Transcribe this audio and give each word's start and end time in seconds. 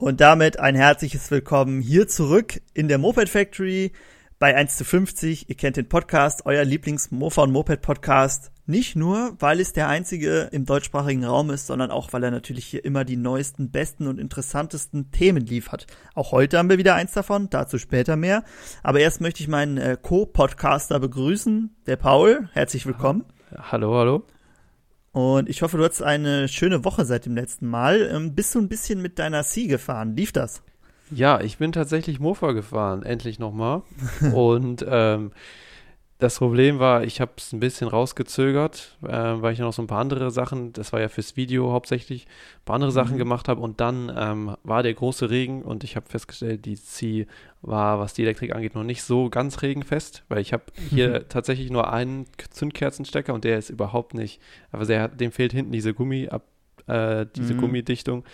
Und 0.00 0.22
damit 0.22 0.58
ein 0.58 0.74
herzliches 0.74 1.30
Willkommen 1.30 1.82
hier 1.82 2.08
zurück 2.08 2.62
in 2.72 2.88
der 2.88 2.96
Moped 2.96 3.28
Factory 3.28 3.92
bei 4.38 4.56
1 4.56 4.78
zu 4.78 4.86
50. 4.86 5.50
Ihr 5.50 5.56
kennt 5.56 5.76
den 5.76 5.90
Podcast, 5.90 6.46
euer 6.46 6.64
Lieblings-Mofa 6.64 7.42
und 7.42 7.52
Moped 7.52 7.82
Podcast. 7.82 8.50
Nicht 8.64 8.96
nur, 8.96 9.36
weil 9.40 9.60
es 9.60 9.74
der 9.74 9.88
einzige 9.88 10.48
im 10.52 10.64
deutschsprachigen 10.64 11.26
Raum 11.26 11.50
ist, 11.50 11.66
sondern 11.66 11.90
auch, 11.90 12.14
weil 12.14 12.24
er 12.24 12.30
natürlich 12.30 12.64
hier 12.64 12.82
immer 12.82 13.04
die 13.04 13.18
neuesten, 13.18 13.70
besten 13.70 14.06
und 14.06 14.18
interessantesten 14.18 15.10
Themen 15.10 15.44
liefert. 15.44 15.86
Auch 16.14 16.32
heute 16.32 16.56
haben 16.56 16.70
wir 16.70 16.78
wieder 16.78 16.94
eins 16.94 17.12
davon, 17.12 17.50
dazu 17.50 17.76
später 17.76 18.16
mehr. 18.16 18.42
Aber 18.82 19.00
erst 19.00 19.20
möchte 19.20 19.42
ich 19.42 19.48
meinen 19.48 19.76
äh, 19.76 19.98
Co-Podcaster 20.00 20.98
begrüßen, 20.98 21.76
der 21.86 21.96
Paul. 21.96 22.48
Herzlich 22.54 22.86
willkommen. 22.86 23.26
Hallo, 23.54 23.94
hallo. 23.94 24.24
Und 25.12 25.48
ich 25.48 25.62
hoffe, 25.62 25.76
du 25.76 25.84
hattest 25.84 26.02
eine 26.02 26.46
schöne 26.48 26.84
Woche 26.84 27.04
seit 27.04 27.26
dem 27.26 27.34
letzten 27.34 27.66
Mal. 27.66 28.10
Ähm, 28.14 28.34
bist 28.34 28.54
du 28.54 28.60
ein 28.60 28.68
bisschen 28.68 29.02
mit 29.02 29.18
deiner 29.18 29.42
C 29.42 29.66
gefahren? 29.66 30.16
Lief 30.16 30.32
das? 30.32 30.62
Ja, 31.10 31.40
ich 31.40 31.58
bin 31.58 31.72
tatsächlich 31.72 32.20
Mofa 32.20 32.52
gefahren, 32.52 33.02
endlich 33.02 33.38
nochmal. 33.40 33.82
Und 34.32 34.84
ähm, 34.88 35.32
das 36.20 36.38
Problem 36.38 36.78
war, 36.78 37.02
ich 37.02 37.20
habe 37.20 37.32
es 37.36 37.52
ein 37.52 37.60
bisschen 37.60 37.88
rausgezögert, 37.88 38.96
äh, 39.02 39.08
weil 39.08 39.52
ich 39.52 39.58
noch 39.58 39.72
so 39.72 39.82
ein 39.82 39.86
paar 39.86 40.00
andere 40.00 40.30
Sachen, 40.30 40.72
das 40.72 40.92
war 40.92 41.00
ja 41.00 41.08
fürs 41.08 41.36
Video 41.36 41.72
hauptsächlich, 41.72 42.26
ein 42.26 42.64
paar 42.64 42.74
andere 42.74 42.92
Sachen 42.92 43.14
mhm. 43.14 43.18
gemacht 43.18 43.48
habe 43.48 43.60
und 43.60 43.80
dann 43.80 44.12
ähm, 44.16 44.56
war 44.62 44.82
der 44.82 44.94
große 44.94 45.30
Regen 45.30 45.62
und 45.62 45.82
ich 45.82 45.96
habe 45.96 46.08
festgestellt, 46.08 46.64
die 46.66 46.76
C 46.76 47.26
war, 47.62 47.98
was 47.98 48.14
die 48.14 48.22
Elektrik 48.22 48.54
angeht, 48.54 48.74
noch 48.74 48.84
nicht 48.84 49.02
so 49.02 49.30
ganz 49.30 49.62
regenfest, 49.62 50.22
weil 50.28 50.40
ich 50.40 50.52
habe 50.52 50.64
hier 50.90 51.26
tatsächlich 51.28 51.70
nur 51.70 51.92
einen 51.92 52.26
Zündkerzenstecker 52.50 53.34
und 53.34 53.44
der 53.44 53.58
ist 53.58 53.70
überhaupt 53.70 54.14
nicht, 54.14 54.40
aber 54.70 54.84
der, 54.84 55.08
dem 55.08 55.32
fehlt 55.32 55.52
hinten 55.52 55.72
diese 55.72 55.94
Gummi 55.94 56.28
ab, 56.28 56.44
äh, 56.86 57.26
diese 57.34 57.54
mhm. 57.54 57.62
Gummidichtung. 57.62 58.24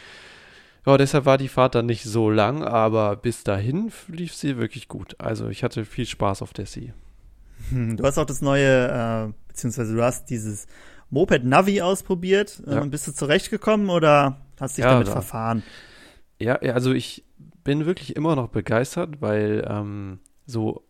Ja, 0.85 0.97
deshalb 0.97 1.25
war 1.25 1.39
die 1.39 1.49
Fahrt 1.49 1.75
dann 1.75 1.87
nicht 1.87 2.05
so 2.05 2.31
lang, 2.31 2.63
aber 2.63 3.17
bis 3.17 3.43
dahin 3.43 3.91
lief 4.07 4.35
sie 4.35 4.57
wirklich 4.57 4.87
gut. 4.87 5.17
Also 5.19 5.49
ich 5.49 5.65
hatte 5.65 5.85
viel 5.85 6.07
Spaß 6.07 6.43
auf 6.43 6.53
der 6.53 6.67
C. 6.67 6.93
Hm, 7.71 7.97
du 7.97 8.05
hast 8.05 8.19
auch 8.19 8.27
das 8.27 8.43
neue, 8.43 9.29
äh, 9.29 9.33
beziehungsweise 9.49 9.95
du 9.95 10.03
hast 10.03 10.31
dieses 10.31 10.67
Moped 11.11 11.45
Navi 11.45 11.83
ausprobiert. 11.83 12.63
Ja. 12.67 12.83
Ähm, 12.83 12.91
bist 12.91 13.07
du 13.07 13.13
zurechtgekommen 13.13 13.91
oder 13.91 14.41
hast 14.61 14.77
dich 14.77 14.85
ja, 14.85 14.93
damit 14.93 15.09
da. 15.09 15.13
verfahren? 15.13 15.63
Ja, 16.39 16.57
also 16.57 16.93
ich 16.93 17.25
bin 17.65 17.87
wirklich 17.87 18.17
immer 18.17 18.37
noch 18.37 18.49
begeistert, 18.49 19.21
weil 19.21 19.67
ähm, 19.69 20.21
so, 20.47 20.85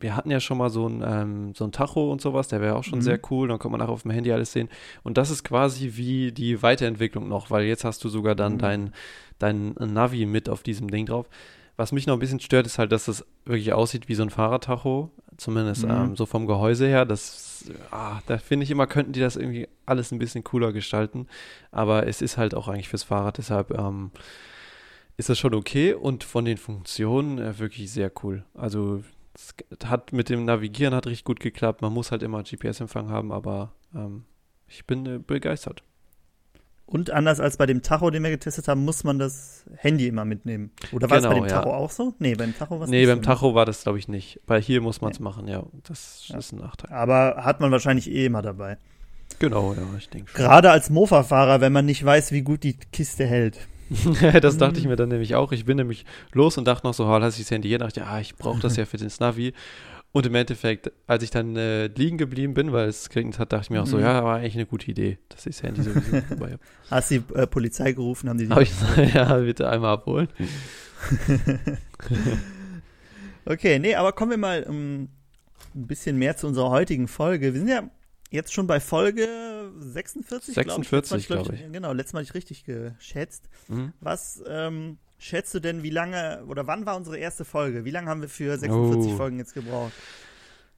wir 0.00 0.16
hatten 0.16 0.30
ja 0.30 0.40
schon 0.40 0.58
mal 0.58 0.70
so 0.70 0.88
ein, 0.88 1.02
ähm, 1.04 1.54
so 1.54 1.64
ein 1.64 1.72
Tacho 1.72 2.10
und 2.10 2.20
sowas, 2.20 2.48
der 2.48 2.60
wäre 2.60 2.76
auch 2.76 2.84
schon 2.84 3.00
mhm. 3.00 3.02
sehr 3.02 3.20
cool, 3.30 3.48
dann 3.48 3.58
kann 3.58 3.72
man 3.72 3.82
auch 3.82 3.88
auf 3.88 4.02
dem 4.02 4.12
Handy 4.12 4.32
alles 4.32 4.52
sehen. 4.52 4.68
Und 5.02 5.18
das 5.18 5.30
ist 5.30 5.44
quasi 5.44 5.92
wie 5.94 6.32
die 6.32 6.62
Weiterentwicklung 6.62 7.28
noch, 7.28 7.50
weil 7.50 7.64
jetzt 7.64 7.84
hast 7.84 8.02
du 8.04 8.08
sogar 8.08 8.34
dann 8.34 8.54
mhm. 8.54 8.58
dein, 8.58 8.94
dein 9.38 9.74
Navi 9.78 10.26
mit 10.26 10.48
auf 10.48 10.62
diesem 10.62 10.90
Ding 10.90 11.06
drauf. 11.06 11.28
Was 11.76 11.92
mich 11.92 12.06
noch 12.06 12.14
ein 12.14 12.20
bisschen 12.20 12.40
stört, 12.40 12.66
ist 12.66 12.78
halt, 12.78 12.92
dass 12.92 13.06
das 13.06 13.24
wirklich 13.44 13.72
aussieht 13.72 14.08
wie 14.08 14.14
so 14.14 14.22
ein 14.22 14.30
Fahrradtacho. 14.30 15.10
Zumindest 15.42 15.84
mhm. 15.84 15.90
ähm, 15.90 16.16
so 16.16 16.24
vom 16.24 16.46
Gehäuse 16.46 16.86
her. 16.86 17.04
Das, 17.04 17.64
ah, 17.90 18.20
da 18.26 18.38
finde 18.38 18.62
ich 18.62 18.70
immer, 18.70 18.86
könnten 18.86 19.12
die 19.12 19.18
das 19.18 19.34
irgendwie 19.34 19.68
alles 19.86 20.12
ein 20.12 20.20
bisschen 20.20 20.44
cooler 20.44 20.72
gestalten. 20.72 21.26
Aber 21.72 22.06
es 22.06 22.22
ist 22.22 22.36
halt 22.36 22.54
auch 22.54 22.68
eigentlich 22.68 22.88
fürs 22.88 23.02
Fahrrad, 23.02 23.38
deshalb 23.38 23.76
ähm, 23.76 24.12
ist 25.16 25.30
das 25.30 25.40
schon 25.40 25.54
okay. 25.54 25.94
Und 25.94 26.22
von 26.22 26.44
den 26.44 26.58
Funktionen 26.58 27.38
äh, 27.38 27.58
wirklich 27.58 27.90
sehr 27.90 28.12
cool. 28.22 28.44
Also 28.54 29.02
es 29.34 29.52
hat 29.84 30.12
mit 30.12 30.28
dem 30.28 30.44
Navigieren 30.44 30.94
hat 30.94 31.06
richtig 31.06 31.24
gut 31.24 31.40
geklappt. 31.40 31.82
Man 31.82 31.92
muss 31.92 32.12
halt 32.12 32.22
immer 32.22 32.44
GPS-Empfang 32.44 33.10
haben, 33.10 33.32
aber 33.32 33.72
ähm, 33.96 34.22
ich 34.68 34.86
bin 34.86 35.04
äh, 35.06 35.18
begeistert. 35.18 35.82
Und 36.92 37.10
anders 37.10 37.40
als 37.40 37.56
bei 37.56 37.64
dem 37.64 37.80
Tacho, 37.80 38.10
den 38.10 38.22
wir 38.22 38.28
getestet 38.28 38.68
haben, 38.68 38.84
muss 38.84 39.02
man 39.02 39.18
das 39.18 39.64
Handy 39.76 40.08
immer 40.08 40.26
mitnehmen. 40.26 40.72
Oder 40.92 41.08
war 41.08 41.16
es 41.16 41.22
genau, 41.22 41.34
bei 41.34 41.40
dem 41.40 41.48
Tacho 41.48 41.70
ja. 41.70 41.74
auch 41.74 41.90
so? 41.90 42.12
Nee, 42.18 42.34
beim 42.34 42.54
Tacho 42.54 42.78
war 42.78 42.84
es 42.84 42.90
Nee, 42.90 43.06
beim 43.06 43.20
so 43.20 43.24
Tacho 43.24 43.54
war 43.54 43.64
das, 43.64 43.84
glaube 43.84 43.98
ich, 43.98 44.08
nicht. 44.08 44.40
Bei 44.46 44.60
hier 44.60 44.82
muss 44.82 45.00
man 45.00 45.10
es 45.10 45.18
nee. 45.18 45.24
machen, 45.24 45.48
ja. 45.48 45.62
Das 45.84 46.28
ja. 46.28 46.36
ist 46.36 46.52
ein 46.52 46.58
Nachteil. 46.58 46.94
Aber 46.94 47.44
hat 47.44 47.60
man 47.60 47.70
wahrscheinlich 47.70 48.10
eh 48.10 48.26
immer 48.26 48.42
dabei. 48.42 48.76
Genau, 49.38 49.72
ja, 49.72 49.80
ich 49.96 50.10
denke 50.10 50.32
schon. 50.32 50.38
Gerade 50.38 50.70
als 50.70 50.90
Mofa-Fahrer, 50.90 51.62
wenn 51.62 51.72
man 51.72 51.86
nicht 51.86 52.04
weiß, 52.04 52.30
wie 52.32 52.42
gut 52.42 52.62
die 52.62 52.74
Kiste 52.74 53.24
hält. 53.24 53.56
das 54.42 54.58
dachte 54.58 54.78
ich 54.78 54.86
mir 54.86 54.96
dann 54.96 55.08
nämlich 55.08 55.34
auch. 55.34 55.52
Ich 55.52 55.64
bin 55.64 55.78
nämlich 55.78 56.04
los 56.32 56.58
und 56.58 56.66
dachte 56.66 56.86
noch 56.86 56.92
so, 56.92 57.06
oh, 57.06 57.16
lass 57.16 57.38
ich 57.38 57.44
das 57.44 57.52
Handy 57.52 57.68
hier. 57.68 57.78
dachte 57.78 58.06
ah, 58.06 58.20
ich 58.20 58.36
brauche 58.36 58.60
das 58.60 58.76
ja 58.76 58.84
für 58.84 58.98
den 58.98 59.10
Navi. 59.18 59.54
Und 60.12 60.26
im 60.26 60.34
Endeffekt, 60.34 60.92
als 61.06 61.22
ich 61.22 61.30
dann 61.30 61.56
äh, 61.56 61.86
liegen 61.86 62.18
geblieben 62.18 62.52
bin, 62.52 62.70
weil 62.70 62.86
es 62.86 63.08
geregnet 63.08 63.38
hat, 63.38 63.52
dachte 63.52 63.64
ich 63.64 63.70
mir 63.70 63.82
auch 63.82 63.86
so, 63.86 63.96
mhm. 63.96 64.02
ja, 64.02 64.22
war 64.22 64.36
eigentlich 64.36 64.54
eine 64.54 64.66
gute 64.66 64.90
Idee, 64.90 65.18
dass 65.30 65.46
ich 65.46 65.56
das 65.56 65.62
Handy 65.62 65.82
sowieso 65.82 66.20
dabei 66.28 66.52
habe. 66.52 66.60
Hast 66.90 67.10
du 67.10 67.20
die 67.20 67.34
äh, 67.34 67.46
Polizei 67.46 67.92
gerufen, 67.92 68.28
haben 68.28 68.36
die 68.36 68.46
die? 68.46 68.52
Hab 68.52 68.60
ich, 68.60 68.72
ja, 69.14 69.34
bitte 69.38 69.70
einmal 69.70 69.94
abholen. 69.94 70.28
okay, 73.46 73.78
nee, 73.78 73.94
aber 73.94 74.12
kommen 74.12 74.32
wir 74.32 74.38
mal 74.38 74.64
um, 74.64 74.74
ähm, 74.74 75.08
ein 75.74 75.86
bisschen 75.86 76.18
mehr 76.18 76.36
zu 76.36 76.46
unserer 76.46 76.68
heutigen 76.68 77.08
Folge. 77.08 77.54
Wir 77.54 77.60
sind 77.60 77.68
ja 77.68 77.90
jetzt 78.30 78.52
schon 78.52 78.66
bei 78.66 78.80
Folge 78.80 79.26
46, 79.78 80.54
46, 80.54 81.26
glaube 81.26 81.42
ich. 81.42 81.58
Glaub 81.58 81.68
ich. 81.68 81.72
Genau, 81.72 81.92
letztes 81.94 82.12
Mal 82.12 82.22
ich 82.22 82.34
richtig 82.34 82.64
geschätzt. 82.64 83.48
Mhm. 83.68 83.94
Was 84.00 84.42
ähm, 84.46 84.98
schätzt 85.22 85.54
du 85.54 85.60
denn, 85.60 85.82
wie 85.82 85.90
lange 85.90 86.44
oder 86.48 86.66
wann 86.66 86.86
war 86.86 86.96
unsere 86.96 87.16
erste 87.16 87.44
Folge? 87.44 87.84
Wie 87.84 87.90
lange 87.90 88.10
haben 88.10 88.22
wir 88.22 88.28
für 88.28 88.58
46 88.58 89.12
oh. 89.12 89.16
Folgen 89.16 89.38
jetzt 89.38 89.54
gebraucht? 89.54 89.92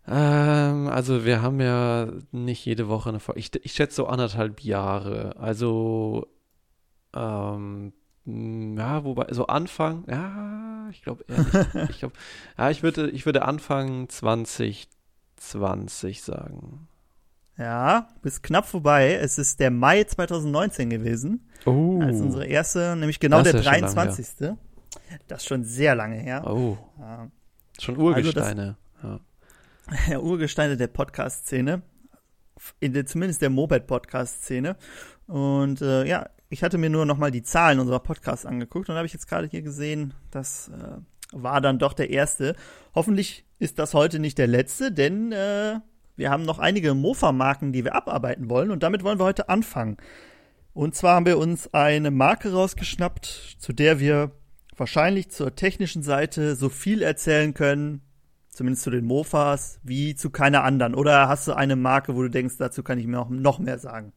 Ähm, 0.07 0.89
also 0.89 1.25
wir 1.25 1.43
haben 1.43 1.61
ja 1.61 2.13
nicht 2.31 2.65
jede 2.65 2.89
Woche 2.89 3.09
eine 3.09 3.21
Folge. 3.21 3.41
Ich, 3.41 3.51
ich 3.65 3.73
schätze 3.73 3.97
so 3.97 4.07
anderthalb 4.07 4.61
Jahre. 4.61 5.37
Also 5.39 6.29
ähm, 7.15 7.93
ja, 8.27 9.05
wobei, 9.05 9.27
so 9.31 9.47
Anfang, 9.47 10.05
ja, 10.09 10.89
ich 10.91 11.03
glaube, 11.03 11.25
ich 11.91 11.99
glaube, 11.99 12.15
ja, 12.59 12.71
ich 12.71 12.83
würde, 12.83 13.11
ich 13.11 13.27
würde 13.27 13.45
Anfang 13.45 14.09
2020 14.09 16.23
sagen. 16.23 16.89
Ja, 17.57 18.09
bist 18.23 18.43
knapp 18.43 18.67
vorbei. 18.67 19.15
Es 19.15 19.39
ist 19.39 19.61
der 19.61 19.71
Mai 19.71 20.05
2019 20.05 20.91
gewesen. 20.91 21.49
Oh. 21.65 22.01
Als 22.01 22.21
unsere 22.21 22.47
erste, 22.47 22.97
nämlich 22.97 23.21
genau 23.21 23.43
der 23.43 23.53
23. 23.53 24.27
Schon 24.39 24.59
das 25.29 25.43
ist 25.43 25.49
schon 25.49 25.65
sehr 25.65 25.95
lange 25.95 26.17
her. 26.17 26.45
Oh. 26.47 26.77
Ja. 26.99 27.31
Schon 27.79 27.97
Urgesteine. 27.97 28.77
Also 29.01 29.21
das, 29.87 30.01
ja. 30.09 30.19
Urgesteine 30.19 30.77
der 30.77 30.89
Podcast-Szene. 30.89 31.83
In 32.81 32.93
der, 32.93 33.07
zumindest 33.07 33.43
der 33.43 33.51
Moped-Podcast-Szene. 33.51 34.77
Und 35.27 35.81
äh, 35.83 36.07
ja, 36.07 36.29
ich 36.49 36.63
hatte 36.63 36.79
mir 36.79 36.91
nur 36.91 37.05
noch 37.05 37.19
mal 37.19 37.31
die 37.31 37.43
Zahlen 37.43 37.81
unserer 37.81 38.01
Podcasts 38.01 38.47
angeguckt 38.47 38.89
und 38.89 38.97
habe 38.97 39.07
ich 39.07 39.13
jetzt 39.13 39.29
gerade 39.29 39.49
hier 39.49 39.63
gesehen, 39.63 40.15
das 40.31 40.69
äh, 40.69 40.99
war 41.33 41.61
dann 41.61 41.79
doch 41.79 41.93
der 41.93 42.11
erste. 42.11 42.55
Hoffentlich 42.95 43.45
ist 43.59 43.79
das 43.79 43.93
heute 43.93 44.19
nicht 44.19 44.39
der 44.39 44.47
letzte, 44.47 44.93
denn 44.93 45.33
äh, 45.33 45.81
wir 46.17 46.31
haben 46.31 46.45
noch 46.45 46.59
einige 46.59 46.95
Mofa-Marken, 46.95 47.73
die 47.73 47.85
wir 47.85 47.95
abarbeiten 47.95 48.49
wollen 48.49 48.71
und 48.71 48.83
damit 48.83 49.03
wollen 49.05 49.19
wir 49.19 49.25
heute 49.25 49.49
anfangen. 49.49 49.97
Und 50.73 50.95
zwar 50.95 51.15
haben 51.15 51.27
wir 51.27 51.39
uns 51.39 51.73
eine 51.73 52.11
Marke 52.11 52.53
rausgeschnappt, 52.53 53.57
zu 53.59 53.73
der 53.73 54.01
wir 54.01 54.33
wahrscheinlich 54.77 55.31
zur 55.31 55.55
technischen 55.55 56.03
Seite 56.03 56.57
so 56.57 56.69
viel 56.69 57.03
erzählen 57.03 57.55
können, 57.55 58.01
zumindest 58.49 58.85
zu 58.85 58.91
den 58.91 59.05
Mofas, 59.05 59.79
wie 59.83 60.15
zu 60.15 60.31
keiner 60.31 60.65
anderen. 60.65 60.95
Oder 60.95 61.29
hast 61.29 61.47
du 61.47 61.53
eine 61.53 61.77
Marke, 61.77 62.17
wo 62.17 62.23
du 62.23 62.31
denkst, 62.31 62.57
dazu 62.59 62.83
kann 62.83 62.99
ich 62.99 63.07
mir 63.07 63.21
auch 63.21 63.29
noch 63.29 63.59
mehr 63.59 63.79
sagen? 63.79 64.13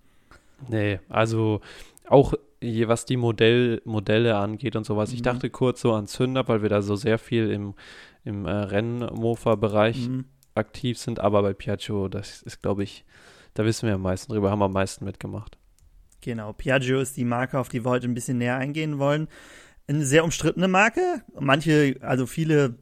Nee, 0.68 1.00
also 1.10 1.62
auch 2.08 2.34
je, 2.62 2.88
was 2.88 3.06
die 3.06 3.18
Modell, 3.18 3.82
Modelle 3.86 4.38
angeht 4.38 4.76
und 4.76 4.86
sowas. 4.86 5.10
Mhm. 5.10 5.16
Ich 5.16 5.22
dachte 5.22 5.50
kurz 5.50 5.82
so 5.82 5.94
an 5.94 6.08
Zünder, 6.08 6.48
weil 6.48 6.62
wir 6.62 6.70
da 6.70 6.82
so 6.82 6.96
sehr 6.96 7.20
viel 7.20 7.52
im, 7.52 7.76
im 8.24 8.46
äh, 8.46 8.52
Rennmofa-Bereich 8.52 10.08
mhm. 10.08 10.26
Aktiv 10.58 10.98
sind, 10.98 11.20
aber 11.20 11.42
bei 11.42 11.54
Piaggio, 11.54 12.08
das 12.08 12.42
ist, 12.42 12.62
glaube 12.62 12.84
ich, 12.84 13.06
da 13.54 13.66
wissen 13.66 13.88
wir 13.88 13.96
am 13.96 14.02
meisten 14.02 14.32
drüber, 14.32 14.52
haben 14.52 14.60
wir 14.60 14.66
am 14.66 14.74
meisten 14.74 15.06
mitgemacht. 15.06 15.58
Genau, 16.22 16.54
Piaggio 16.54 17.00
ist 17.00 17.18
die 17.18 17.26
Marke, 17.26 17.60
auf 17.60 17.70
die 17.70 17.86
wir 17.86 17.90
heute 17.90 18.08
ein 18.08 18.14
bisschen 18.14 18.38
näher 18.38 18.58
eingehen 18.58 19.00
wollen. 19.00 19.28
Eine 19.88 20.06
sehr 20.06 20.24
umstrittene 20.24 20.68
Marke. 20.68 21.22
Manche, 21.40 21.96
also 22.02 22.26
viele 22.26 22.78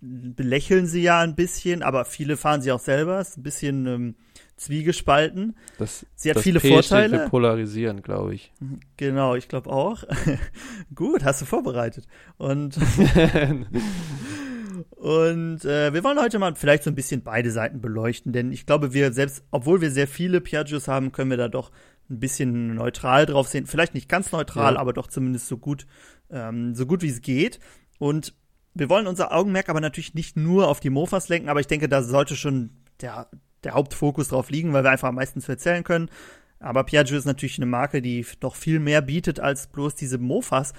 belächeln 0.00 0.86
sie 0.86 1.02
ja 1.02 1.20
ein 1.20 1.34
bisschen, 1.34 1.82
aber 1.82 2.04
viele 2.04 2.36
fahren 2.36 2.62
sie 2.62 2.72
auch 2.72 2.80
selber. 2.80 3.20
Ist 3.20 3.36
ein 3.36 3.42
bisschen 3.42 3.86
ähm, 3.86 4.14
zwiegespalten. 4.56 5.56
Das, 5.78 6.06
sie 6.14 6.30
hat 6.30 6.40
viele 6.40 6.60
P 6.60 6.70
Vorteile. 6.70 7.24
Für 7.24 7.28
polarisieren, 7.30 8.02
glaube 8.02 8.34
ich. 8.34 8.52
Genau, 8.96 9.34
ich 9.34 9.48
glaube 9.48 9.70
auch. 9.70 10.04
Gut, 10.94 11.24
hast 11.24 11.42
du 11.42 11.44
vorbereitet. 11.44 12.06
Und 12.38 12.78
Und 15.00 15.64
äh, 15.64 15.94
wir 15.94 16.04
wollen 16.04 16.20
heute 16.20 16.38
mal 16.38 16.54
vielleicht 16.56 16.82
so 16.82 16.90
ein 16.90 16.94
bisschen 16.94 17.22
beide 17.22 17.50
Seiten 17.50 17.80
beleuchten, 17.80 18.34
denn 18.34 18.52
ich 18.52 18.66
glaube, 18.66 18.92
wir 18.92 19.14
selbst, 19.14 19.42
obwohl 19.50 19.80
wir 19.80 19.90
sehr 19.90 20.06
viele 20.06 20.42
Piaggios 20.42 20.88
haben, 20.88 21.10
können 21.10 21.30
wir 21.30 21.38
da 21.38 21.48
doch 21.48 21.70
ein 22.10 22.20
bisschen 22.20 22.74
neutral 22.74 23.24
drauf 23.24 23.48
sehen. 23.48 23.64
Vielleicht 23.64 23.94
nicht 23.94 24.10
ganz 24.10 24.30
neutral, 24.30 24.74
ja. 24.74 24.78
aber 24.78 24.92
doch 24.92 25.06
zumindest 25.06 25.46
so 25.46 25.56
gut, 25.56 25.86
ähm, 26.30 26.74
so 26.74 26.84
gut 26.84 27.00
wie 27.00 27.08
es 27.08 27.22
geht. 27.22 27.60
Und 27.98 28.34
wir 28.74 28.90
wollen 28.90 29.06
unser 29.06 29.32
Augenmerk 29.32 29.70
aber 29.70 29.80
natürlich 29.80 30.12
nicht 30.12 30.36
nur 30.36 30.68
auf 30.68 30.80
die 30.80 30.90
Mofas 30.90 31.30
lenken, 31.30 31.48
aber 31.48 31.60
ich 31.60 31.66
denke, 31.66 31.88
da 31.88 32.02
sollte 32.02 32.36
schon 32.36 32.68
der, 33.00 33.30
der 33.64 33.72
Hauptfokus 33.72 34.28
drauf 34.28 34.50
liegen, 34.50 34.74
weil 34.74 34.84
wir 34.84 34.90
einfach 34.90 35.08
am 35.08 35.14
meisten 35.14 35.40
zu 35.40 35.50
erzählen 35.50 35.82
können. 35.82 36.10
Aber 36.58 36.84
Piaggio 36.84 37.16
ist 37.16 37.24
natürlich 37.24 37.58
eine 37.58 37.64
Marke, 37.64 38.02
die 38.02 38.26
doch 38.38 38.54
viel 38.54 38.80
mehr 38.80 39.00
bietet 39.00 39.40
als 39.40 39.68
bloß 39.68 39.94
diese 39.94 40.18
Mofas. 40.18 40.74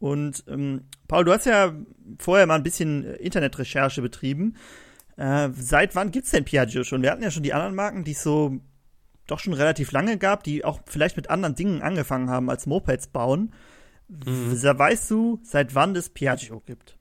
Und 0.00 0.44
ähm, 0.48 0.86
Paul, 1.06 1.24
du 1.24 1.32
hast 1.32 1.46
ja 1.46 1.74
vorher 2.18 2.46
mal 2.46 2.56
ein 2.56 2.62
bisschen 2.62 3.04
Internetrecherche 3.04 4.02
betrieben. 4.02 4.56
Äh, 5.16 5.50
seit 5.54 5.94
wann 5.94 6.10
gibt's 6.10 6.30
denn 6.30 6.44
Piaggio 6.44 6.82
schon? 6.82 7.02
Wir 7.02 7.12
hatten 7.12 7.22
ja 7.22 7.30
schon 7.30 7.42
die 7.42 7.52
anderen 7.52 7.74
Marken, 7.74 8.02
die 8.02 8.12
es 8.12 8.22
so 8.22 8.58
doch 9.26 9.38
schon 9.38 9.52
relativ 9.52 9.92
lange 9.92 10.18
gab, 10.18 10.42
die 10.42 10.64
auch 10.64 10.80
vielleicht 10.86 11.16
mit 11.16 11.30
anderen 11.30 11.54
Dingen 11.54 11.82
angefangen 11.82 12.30
haben 12.30 12.50
als 12.50 12.66
Mopeds 12.66 13.08
bauen. 13.08 13.52
Mhm. 14.08 14.52
Weißt 14.62 15.10
du, 15.10 15.38
seit 15.44 15.74
wann 15.74 15.94
es 15.94 16.08
Piaggio 16.08 16.60
gibt? 16.64 16.96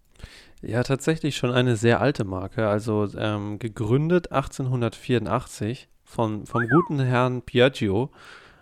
Ja, 0.61 0.83
tatsächlich 0.83 1.37
schon 1.37 1.51
eine 1.51 1.77
sehr 1.77 2.01
alte 2.01 2.25
Marke. 2.25 2.67
Also 2.67 3.07
ähm, 3.17 3.59
gegründet 3.59 4.31
1884 4.33 5.87
von, 6.03 6.45
vom 6.45 6.67
guten 6.67 6.99
Herrn 6.99 7.41
Piaggio. 7.41 8.11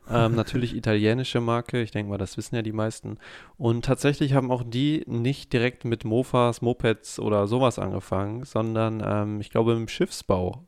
Ähm, 0.09 0.35
natürlich 0.35 0.75
italienische 0.75 1.41
Marke, 1.41 1.81
ich 1.81 1.91
denke 1.91 2.09
mal, 2.09 2.17
das 2.17 2.37
wissen 2.37 2.55
ja 2.55 2.61
die 2.61 2.71
meisten. 2.71 3.17
Und 3.57 3.85
tatsächlich 3.85 4.33
haben 4.33 4.51
auch 4.51 4.63
die 4.65 5.03
nicht 5.05 5.51
direkt 5.51 5.85
mit 5.85 6.05
Mofas, 6.05 6.61
Mopeds 6.61 7.19
oder 7.19 7.47
sowas 7.47 7.79
angefangen, 7.79 8.45
sondern 8.45 9.03
ähm, 9.05 9.41
ich 9.41 9.49
glaube 9.49 9.73
im 9.73 9.87
Schiffsbau. 9.87 10.63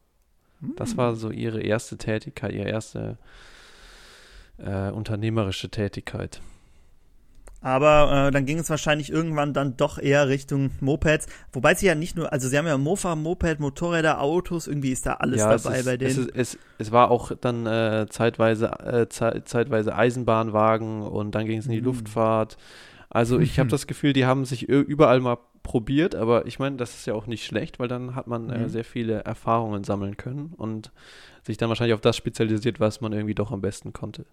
Das 0.75 0.97
war 0.97 1.15
so 1.15 1.31
ihre 1.31 1.61
erste 1.61 1.97
Tätigkeit, 1.97 2.51
ihre 2.51 2.67
erste 2.67 3.17
äh, 4.57 4.91
unternehmerische 4.91 5.69
Tätigkeit. 5.69 6.41
Aber 7.61 8.27
äh, 8.27 8.31
dann 8.31 8.45
ging 8.45 8.59
es 8.59 8.69
wahrscheinlich 8.69 9.11
irgendwann 9.11 9.53
dann 9.53 9.75
doch 9.75 9.97
eher 9.97 10.29
Richtung 10.29 10.71
Mopeds. 10.79 11.27
Wobei 11.51 11.75
sie 11.75 11.87
ja 11.87 11.95
nicht 11.95 12.15
nur, 12.15 12.31
also 12.31 12.47
sie 12.47 12.57
haben 12.57 12.67
ja 12.67 12.77
Mofa, 12.77 13.15
Moped, 13.15 13.59
Motorräder, 13.59 14.21
Autos, 14.21 14.67
irgendwie 14.67 14.91
ist 14.91 15.05
da 15.05 15.15
alles 15.15 15.39
ja, 15.39 15.57
dabei 15.57 15.79
ist, 15.79 15.85
bei 15.85 15.97
denen. 15.97 16.11
Es, 16.11 16.17
ist, 16.17 16.35
es, 16.35 16.57
es, 16.77 16.91
war 16.91 17.11
auch 17.11 17.31
dann 17.39 17.65
äh, 17.65 18.07
zeitweise, 18.09 18.67
äh, 18.79 19.09
ze 19.09 19.43
zeitweise 19.43 19.93
Eisenbahnwagen 19.93 21.01
und 21.01 21.35
dann 21.35 21.45
ging 21.45 21.59
es 21.59 21.65
in 21.65 21.73
die 21.73 21.79
mhm. 21.79 21.85
Luftfahrt. 21.85 22.57
Also 23.09 23.39
ich 23.39 23.59
habe 23.59 23.69
das 23.69 23.87
Gefühl, 23.87 24.13
die 24.13 24.25
haben 24.25 24.45
sich 24.45 24.69
überall 24.69 25.19
mal 25.19 25.37
probiert, 25.61 26.15
aber 26.15 26.45
ich 26.45 26.59
meine, 26.59 26.77
das 26.77 26.95
ist 26.95 27.05
ja 27.07 27.13
auch 27.13 27.27
nicht 27.27 27.45
schlecht, 27.45 27.77
weil 27.79 27.89
dann 27.89 28.15
hat 28.15 28.27
man 28.27 28.49
äh, 28.49 28.59
mhm. 28.59 28.69
sehr 28.69 28.85
viele 28.85 29.25
Erfahrungen 29.25 29.83
sammeln 29.83 30.15
können 30.15 30.53
und 30.55 30.91
sich 31.43 31.57
dann 31.57 31.67
wahrscheinlich 31.67 31.93
auf 31.93 32.01
das 32.01 32.15
spezialisiert, 32.15 32.79
was 32.79 33.01
man 33.01 33.11
irgendwie 33.11 33.35
doch 33.35 33.51
am 33.51 33.59
besten 33.59 33.91
konnte. 33.91 34.25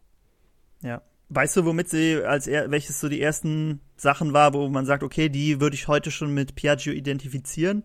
Ja, 0.82 1.02
Weißt 1.28 1.56
du, 1.56 1.64
womit 1.64 1.88
sie 1.88 2.23
als 2.25 2.46
er, 2.46 2.70
welches 2.70 3.00
so 3.00 3.08
die 3.08 3.20
ersten 3.20 3.81
Sachen 3.96 4.32
war, 4.32 4.55
wo 4.55 4.69
man 4.69 4.87
sagt, 4.87 5.02
okay, 5.02 5.28
die 5.28 5.61
würde 5.61 5.75
ich 5.75 5.88
heute 5.88 6.11
schon 6.11 6.32
mit 6.32 6.55
Piaggio 6.55 6.93
identifizieren? 6.93 7.84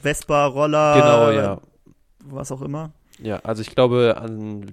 Vespa, 0.00 0.46
Roller, 0.46 0.94
genau, 0.94 1.30
ja. 1.30 1.60
was 2.24 2.52
auch 2.52 2.62
immer. 2.62 2.92
Ja, 3.20 3.40
also 3.42 3.62
ich 3.62 3.74
glaube, 3.74 4.14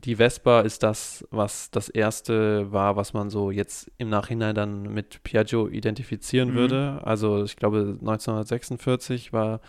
die 0.03 0.15
Vespa 0.17 0.61
ist 0.61 0.83
das, 0.83 1.25
was 1.31 1.71
das 1.71 1.89
erste 1.89 2.71
war, 2.71 2.95
was 2.95 3.13
man 3.13 3.29
so 3.29 3.49
jetzt 3.49 3.91
im 3.97 4.09
Nachhinein 4.09 4.53
dann 4.53 4.93
mit 4.93 5.23
Piaggio 5.23 5.67
identifizieren 5.67 6.51
mhm. 6.51 6.55
würde. 6.55 6.99
Also 7.03 7.43
ich 7.43 7.55
glaube, 7.55 7.97
1946 7.99 9.33
war 9.33 9.61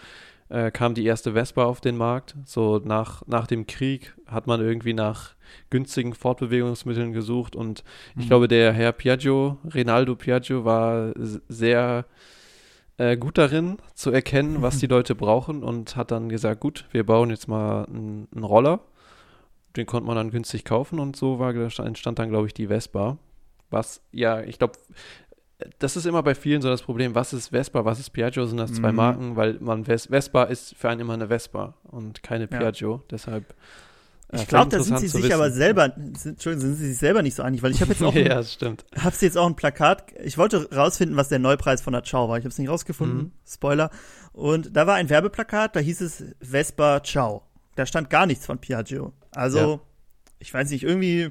äh, 0.48 0.70
kam 0.70 0.94
die 0.94 1.04
erste 1.04 1.32
Vespa 1.32 1.64
auf 1.64 1.80
den 1.80 1.96
Markt. 1.96 2.36
So 2.44 2.80
nach, 2.84 3.22
nach 3.26 3.46
dem 3.46 3.66
Krieg 3.66 4.14
hat 4.26 4.46
man 4.46 4.60
irgendwie 4.60 4.94
nach 4.94 5.34
günstigen 5.70 6.14
Fortbewegungsmitteln 6.14 7.12
gesucht 7.12 7.56
und 7.56 7.84
mhm. 8.14 8.22
ich 8.22 8.28
glaube, 8.28 8.48
der 8.48 8.72
Herr 8.72 8.92
Piaggio, 8.92 9.58
Rinaldo 9.72 10.16
Piaggio, 10.16 10.64
war 10.64 11.12
sehr 11.48 12.04
äh, 12.98 13.16
gut 13.16 13.38
darin 13.38 13.78
zu 13.94 14.10
erkennen, 14.10 14.62
was 14.62 14.78
die 14.78 14.86
Leute 14.88 15.14
brauchen 15.14 15.62
und 15.62 15.96
hat 15.96 16.10
dann 16.10 16.28
gesagt, 16.28 16.60
gut, 16.60 16.86
wir 16.90 17.04
bauen 17.04 17.30
jetzt 17.30 17.48
mal 17.48 17.84
einen, 17.84 18.28
einen 18.34 18.44
Roller. 18.44 18.80
Den 19.76 19.86
konnte 19.86 20.06
man 20.06 20.16
dann 20.16 20.30
günstig 20.30 20.64
kaufen 20.64 20.98
und 20.98 21.16
so 21.16 21.38
war 21.38 21.54
entstand 21.54 22.18
dann, 22.18 22.30
glaube 22.30 22.46
ich, 22.46 22.54
die 22.54 22.68
Vespa. 22.68 23.18
Was, 23.68 24.00
ja, 24.12 24.40
ich 24.40 24.58
glaube, 24.58 24.78
das 25.78 25.96
ist 25.96 26.06
immer 26.06 26.22
bei 26.22 26.34
vielen 26.34 26.60
so 26.60 26.68
das 26.68 26.82
Problem, 26.82 27.14
was 27.14 27.32
ist 27.32 27.48
Vespa, 27.48 27.84
was 27.84 27.98
ist 27.98 28.10
Piaggio, 28.10 28.44
sind 28.46 28.58
das 28.58 28.74
zwei 28.74 28.90
mhm. 28.90 28.96
Marken, 28.96 29.36
weil 29.36 29.54
man 29.60 29.84
Vespa 29.84 30.44
ist 30.44 30.74
für 30.74 30.90
einen 30.90 31.00
immer 31.00 31.14
eine 31.14 31.28
Vespa 31.28 31.74
und 31.84 32.22
keine 32.22 32.46
Piaggio, 32.46 32.96
ja. 32.96 33.02
deshalb 33.10 33.54
äh, 34.32 34.36
ich 34.38 34.48
glaube, 34.48 34.70
da 34.70 34.82
sind 34.82 34.98
sie 34.98 35.08
sich 35.08 35.22
wissen. 35.22 35.34
aber 35.34 35.50
selber, 35.50 35.92
sind, 35.94 36.32
Entschuldigung, 36.32 36.68
sind 36.68 36.76
sie 36.76 36.88
sich 36.88 36.98
selber 36.98 37.22
nicht 37.22 37.36
so 37.36 37.42
einig, 37.42 37.62
weil 37.62 37.70
ich 37.70 37.80
habe 37.80 37.92
jetzt 37.92 38.02
auch, 38.02 38.14
ja, 38.14 38.42
stimmt. 38.42 38.84
Hab's 38.98 39.20
jetzt 39.20 39.38
auch 39.38 39.46
ein 39.46 39.56
Plakat. 39.56 40.12
Ich 40.22 40.36
wollte 40.36 40.68
rausfinden, 40.74 41.16
was 41.16 41.28
der 41.28 41.38
Neupreis 41.38 41.80
von 41.80 41.92
der 41.92 42.02
Ciao 42.02 42.28
war. 42.28 42.36
Ich 42.36 42.42
habe 42.42 42.50
es 42.50 42.58
nicht 42.58 42.68
rausgefunden. 42.68 43.18
Mhm. 43.18 43.32
Spoiler. 43.48 43.90
Und 44.32 44.76
da 44.76 44.86
war 44.86 44.96
ein 44.96 45.08
Werbeplakat, 45.08 45.76
da 45.76 45.80
hieß 45.80 46.00
es 46.00 46.24
Vespa 46.40 47.02
Ciao. 47.02 47.42
Da 47.76 47.86
stand 47.86 48.10
gar 48.10 48.26
nichts 48.26 48.46
von 48.46 48.58
Piaggio. 48.58 49.12
Also, 49.32 49.58
ja. 49.58 49.80
ich 50.38 50.52
weiß 50.52 50.70
nicht, 50.70 50.82
irgendwie 50.82 51.30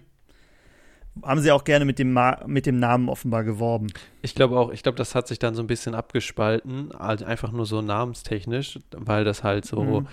haben 1.23 1.41
sie 1.41 1.51
auch 1.51 1.63
gerne 1.63 1.85
mit 1.85 1.99
dem, 1.99 2.13
Ma 2.13 2.41
mit 2.45 2.65
dem 2.65 2.79
Namen 2.79 3.09
offenbar 3.09 3.43
geworben. 3.43 3.87
Ich 4.21 4.35
glaube 4.35 4.57
auch, 4.57 4.71
ich 4.71 4.83
glaube, 4.83 4.97
das 4.97 5.15
hat 5.15 5.27
sich 5.27 5.39
dann 5.39 5.55
so 5.55 5.63
ein 5.63 5.67
bisschen 5.67 5.95
abgespalten, 5.95 6.91
also 6.93 7.25
einfach 7.25 7.51
nur 7.51 7.65
so 7.65 7.81
namenstechnisch, 7.81 8.79
weil 8.91 9.23
das 9.23 9.43
halt 9.43 9.65
so, 9.65 9.81
mhm. 9.81 10.07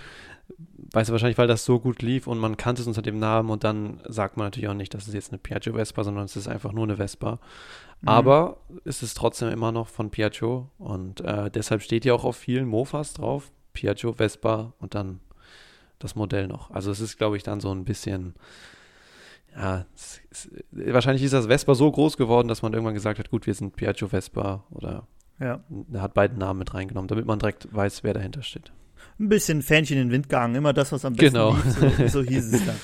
weißt 0.91 1.09
du, 1.09 1.11
wahrscheinlich, 1.11 1.37
weil 1.37 1.47
das 1.47 1.65
so 1.65 1.79
gut 1.79 2.01
lief 2.01 2.27
und 2.27 2.39
man 2.39 2.57
kannte 2.57 2.81
es 2.81 2.87
unter 2.87 3.01
dem 3.01 3.19
Namen 3.19 3.49
und 3.49 3.63
dann 3.63 3.99
sagt 4.07 4.37
man 4.37 4.47
natürlich 4.47 4.69
auch 4.69 4.73
nicht, 4.73 4.93
das 4.93 5.07
ist 5.07 5.13
jetzt 5.13 5.31
eine 5.31 5.39
Piaggio 5.39 5.73
Vespa, 5.73 6.03
sondern 6.03 6.25
es 6.25 6.35
ist 6.35 6.47
einfach 6.47 6.71
nur 6.71 6.85
eine 6.85 6.97
Vespa. 6.97 7.39
Mhm. 8.01 8.07
Aber 8.07 8.57
es 8.85 9.03
ist 9.03 9.15
trotzdem 9.15 9.49
immer 9.49 9.71
noch 9.71 9.87
von 9.87 10.09
Piaggio 10.09 10.69
und 10.77 11.21
äh, 11.21 11.51
deshalb 11.51 11.81
steht 11.81 12.05
ja 12.05 12.13
auch 12.13 12.23
auf 12.23 12.37
vielen 12.37 12.67
Mofas 12.67 13.13
drauf, 13.13 13.51
Piaggio 13.73 14.13
Vespa 14.13 14.73
und 14.79 14.95
dann 14.95 15.19
das 15.99 16.15
Modell 16.15 16.47
noch. 16.47 16.69
Also 16.71 16.91
es 16.91 16.99
ist, 16.99 17.17
glaube 17.17 17.37
ich, 17.37 17.43
dann 17.43 17.59
so 17.59 17.71
ein 17.71 17.85
bisschen 17.85 18.35
ja, 19.55 19.85
es, 19.95 20.21
es, 20.31 20.49
wahrscheinlich 20.71 21.23
ist 21.23 21.33
das 21.33 21.47
Vespa 21.47 21.75
so 21.75 21.91
groß 21.91 22.17
geworden, 22.17 22.47
dass 22.47 22.61
man 22.61 22.73
irgendwann 22.73 22.93
gesagt 22.93 23.19
hat, 23.19 23.29
gut, 23.29 23.45
wir 23.45 23.53
sind 23.53 23.75
Piaggio 23.75 24.07
Vespa 24.07 24.63
oder 24.71 25.07
ja. 25.39 25.63
hat 25.97 26.13
beiden 26.13 26.37
Namen 26.37 26.59
mit 26.59 26.73
reingenommen, 26.73 27.07
damit 27.07 27.25
man 27.25 27.39
direkt 27.39 27.73
weiß, 27.73 28.03
wer 28.03 28.13
dahinter 28.13 28.41
steht. 28.41 28.71
Ein 29.19 29.29
bisschen 29.29 29.61
Fähnchen 29.61 29.97
in 29.97 30.07
den 30.07 30.11
Wind 30.11 30.29
gegangen, 30.29 30.55
immer 30.55 30.73
das, 30.73 30.91
was 30.91 31.05
am 31.05 31.13
besten 31.13 31.33
genau. 31.33 31.53
lief, 31.53 32.09
so, 32.09 32.21
so 32.21 32.27
hieß 32.27 32.53
es 32.53 32.61
dann. 32.65 32.77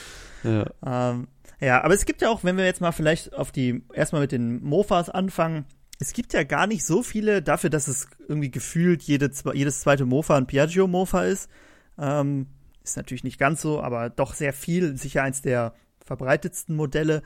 ja. 0.84 1.12
Ähm, 1.12 1.28
ja, 1.60 1.84
aber 1.84 1.94
es 1.94 2.06
gibt 2.06 2.22
ja 2.22 2.30
auch, 2.30 2.44
wenn 2.44 2.58
wir 2.58 2.66
jetzt 2.66 2.82
mal 2.82 2.92
vielleicht 2.92 3.34
auf 3.34 3.52
die, 3.52 3.84
erstmal 3.94 4.22
mit 4.22 4.32
den 4.32 4.64
Mofas 4.64 5.10
anfangen, 5.10 5.66
es 6.00 6.14
gibt 6.14 6.34
ja 6.34 6.44
gar 6.44 6.68
nicht 6.68 6.86
so 6.86 7.04
viele 7.04 7.42
dafür, 7.42 7.70
dass 7.70 7.88
es 7.90 8.08
irgendwie 8.28 8.52
gefühlt 8.52 9.04
jede, 9.04 9.32
jedes 9.54 9.82
zweite 9.82 10.06
Mofa 10.06 10.38
ein 10.38 10.48
Piaggio-Mofa 10.48 11.24
ist. 11.24 11.50
Ähm, 11.98 12.48
ist 12.84 12.96
natürlich 12.96 13.26
nicht 13.26 13.38
ganz 13.38 13.62
so, 13.62 13.82
aber 13.82 14.10
doch 14.10 14.34
sehr 14.34 14.54
viel. 14.54 14.96
Sicher 14.96 15.24
eins 15.24 15.42
der 15.42 15.74
verbreitetsten 16.10 16.76
Modelle. 16.76 17.22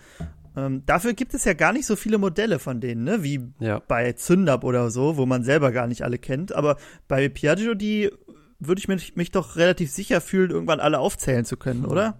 Ähm, 0.57 0.83
dafür 0.85 1.13
gibt 1.13 1.33
es 1.33 1.45
ja 1.45 1.53
gar 1.53 1.71
nicht 1.71 1.85
so 1.85 1.95
viele 1.95 2.17
Modelle 2.17 2.59
von 2.59 2.81
denen, 2.81 3.05
ne? 3.05 3.23
wie 3.23 3.39
ja. 3.59 3.81
bei 3.87 4.11
Zündab 4.11 4.65
oder 4.65 4.91
so, 4.91 5.15
wo 5.15 5.25
man 5.25 5.43
selber 5.43 5.71
gar 5.71 5.87
nicht 5.87 6.03
alle 6.03 6.17
kennt. 6.17 6.53
Aber 6.53 6.75
bei 7.07 7.29
Piaggio, 7.29 7.75
die 7.75 8.11
würde 8.59 8.79
ich 8.79 8.89
mich, 8.89 9.15
mich 9.15 9.31
doch 9.31 9.55
relativ 9.55 9.89
sicher 9.89 10.19
fühlen, 10.19 10.51
irgendwann 10.51 10.81
alle 10.81 10.99
aufzählen 10.99 11.45
zu 11.45 11.55
können, 11.55 11.85
oder? 11.85 12.19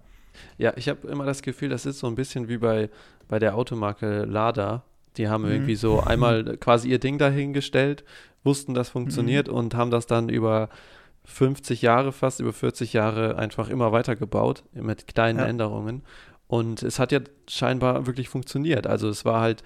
Ja, 0.56 0.72
ich 0.76 0.88
habe 0.88 1.06
immer 1.06 1.26
das 1.26 1.42
Gefühl, 1.42 1.68
das 1.68 1.84
ist 1.84 1.98
so 1.98 2.06
ein 2.06 2.14
bisschen 2.14 2.48
wie 2.48 2.58
bei, 2.58 2.88
bei 3.28 3.38
der 3.38 3.56
Automarke 3.56 4.24
Lada. 4.24 4.84
Die 5.18 5.28
haben 5.28 5.44
mhm. 5.44 5.52
irgendwie 5.52 5.76
so 5.76 6.00
einmal 6.06 6.56
quasi 6.56 6.88
ihr 6.88 6.98
Ding 6.98 7.18
dahingestellt, 7.18 8.04
wussten, 8.42 8.72
das 8.72 8.88
funktioniert 8.88 9.48
mhm. 9.48 9.54
und 9.54 9.74
haben 9.74 9.90
das 9.90 10.06
dann 10.06 10.30
über 10.30 10.70
50 11.26 11.82
Jahre, 11.82 12.12
fast 12.12 12.40
über 12.40 12.52
40 12.52 12.92
Jahre 12.92 13.36
einfach 13.36 13.68
immer 13.68 13.92
weitergebaut 13.92 14.64
mit 14.72 15.06
kleinen 15.06 15.38
ja. 15.38 15.46
Änderungen. 15.46 16.02
Und 16.46 16.82
es 16.82 16.98
hat 16.98 17.12
ja 17.12 17.20
scheinbar 17.48 18.06
wirklich 18.06 18.28
funktioniert. 18.28 18.86
Also 18.86 19.08
es 19.08 19.24
war 19.24 19.40
halt, 19.40 19.62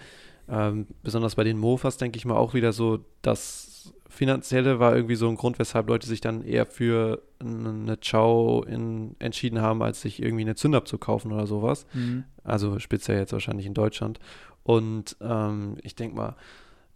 ähm, 0.48 0.86
besonders 1.02 1.34
bei 1.34 1.44
den 1.44 1.58
Mofas, 1.58 1.98
denke 1.98 2.16
ich 2.16 2.24
mal, 2.24 2.36
auch 2.36 2.54
wieder 2.54 2.72
so, 2.72 3.04
das 3.22 3.92
Finanzielle 4.08 4.80
war 4.80 4.96
irgendwie 4.96 5.14
so 5.14 5.28
ein 5.28 5.36
Grund, 5.36 5.58
weshalb 5.58 5.88
Leute 5.88 6.06
sich 6.06 6.20
dann 6.20 6.42
eher 6.42 6.66
für 6.66 7.22
eine 7.40 7.98
Chow 7.98 8.66
in, 8.66 9.14
entschieden 9.18 9.60
haben, 9.60 9.82
als 9.82 10.00
sich 10.00 10.22
irgendwie 10.22 10.42
eine 10.42 10.54
Zündab 10.54 10.88
zu 10.88 10.98
kaufen 10.98 11.30
oder 11.30 11.46
sowas. 11.46 11.86
Mhm. 11.92 12.24
Also 12.42 12.78
speziell 12.78 13.18
jetzt 13.18 13.32
wahrscheinlich 13.32 13.66
in 13.66 13.74
Deutschland. 13.74 14.18
Und 14.62 15.16
ähm, 15.20 15.76
ich 15.82 15.94
denke 15.94 16.16
mal, 16.16 16.36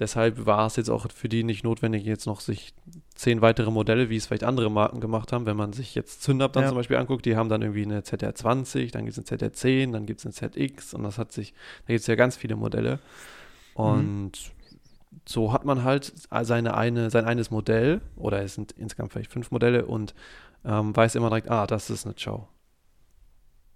Deshalb 0.03 0.47
war 0.47 0.67
es 0.67 0.75
jetzt 0.75 0.91
auch 0.91 1.07
für 1.13 1.29
die 1.29 1.45
nicht 1.45 1.63
notwendig, 1.63 2.05
jetzt 2.05 2.27
noch 2.27 2.41
sich 2.41 2.75
zehn 3.15 3.41
weitere 3.41 3.71
Modelle, 3.71 4.11
wie 4.11 4.17
es 4.17 4.27
vielleicht 4.27 4.43
andere 4.43 4.69
Marken 4.69 5.01
gemacht 5.01 5.31
haben. 5.31 5.47
Wenn 5.47 5.57
man 5.57 5.73
sich 5.73 5.95
jetzt 5.95 6.25
Zündab 6.25 6.53
dann 6.55 6.65
ja. 6.65 6.71
zum 6.71 6.77
Beispiel 6.77 6.97
anguckt, 6.97 7.25
die 7.25 7.37
haben 7.37 7.49
dann 7.49 7.63
irgendwie 7.63 7.85
eine 7.85 8.01
ZR20, 8.01 8.91
dann 8.91 9.05
gibt 9.05 9.17
es 9.17 9.31
eine 9.31 9.41
ZR10, 9.41 9.93
dann 9.93 10.05
gibt 10.05 10.19
es 10.19 10.27
eine 10.27 10.35
ZX 10.35 10.95
und 10.95 11.05
das 11.05 11.19
hat 11.19 11.31
sich, 11.31 11.55
da 11.87 11.93
gibt 11.93 12.01
es 12.01 12.09
ja 12.09 12.17
ganz 12.17 12.37
viele 12.37 12.57
Modelle. 12.57 12.99
Und 13.75 14.33
mhm. 14.33 14.79
so 15.25 15.53
hat 15.53 15.65
man 15.65 15.85
halt 15.85 16.13
seine 16.43 16.77
eine, 16.77 17.09
sein 17.11 17.25
eines 17.25 17.53
Modell, 17.53 18.01
oder 18.17 18.43
es 18.43 18.57
sind 18.57 18.73
insgesamt 18.73 19.13
vielleicht 19.13 19.31
fünf 19.31 19.53
Modelle 19.53 19.87
und 19.87 20.17
ähm, 20.65 20.97
weiß 20.97 21.15
immer 21.15 21.29
direkt, 21.29 21.49
ah, 21.49 21.69
das 21.69 21.91
ist 21.91 22.07
eine 22.07 22.17
Chow. 22.17 22.49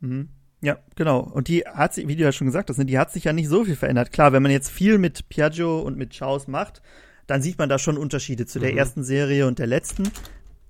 Mhm. 0.01 0.31
Ja, 0.63 0.79
genau. 0.95 1.21
Und 1.21 1.49
die 1.49 1.63
hat 1.63 1.95
sich, 1.95 2.09
wie 2.09 2.17
du 2.17 2.23
ja 2.23 2.33
schon 2.33 2.47
gesagt 2.47 2.71
hast, 2.71 2.79
ne, 2.79 2.87
die 2.87 2.99
hat 2.99 3.13
sich 3.13 3.25
ja 3.25 3.33
nicht 3.33 3.49
so 3.49 3.65
viel 3.65 3.77
verändert. 3.77 4.13
Klar, 4.13 4.33
wenn 4.33 4.43
man 4.43 4.53
jetzt 4.53 4.71
viel 4.71 4.99
mit 4.99 5.29
Piaggio 5.29 5.81
und 5.81 5.97
mit 5.97 6.17
Chaos 6.17 6.49
macht, 6.49 6.83
dann 7.27 7.43
sieht 7.43 7.59
man 7.59 7.69
da 7.69 7.79
schon 7.79 7.99
Unterschiede 7.99 8.47
zu 8.47 8.59
der 8.59 8.73
mhm. 8.73 8.79
ersten 8.79 9.05
Serie 9.05 9.47
und 9.47 9.59
der 9.59 9.67
letzten. 9.67 10.11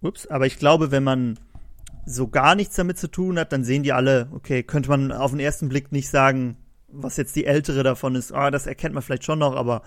Ups, 0.02 0.26
aber 0.26 0.46
ich 0.46 0.58
glaube, 0.58 0.90
wenn 0.90 1.04
man 1.04 1.38
so 2.04 2.28
gar 2.28 2.54
nichts 2.54 2.76
damit 2.76 2.98
zu 2.98 3.08
tun 3.08 3.38
hat, 3.38 3.52
dann 3.52 3.64
sehen 3.64 3.82
die 3.82 3.92
alle, 3.92 4.28
okay, 4.32 4.62
könnte 4.62 4.88
man 4.88 5.12
auf 5.12 5.32
den 5.32 5.40
ersten 5.40 5.68
Blick 5.68 5.90
nicht 5.92 6.08
sagen, 6.08 6.56
was 6.88 7.16
jetzt 7.16 7.34
die 7.34 7.46
ältere 7.46 7.82
davon 7.82 8.14
ist. 8.14 8.32
Ah, 8.32 8.50
das 8.50 8.66
erkennt 8.66 8.94
man 8.94 9.02
vielleicht 9.02 9.24
schon 9.24 9.38
noch, 9.38 9.56
aber 9.56 9.82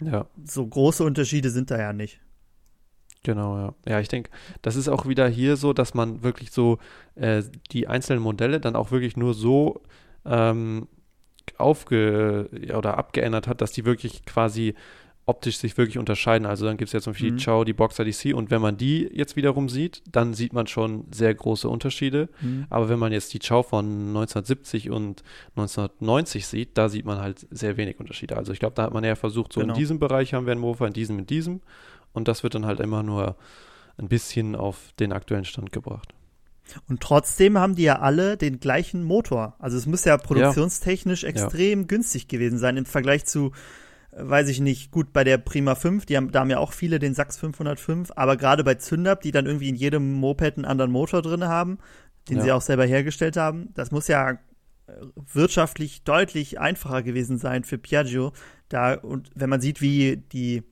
Ja. 0.00 0.26
So 0.44 0.66
große 0.66 1.04
Unterschiede 1.04 1.50
sind 1.50 1.70
da 1.70 1.78
ja 1.78 1.92
nicht. 1.92 2.20
Genau, 3.22 3.56
ja. 3.56 3.74
Ja, 3.86 4.00
ich 4.00 4.08
denke, 4.08 4.30
das 4.62 4.76
ist 4.76 4.88
auch 4.88 5.06
wieder 5.06 5.28
hier 5.28 5.56
so, 5.56 5.72
dass 5.72 5.94
man 5.94 6.22
wirklich 6.22 6.50
so 6.50 6.78
äh, 7.14 7.42
die 7.70 7.86
einzelnen 7.86 8.22
Modelle 8.22 8.60
dann 8.60 8.74
auch 8.74 8.90
wirklich 8.90 9.16
nur 9.16 9.34
so 9.34 9.82
ähm, 10.24 10.88
aufge 11.58 12.48
oder 12.76 12.98
abgeändert 12.98 13.46
hat, 13.46 13.60
dass 13.60 13.72
die 13.72 13.84
wirklich 13.84 14.24
quasi 14.24 14.74
optisch 15.24 15.58
sich 15.58 15.78
wirklich 15.78 15.98
unterscheiden. 15.98 16.46
Also 16.46 16.66
dann 16.66 16.76
gibt 16.76 16.88
es 16.88 16.92
jetzt 16.92 17.04
zum 17.04 17.12
Beispiel 17.12 17.32
mhm. 17.32 17.36
die 17.36 17.44
Chow, 17.44 17.64
die 17.64 17.72
Boxer, 17.72 18.04
die 18.04 18.12
C 18.12 18.32
und 18.32 18.50
wenn 18.50 18.60
man 18.60 18.76
die 18.76 19.08
jetzt 19.12 19.36
wiederum 19.36 19.68
sieht, 19.68 20.02
dann 20.10 20.34
sieht 20.34 20.52
man 20.52 20.66
schon 20.66 21.04
sehr 21.12 21.32
große 21.32 21.68
Unterschiede. 21.68 22.28
Mhm. 22.40 22.66
Aber 22.70 22.88
wenn 22.88 22.98
man 22.98 23.12
jetzt 23.12 23.32
die 23.32 23.38
Chow 23.38 23.64
von 23.64 23.84
1970 24.08 24.90
und 24.90 25.22
1990 25.56 26.46
sieht, 26.46 26.76
da 26.76 26.88
sieht 26.88 27.04
man 27.04 27.18
halt 27.18 27.46
sehr 27.50 27.76
wenig 27.76 28.00
Unterschiede. 28.00 28.36
Also 28.36 28.52
ich 28.52 28.58
glaube, 28.58 28.74
da 28.74 28.82
hat 28.82 28.94
man 28.94 29.04
eher 29.04 29.16
versucht, 29.16 29.52
so 29.52 29.60
genau. 29.60 29.74
in 29.74 29.78
diesem 29.78 30.00
Bereich 30.00 30.34
haben 30.34 30.46
wir 30.46 30.52
einen 30.52 30.60
Mofa, 30.60 30.86
in 30.88 30.92
diesem, 30.92 31.20
in 31.20 31.26
diesem 31.26 31.60
und 32.12 32.28
das 32.28 32.42
wird 32.42 32.54
dann 32.54 32.66
halt 32.66 32.80
immer 32.80 33.02
nur 33.02 33.36
ein 33.98 34.08
bisschen 34.08 34.56
auf 34.56 34.92
den 34.98 35.12
aktuellen 35.12 35.44
Stand 35.44 35.72
gebracht. 35.72 36.14
Und 36.88 37.00
trotzdem 37.00 37.58
haben 37.58 37.74
die 37.74 37.82
ja 37.82 37.98
alle 37.98 38.36
den 38.36 38.60
gleichen 38.60 39.02
Motor. 39.02 39.56
Also 39.58 39.76
es 39.76 39.86
muss 39.86 40.04
ja 40.04 40.16
produktionstechnisch 40.16 41.22
ja. 41.22 41.28
extrem 41.28 41.80
ja. 41.80 41.86
günstig 41.86 42.28
gewesen 42.28 42.58
sein 42.58 42.76
im 42.76 42.86
Vergleich 42.86 43.24
zu, 43.26 43.52
äh, 44.12 44.22
weiß 44.22 44.48
ich 44.48 44.60
nicht, 44.60 44.90
gut 44.90 45.12
bei 45.12 45.24
der 45.24 45.38
Prima 45.38 45.74
5, 45.74 46.06
die 46.06 46.16
haben, 46.16 46.30
da 46.30 46.40
haben 46.40 46.50
ja 46.50 46.58
auch 46.58 46.72
viele 46.72 46.98
den 46.98 47.14
Sachs 47.14 47.36
505, 47.38 48.12
aber 48.16 48.36
gerade 48.36 48.64
bei 48.64 48.76
Zündab, 48.76 49.20
die 49.22 49.32
dann 49.32 49.46
irgendwie 49.46 49.68
in 49.68 49.74
jedem 49.74 50.12
Moped 50.12 50.56
einen 50.56 50.64
anderen 50.64 50.92
Motor 50.92 51.22
drin 51.22 51.44
haben, 51.44 51.78
den 52.28 52.38
ja. 52.38 52.44
sie 52.44 52.52
auch 52.52 52.62
selber 52.62 52.86
hergestellt 52.86 53.36
haben, 53.36 53.70
das 53.74 53.90
muss 53.90 54.08
ja 54.08 54.30
äh, 54.30 54.36
wirtschaftlich 55.32 56.04
deutlich 56.04 56.60
einfacher 56.60 57.02
gewesen 57.02 57.38
sein 57.38 57.64
für 57.64 57.78
Piaggio. 57.78 58.32
Da, 58.68 58.94
und 58.94 59.30
wenn 59.34 59.50
man 59.50 59.60
sieht, 59.60 59.80
wie 59.80 60.16
die 60.16 60.62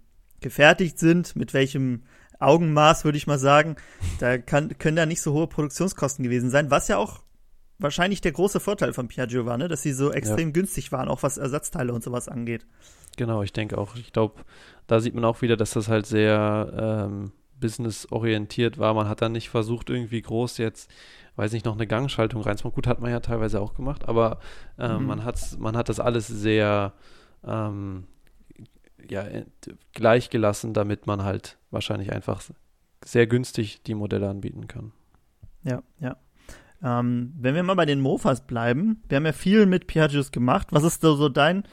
gefertigt 0.41 0.99
sind, 0.99 1.37
mit 1.37 1.55
welchem 1.55 2.03
Augenmaß, 2.39 3.05
würde 3.05 3.19
ich 3.19 3.27
mal 3.27 3.39
sagen. 3.39 3.77
Da 4.19 4.39
kann, 4.39 4.77
können 4.79 4.97
da 4.97 5.07
nicht 5.07 5.21
so 5.21 5.33
hohe 5.33 5.47
Produktionskosten 5.47 6.23
gewesen 6.23 6.51
sein, 6.51 6.71
was 6.71 6.89
ja 6.89 6.97
auch 6.97 7.23
wahrscheinlich 7.79 8.21
der 8.21 8.33
große 8.33 8.61
Vorteil 8.61 8.93
von 8.93 9.09
Piaggio 9.09 9.47
war, 9.47 9.59
ne? 9.59 9.69
dass 9.69 9.83
sie 9.83 9.93
so 9.93 10.13
extrem 10.13 10.49
ja. 10.49 10.53
günstig 10.53 10.93
waren, 10.93 11.09
auch 11.09 11.23
was 11.23 11.39
Ersatzteile 11.39 11.93
und 11.93 12.03
sowas 12.03 12.29
angeht. 12.29 12.67
Genau, 13.17 13.43
ich 13.43 13.53
denke 13.53 13.79
auch. 13.79 13.97
Ich 13.97 14.13
glaube, 14.13 14.43
da 14.87 15.01
sieht 15.01 15.15
man 15.15 15.25
auch 15.25 15.43
wieder, 15.43 15.57
dass 15.57 15.73
das 15.73 15.89
halt 15.89 16.07
sehr 16.07 17.09
ähm, 17.09 17.33
businessorientiert 17.59 18.79
war. 18.79 18.95
Man 18.95 19.09
hat 19.09 19.23
dann 19.23 19.33
nicht 19.33 19.51
versucht, 19.51 19.91
irgendwie 19.91 20.23
groß 20.23 20.59
jetzt, 20.59 20.91
weiß 21.37 21.53
nicht, 21.53 21.67
noch 21.67 21.75
eine 21.75 21.87
Gangschaltung 21.87 22.43
reinzumachen. 22.43 22.75
Gut, 22.75 22.87
hat 22.87 23.01
man 23.01 23.11
ja 23.11 23.21
teilweise 23.21 23.61
auch 23.61 23.75
gemacht, 23.75 24.09
aber 24.09 24.39
äh, 24.79 24.97
mhm. 24.97 25.07
man, 25.07 25.25
hat's, 25.25 25.59
man 25.59 25.77
hat 25.77 25.89
das 25.89 26.01
alles 26.01 26.27
sehr 26.27 26.93
ähm, 27.45 28.05
ja, 29.09 29.25
gleich 29.93 30.31
gelassen, 30.31 30.75
damit 30.75 31.07
man 31.07 31.23
halt 31.23 31.59
wahrscheinlich 31.71 32.13
einfach 32.13 32.43
sehr 33.05 33.27
günstig 33.27 33.83
die 33.83 33.95
Modelle 33.95 34.29
anbieten 34.29 34.69
kann. 34.69 34.93
Ja, 35.63 35.83
ja. 35.99 36.17
Ähm, 36.83 37.35
wenn 37.39 37.55
wir 37.55 37.63
mal 37.63 37.75
bei 37.75 37.85
den 37.87 38.01
Mofas 38.01 38.47
bleiben, 38.47 39.03
wir 39.09 39.17
haben 39.17 39.27
ja 39.27 39.33
viel 39.33 39.67
mit 39.67 39.87
Piaggios 39.87 40.33
gemacht. 40.33 40.69
Was 40.71 40.85
ist 40.85 41.03
so, 41.03 41.15
so 41.15 41.29
dein, 41.29 41.65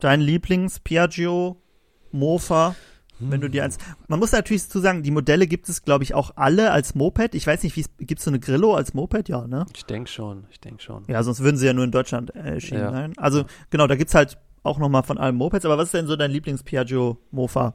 dein 0.00 0.20
Lieblings-Piaggio-Mofa? 0.20 2.74
Wenn 3.20 3.40
du 3.40 3.50
dir 3.50 3.64
eins. 3.64 3.78
Man 4.06 4.20
muss 4.20 4.30
natürlich 4.30 4.68
zu 4.68 4.78
sagen, 4.78 5.02
die 5.02 5.10
Modelle 5.10 5.48
gibt 5.48 5.68
es, 5.68 5.82
glaube 5.82 6.04
ich, 6.04 6.14
auch 6.14 6.30
alle 6.36 6.70
als 6.70 6.94
Moped. 6.94 7.34
Ich 7.34 7.44
weiß 7.46 7.64
nicht, 7.64 7.76
wie 7.76 7.84
gibt 8.04 8.20
es 8.20 8.24
so 8.24 8.30
eine 8.30 8.38
Grillo 8.38 8.74
als 8.74 8.94
Moped? 8.94 9.28
Ja, 9.28 9.44
ne? 9.46 9.66
Ich 9.74 9.84
denke 9.84 10.08
schon, 10.08 10.46
ich 10.50 10.60
denke 10.60 10.82
schon. 10.82 11.02
Ja, 11.08 11.22
sonst 11.24 11.40
würden 11.40 11.56
sie 11.56 11.66
ja 11.66 11.72
nur 11.72 11.82
in 11.84 11.90
Deutschland 11.90 12.30
erschienen 12.30 12.82
ja. 12.82 12.92
sein. 12.92 13.14
Also, 13.16 13.44
genau, 13.70 13.88
da 13.88 13.96
gibt 13.96 14.10
es 14.10 14.14
halt 14.14 14.38
auch 14.68 14.78
nochmal 14.78 15.02
von 15.02 15.18
allen 15.18 15.36
Mopeds. 15.36 15.64
Aber 15.64 15.78
was 15.78 15.86
ist 15.86 15.94
denn 15.94 16.06
so 16.06 16.16
dein 16.16 16.30
Lieblings-Piaggio-Mofa? 16.30 17.74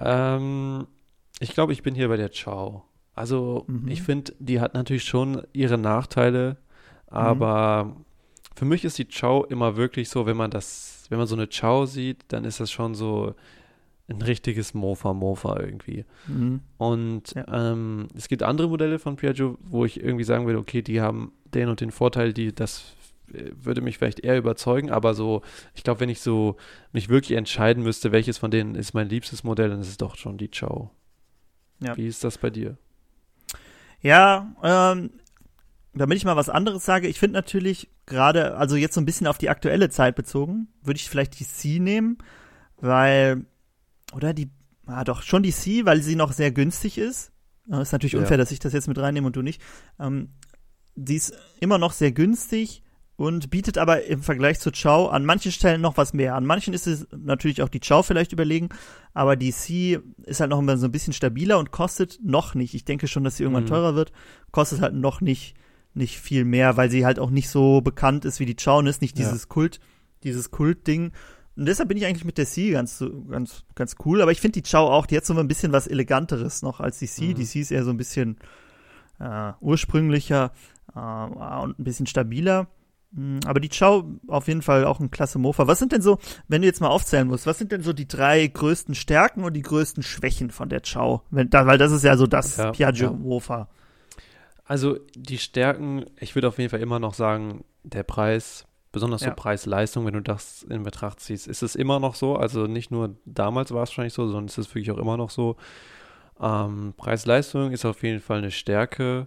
Ähm, 0.00 0.86
ich 1.40 1.54
glaube, 1.54 1.72
ich 1.72 1.82
bin 1.82 1.94
hier 1.94 2.08
bei 2.08 2.16
der 2.16 2.32
Ciao. 2.32 2.84
Also, 3.14 3.64
mhm. 3.66 3.88
ich 3.88 4.02
finde, 4.02 4.32
die 4.38 4.60
hat 4.60 4.74
natürlich 4.74 5.04
schon 5.04 5.42
ihre 5.52 5.78
Nachteile, 5.78 6.56
aber 7.08 7.84
mhm. 7.84 8.04
für 8.54 8.64
mich 8.64 8.84
ist 8.84 8.98
die 8.98 9.08
Ciao 9.08 9.44
immer 9.44 9.76
wirklich 9.76 10.08
so, 10.08 10.26
wenn 10.26 10.36
man 10.36 10.50
das, 10.50 11.06
wenn 11.08 11.18
man 11.18 11.26
so 11.26 11.34
eine 11.34 11.48
Ciao 11.48 11.86
sieht, 11.86 12.24
dann 12.28 12.44
ist 12.44 12.60
das 12.60 12.70
schon 12.70 12.94
so 12.94 13.34
ein 14.08 14.22
richtiges 14.22 14.72
Mofa-Mofa 14.72 15.60
irgendwie. 15.60 16.04
Mhm. 16.26 16.60
Und 16.78 17.34
ja. 17.34 17.72
ähm, 17.72 18.08
es 18.16 18.28
gibt 18.28 18.42
andere 18.42 18.68
Modelle 18.68 18.98
von 18.98 19.16
Piaggio, 19.16 19.58
wo 19.64 19.84
ich 19.84 20.02
irgendwie 20.02 20.24
sagen 20.24 20.46
würde, 20.46 20.58
okay, 20.58 20.82
die 20.82 21.00
haben 21.00 21.32
den 21.52 21.68
und 21.68 21.80
den 21.80 21.90
Vorteil, 21.90 22.32
die 22.32 22.54
das 22.54 22.94
würde 23.30 23.80
mich 23.80 23.98
vielleicht 23.98 24.20
eher 24.20 24.38
überzeugen, 24.38 24.90
aber 24.90 25.14
so, 25.14 25.42
ich 25.74 25.84
glaube, 25.84 26.00
wenn 26.00 26.08
ich 26.08 26.20
so 26.20 26.56
mich 26.92 27.08
wirklich 27.08 27.36
entscheiden 27.36 27.82
müsste, 27.82 28.12
welches 28.12 28.38
von 28.38 28.50
denen 28.50 28.74
ist 28.74 28.94
mein 28.94 29.08
liebstes 29.08 29.44
Modell, 29.44 29.70
dann 29.70 29.80
ist 29.80 29.88
es 29.88 29.96
doch 29.96 30.16
schon 30.16 30.38
die 30.38 30.50
Ciao. 30.50 30.90
Ja. 31.80 31.96
Wie 31.96 32.06
ist 32.06 32.24
das 32.24 32.38
bei 32.38 32.50
dir? 32.50 32.76
Ja, 34.00 34.54
ähm, 34.62 35.10
damit 35.94 36.16
ich 36.16 36.24
mal 36.24 36.36
was 36.36 36.48
anderes 36.48 36.84
sage, 36.84 37.08
ich 37.08 37.18
finde 37.18 37.34
natürlich 37.34 37.88
gerade, 38.06 38.56
also 38.56 38.76
jetzt 38.76 38.94
so 38.94 39.00
ein 39.00 39.06
bisschen 39.06 39.26
auf 39.26 39.38
die 39.38 39.50
aktuelle 39.50 39.90
Zeit 39.90 40.16
bezogen, 40.16 40.68
würde 40.82 40.98
ich 40.98 41.10
vielleicht 41.10 41.38
die 41.38 41.44
C 41.44 41.78
nehmen, 41.78 42.18
weil, 42.76 43.44
oder 44.12 44.32
die, 44.32 44.50
ah 44.86 45.04
doch, 45.04 45.22
schon 45.22 45.42
die 45.42 45.52
C, 45.52 45.84
weil 45.84 46.02
sie 46.02 46.16
noch 46.16 46.32
sehr 46.32 46.50
günstig 46.50 46.98
ist. 46.98 47.32
ist 47.66 47.92
natürlich 47.92 48.16
unfair, 48.16 48.32
ja. 48.32 48.38
dass 48.38 48.52
ich 48.52 48.60
das 48.60 48.72
jetzt 48.72 48.88
mit 48.88 48.98
reinnehme 48.98 49.26
und 49.26 49.36
du 49.36 49.42
nicht. 49.42 49.60
Ähm, 49.98 50.30
die 50.94 51.16
ist 51.16 51.32
immer 51.60 51.78
noch 51.78 51.92
sehr 51.92 52.12
günstig 52.12 52.82
und 53.18 53.50
bietet 53.50 53.78
aber 53.78 54.04
im 54.04 54.22
Vergleich 54.22 54.60
zur 54.60 54.70
Chow 54.72 55.10
an 55.10 55.26
manchen 55.26 55.50
Stellen 55.50 55.80
noch 55.80 55.96
was 55.96 56.12
mehr. 56.12 56.36
An 56.36 56.46
manchen 56.46 56.72
ist 56.72 56.86
es 56.86 57.08
natürlich 57.10 57.62
auch 57.62 57.68
die 57.68 57.80
Chow 57.80 58.06
vielleicht 58.06 58.32
überlegen, 58.32 58.68
aber 59.12 59.34
die 59.34 59.50
C 59.50 59.98
ist 60.22 60.38
halt 60.38 60.50
noch 60.50 60.62
so 60.76 60.86
ein 60.86 60.92
bisschen 60.92 61.12
stabiler 61.12 61.58
und 61.58 61.72
kostet 61.72 62.20
noch 62.22 62.54
nicht. 62.54 62.74
Ich 62.74 62.84
denke 62.84 63.08
schon, 63.08 63.24
dass 63.24 63.36
sie 63.36 63.42
irgendwann 63.42 63.64
mhm. 63.64 63.70
teurer 63.70 63.94
wird, 63.96 64.12
kostet 64.52 64.80
halt 64.80 64.94
noch 64.94 65.20
nicht 65.20 65.56
nicht 65.94 66.20
viel 66.20 66.44
mehr, 66.44 66.76
weil 66.76 66.92
sie 66.92 67.04
halt 67.04 67.18
auch 67.18 67.30
nicht 67.30 67.48
so 67.48 67.80
bekannt 67.80 68.24
ist 68.24 68.38
wie 68.38 68.46
die 68.46 68.54
Chow 68.54 68.78
und 68.78 68.86
ist 68.86 69.02
nicht 69.02 69.18
dieses 69.18 69.42
ja. 69.42 69.48
Kult, 69.48 69.80
dieses 70.22 70.52
Kultding. 70.52 71.10
Und 71.56 71.66
deshalb 71.66 71.88
bin 71.88 71.98
ich 71.98 72.06
eigentlich 72.06 72.24
mit 72.24 72.38
der 72.38 72.46
C 72.46 72.70
ganz, 72.70 73.04
ganz, 73.28 73.64
ganz 73.74 73.96
cool. 74.04 74.22
Aber 74.22 74.30
ich 74.30 74.40
finde 74.40 74.60
die 74.60 74.70
Chow 74.70 74.92
auch, 74.92 75.06
die 75.06 75.16
hat 75.16 75.26
so 75.26 75.36
ein 75.36 75.48
bisschen 75.48 75.72
was 75.72 75.88
Eleganteres 75.88 76.62
noch 76.62 76.78
als 76.78 77.00
die 77.00 77.08
C. 77.08 77.30
Mhm. 77.30 77.34
Die 77.34 77.44
C 77.46 77.60
ist 77.62 77.72
eher 77.72 77.82
so 77.82 77.90
ein 77.90 77.96
bisschen 77.96 78.36
äh, 79.18 79.54
ursprünglicher 79.60 80.52
äh, 80.94 80.98
und 81.00 81.80
ein 81.80 81.84
bisschen 81.84 82.06
stabiler. 82.06 82.68
Hm, 83.14 83.40
aber 83.46 83.60
die 83.60 83.70
Chow 83.70 84.04
auf 84.26 84.48
jeden 84.48 84.62
Fall 84.62 84.84
auch 84.84 85.00
ein 85.00 85.10
klasse 85.10 85.38
Mofa. 85.38 85.66
Was 85.66 85.78
sind 85.78 85.92
denn 85.92 86.02
so, 86.02 86.18
wenn 86.46 86.62
du 86.62 86.68
jetzt 86.68 86.80
mal 86.80 86.88
aufzählen 86.88 87.26
musst, 87.26 87.46
was 87.46 87.58
sind 87.58 87.72
denn 87.72 87.82
so 87.82 87.92
die 87.92 88.08
drei 88.08 88.46
größten 88.46 88.94
Stärken 88.94 89.44
und 89.44 89.54
die 89.54 89.62
größten 89.62 90.02
Schwächen 90.02 90.50
von 90.50 90.68
der 90.68 90.80
Chow? 90.80 91.22
Wenn, 91.30 91.50
da, 91.50 91.66
weil 91.66 91.78
das 91.78 91.92
ist 91.92 92.04
ja 92.04 92.16
so 92.16 92.26
das 92.26 92.56
ja, 92.56 92.72
Piaggio 92.72 93.12
Mofa. 93.12 93.68
Also 94.64 94.98
die 95.14 95.38
Stärken, 95.38 96.04
ich 96.20 96.34
würde 96.34 96.48
auf 96.48 96.58
jeden 96.58 96.68
Fall 96.68 96.80
immer 96.80 96.98
noch 96.98 97.14
sagen, 97.14 97.64
der 97.84 98.02
Preis, 98.02 98.66
besonders 98.92 99.22
ja. 99.22 99.30
so 99.30 99.34
Preis-Leistung, 99.34 100.04
wenn 100.04 100.12
du 100.12 100.20
das 100.20 100.62
in 100.64 100.82
Betracht 100.82 101.20
ziehst, 101.20 101.48
ist 101.48 101.62
es 101.62 101.74
immer 101.74 102.00
noch 102.00 102.14
so. 102.14 102.36
Also 102.36 102.66
nicht 102.66 102.90
nur 102.90 103.16
damals 103.24 103.70
war 103.70 103.82
es 103.82 103.88
wahrscheinlich 103.88 104.12
so, 104.12 104.26
sondern 104.26 104.44
es 104.44 104.58
ist 104.58 104.74
wirklich 104.74 104.90
auch 104.90 104.98
immer 104.98 105.16
noch 105.16 105.30
so. 105.30 105.56
Ähm, 106.38 106.92
Preis-Leistung 106.98 107.72
ist 107.72 107.86
auf 107.86 108.02
jeden 108.02 108.20
Fall 108.20 108.38
eine 108.38 108.50
Stärke. 108.50 109.26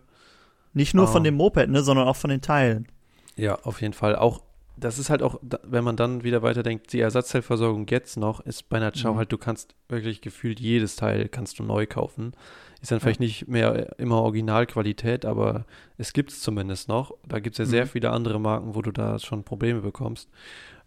Nicht 0.73 0.93
nur 0.93 1.07
ähm, 1.07 1.11
von 1.11 1.23
dem 1.23 1.35
Moped, 1.35 1.69
ne, 1.69 1.81
sondern 1.81 2.07
auch 2.07 2.15
von 2.15 2.29
den 2.29 2.41
Teilen. 2.41 2.87
Ja, 3.35 3.55
auf 3.63 3.81
jeden 3.81 3.93
Fall. 3.93 4.15
Auch, 4.15 4.41
das 4.77 4.99
ist 4.99 5.09
halt 5.09 5.21
auch, 5.21 5.39
wenn 5.63 5.83
man 5.83 5.95
dann 5.95 6.23
wieder 6.23 6.41
weiterdenkt, 6.41 6.93
die 6.93 6.99
Ersatzteilversorgung 6.99 7.87
jetzt 7.87 8.17
noch 8.17 8.39
ist 8.41 8.69
bei 8.69 8.77
einer 8.77 8.91
Chow 8.91 9.13
mhm. 9.13 9.17
halt, 9.17 9.31
du 9.31 9.37
kannst 9.37 9.75
wirklich 9.89 10.21
gefühlt 10.21 10.59
jedes 10.59 10.95
Teil 10.95 11.29
kannst 11.29 11.59
du 11.59 11.63
neu 11.63 11.85
kaufen. 11.85 12.33
Ist 12.81 12.91
dann 12.91 12.97
ja. 12.97 13.01
vielleicht 13.01 13.19
nicht 13.19 13.47
mehr 13.47 13.99
immer 13.99 14.21
Originalqualität, 14.23 15.25
aber 15.25 15.65
es 15.97 16.13
gibt 16.13 16.31
es 16.31 16.41
zumindest 16.41 16.87
noch. 16.87 17.13
Da 17.27 17.39
gibt 17.39 17.53
es 17.53 17.59
ja 17.59 17.65
mhm. 17.65 17.69
sehr 17.69 17.87
viele 17.87 18.09
andere 18.09 18.39
Marken, 18.39 18.73
wo 18.73 18.81
du 18.81 18.91
da 18.91 19.19
schon 19.19 19.43
Probleme 19.43 19.81
bekommst. 19.81 20.29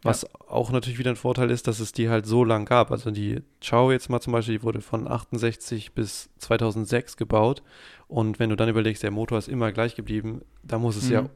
Was 0.02 0.22
ja. 0.22 0.28
auch 0.48 0.70
natürlich 0.70 0.98
wieder 0.98 1.10
ein 1.10 1.16
Vorteil 1.16 1.50
ist, 1.50 1.66
dass 1.66 1.80
es 1.80 1.92
die 1.92 2.10
halt 2.10 2.26
so 2.26 2.44
lang 2.44 2.66
gab. 2.66 2.90
Also 2.90 3.10
die 3.10 3.42
Chow 3.66 3.90
jetzt 3.90 4.10
mal 4.10 4.20
zum 4.20 4.34
Beispiel, 4.34 4.58
die 4.58 4.62
wurde 4.62 4.82
von 4.82 5.08
68 5.08 5.92
bis 5.92 6.28
2006 6.38 7.16
gebaut. 7.16 7.62
Und 8.06 8.38
wenn 8.38 8.50
du 8.50 8.56
dann 8.56 8.68
überlegst, 8.68 9.02
der 9.02 9.10
Motor 9.10 9.38
ist 9.38 9.48
immer 9.48 9.72
gleich 9.72 9.94
geblieben, 9.94 10.42
da 10.62 10.78
muss 10.78 10.96
es 10.96 11.06
mhm. 11.06 11.12
ja 11.12 11.30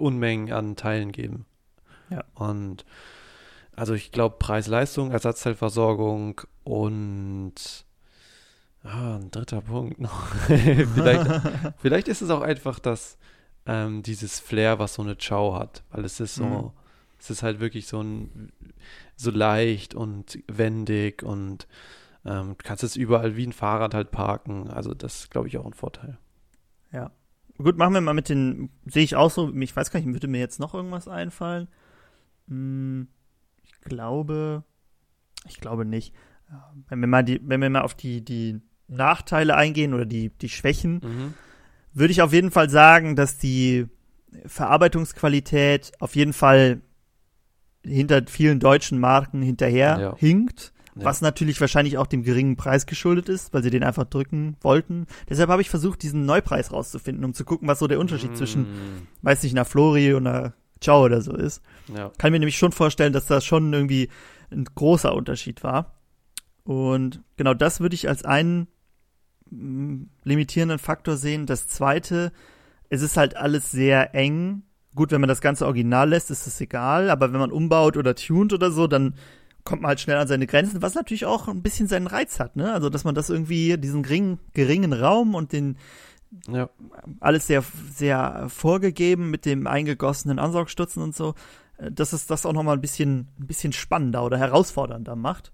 Unmengen 0.00 0.52
an 0.52 0.76
Teilen 0.76 1.12
geben. 1.12 1.46
Ja. 2.10 2.24
Und 2.34 2.84
also 3.74 3.94
ich 3.94 4.12
glaube 4.12 4.36
Preis-Leistung, 4.38 5.10
Ersatzteilversorgung 5.10 6.40
und 6.64 7.54
ah, 8.82 9.16
ein 9.16 9.30
dritter 9.30 9.60
Punkt 9.62 10.00
noch. 10.00 10.26
vielleicht, 10.46 11.42
vielleicht 11.78 12.08
ist 12.08 12.20
es 12.20 12.30
auch 12.30 12.42
einfach 12.42 12.78
das, 12.78 13.16
ähm, 13.66 14.02
dieses 14.02 14.40
Flair, 14.40 14.78
was 14.78 14.94
so 14.94 15.02
eine 15.02 15.16
Chow 15.16 15.58
hat, 15.58 15.82
weil 15.90 16.04
es 16.04 16.20
ist 16.20 16.34
so, 16.34 16.44
mhm. 16.44 16.70
es 17.18 17.30
ist 17.30 17.42
halt 17.42 17.60
wirklich 17.60 17.86
so 17.86 18.02
ein, 18.02 18.52
so 19.16 19.30
leicht 19.30 19.94
und 19.94 20.38
wendig 20.48 21.22
und 21.22 21.66
ähm, 22.24 22.56
du 22.58 22.64
kannst 22.64 22.84
es 22.84 22.96
überall 22.96 23.36
wie 23.36 23.46
ein 23.46 23.52
Fahrrad 23.52 23.94
halt 23.94 24.10
parken. 24.10 24.68
Also 24.68 24.94
das 24.94 25.20
ist, 25.20 25.30
glaube 25.30 25.48
ich, 25.48 25.56
auch 25.58 25.66
ein 25.66 25.74
Vorteil. 25.74 26.18
Ja. 26.92 27.10
Gut, 27.62 27.76
machen 27.76 27.94
wir 27.94 28.00
mal 28.00 28.14
mit 28.14 28.28
den, 28.28 28.70
sehe 28.86 29.04
ich 29.04 29.16
auch 29.16 29.30
so, 29.30 29.52
ich 29.54 29.74
weiß 29.76 29.90
gar 29.90 30.00
nicht, 30.00 30.12
würde 30.12 30.28
mir 30.28 30.40
jetzt 30.40 30.60
noch 30.60 30.74
irgendwas 30.74 31.08
einfallen? 31.08 31.68
Hm, 32.48 33.08
ich 33.62 33.80
glaube, 33.82 34.64
ich 35.46 35.60
glaube 35.60 35.84
nicht. 35.84 36.14
wenn 36.88 36.98
wir 37.00 37.06
mal 37.06 37.22
die, 37.22 37.40
wenn 37.44 37.60
wir 37.60 37.70
mal 37.70 37.82
auf 37.82 37.94
die, 37.94 38.24
die 38.24 38.60
Nachteile 38.88 39.54
eingehen 39.56 39.94
oder 39.94 40.04
die, 40.06 40.30
die 40.30 40.48
Schwächen, 40.48 41.00
Mhm. 41.04 41.34
würde 41.92 42.10
ich 42.12 42.22
auf 42.22 42.32
jeden 42.32 42.50
Fall 42.50 42.68
sagen, 42.70 43.14
dass 43.14 43.38
die 43.38 43.86
Verarbeitungsqualität 44.46 45.92
auf 46.00 46.16
jeden 46.16 46.32
Fall 46.32 46.80
hinter 47.84 48.22
vielen 48.26 48.60
deutschen 48.60 48.98
Marken 48.98 49.42
hinterher 49.42 49.98
Ja. 49.98 50.16
hinkt. 50.16 50.72
Ja. 50.96 51.04
Was 51.04 51.20
natürlich 51.20 51.60
wahrscheinlich 51.60 51.98
auch 51.98 52.06
dem 52.06 52.22
geringen 52.24 52.56
Preis 52.56 52.86
geschuldet 52.86 53.28
ist, 53.28 53.54
weil 53.54 53.62
sie 53.62 53.70
den 53.70 53.84
einfach 53.84 54.04
drücken 54.04 54.56
wollten. 54.60 55.06
Deshalb 55.28 55.48
habe 55.48 55.62
ich 55.62 55.70
versucht, 55.70 56.02
diesen 56.02 56.26
Neupreis 56.26 56.72
rauszufinden, 56.72 57.24
um 57.24 57.32
zu 57.32 57.44
gucken, 57.44 57.68
was 57.68 57.78
so 57.78 57.86
der 57.86 58.00
Unterschied 58.00 58.36
zwischen, 58.36 58.62
Mm, 58.62 59.06
weiß 59.22 59.42
nicht, 59.42 59.52
einer 59.52 59.64
Flori 59.64 60.14
und 60.14 60.26
einer 60.26 60.54
Ciao 60.80 61.04
oder 61.04 61.20
so 61.20 61.34
ist. 61.34 61.62
Ja. 61.94 62.10
Kann 62.18 62.32
mir 62.32 62.38
nämlich 62.38 62.58
schon 62.58 62.72
vorstellen, 62.72 63.12
dass 63.12 63.26
das 63.26 63.44
schon 63.44 63.72
irgendwie 63.72 64.08
ein 64.50 64.64
großer 64.64 65.14
Unterschied 65.14 65.62
war. 65.62 65.94
Und 66.64 67.22
genau 67.36 67.54
das 67.54 67.80
würde 67.80 67.94
ich 67.94 68.08
als 68.08 68.24
einen 68.24 68.66
mm, 69.50 70.04
limitierenden 70.24 70.78
Faktor 70.78 71.16
sehen. 71.16 71.46
Das 71.46 71.68
zweite, 71.68 72.32
es 72.88 73.02
ist 73.02 73.16
halt 73.16 73.36
alles 73.36 73.70
sehr 73.70 74.14
eng. 74.14 74.62
Gut, 74.94 75.12
wenn 75.12 75.20
man 75.20 75.28
das 75.28 75.40
ganze 75.40 75.66
Original 75.66 76.08
lässt, 76.08 76.30
ist 76.30 76.46
es 76.46 76.60
egal, 76.60 77.10
aber 77.10 77.32
wenn 77.32 77.38
man 77.38 77.52
umbaut 77.52 77.96
oder 77.96 78.16
tunt 78.16 78.52
oder 78.52 78.72
so, 78.72 78.88
dann 78.88 79.14
kommt 79.70 79.80
man 79.82 79.88
halt 79.90 80.00
schnell 80.00 80.18
an 80.18 80.28
seine 80.28 80.46
Grenzen, 80.46 80.82
was 80.82 80.94
natürlich 80.94 81.24
auch 81.24 81.48
ein 81.48 81.62
bisschen 81.62 81.88
seinen 81.88 82.06
Reiz 82.06 82.38
hat, 82.40 82.56
ne? 82.56 82.72
Also, 82.72 82.90
dass 82.90 83.04
man 83.04 83.14
das 83.14 83.30
irgendwie, 83.30 83.78
diesen 83.78 84.02
geringen, 84.02 84.38
geringen 84.52 84.92
Raum 84.92 85.34
und 85.34 85.52
den, 85.52 85.78
Ja. 86.48 86.68
alles 87.20 87.46
sehr, 87.46 87.64
sehr 87.94 88.46
vorgegeben 88.48 89.30
mit 89.30 89.46
dem 89.46 89.66
eingegossenen 89.66 90.38
Ansaugstutzen 90.38 91.02
und 91.02 91.16
so, 91.16 91.34
äh, 91.78 91.90
dass 91.90 92.12
es 92.12 92.26
das 92.26 92.44
auch 92.44 92.52
nochmal 92.52 92.76
ein 92.76 92.80
bisschen, 92.82 93.28
ein 93.40 93.46
bisschen 93.46 93.72
spannender 93.72 94.24
oder 94.24 94.36
herausfordernder 94.38 95.16
macht. 95.16 95.50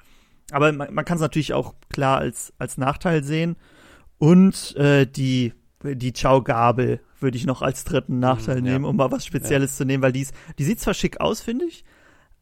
Aber 0.50 0.72
man, 0.72 0.92
man 0.92 1.04
kann 1.04 1.16
es 1.16 1.22
natürlich 1.22 1.54
auch 1.54 1.74
klar 1.88 2.18
als, 2.18 2.52
als 2.58 2.76
Nachteil 2.78 3.22
sehen. 3.24 3.56
Und 4.18 4.74
äh, 4.76 5.06
die, 5.06 5.52
die 5.82 6.12
Ciao-Gabel 6.12 7.00
würde 7.20 7.36
ich 7.36 7.46
noch 7.46 7.62
als 7.62 7.84
dritten 7.84 8.18
Nachteil 8.18 8.60
Mhm, 8.60 8.66
ja. 8.66 8.72
nehmen, 8.72 8.84
um 8.84 8.96
mal 8.96 9.10
was 9.10 9.24
Spezielles 9.26 9.76
zu 9.76 9.84
nehmen, 9.84 10.02
weil 10.02 10.12
die, 10.12 10.20
ist, 10.22 10.34
die 10.58 10.64
sieht 10.64 10.80
zwar 10.80 10.94
schick 10.94 11.20
aus, 11.20 11.40
finde 11.40 11.64
ich, 11.66 11.84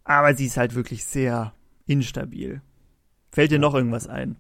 aber 0.05 0.35
sie 0.35 0.47
ist 0.47 0.57
halt 0.57 0.75
wirklich 0.75 1.05
sehr 1.05 1.53
instabil. 1.87 2.61
Fällt 3.33 3.51
dir 3.51 3.57
Ja. 3.57 3.61
noch 3.61 3.75
irgendwas 3.75 4.07
ein? 4.09 4.37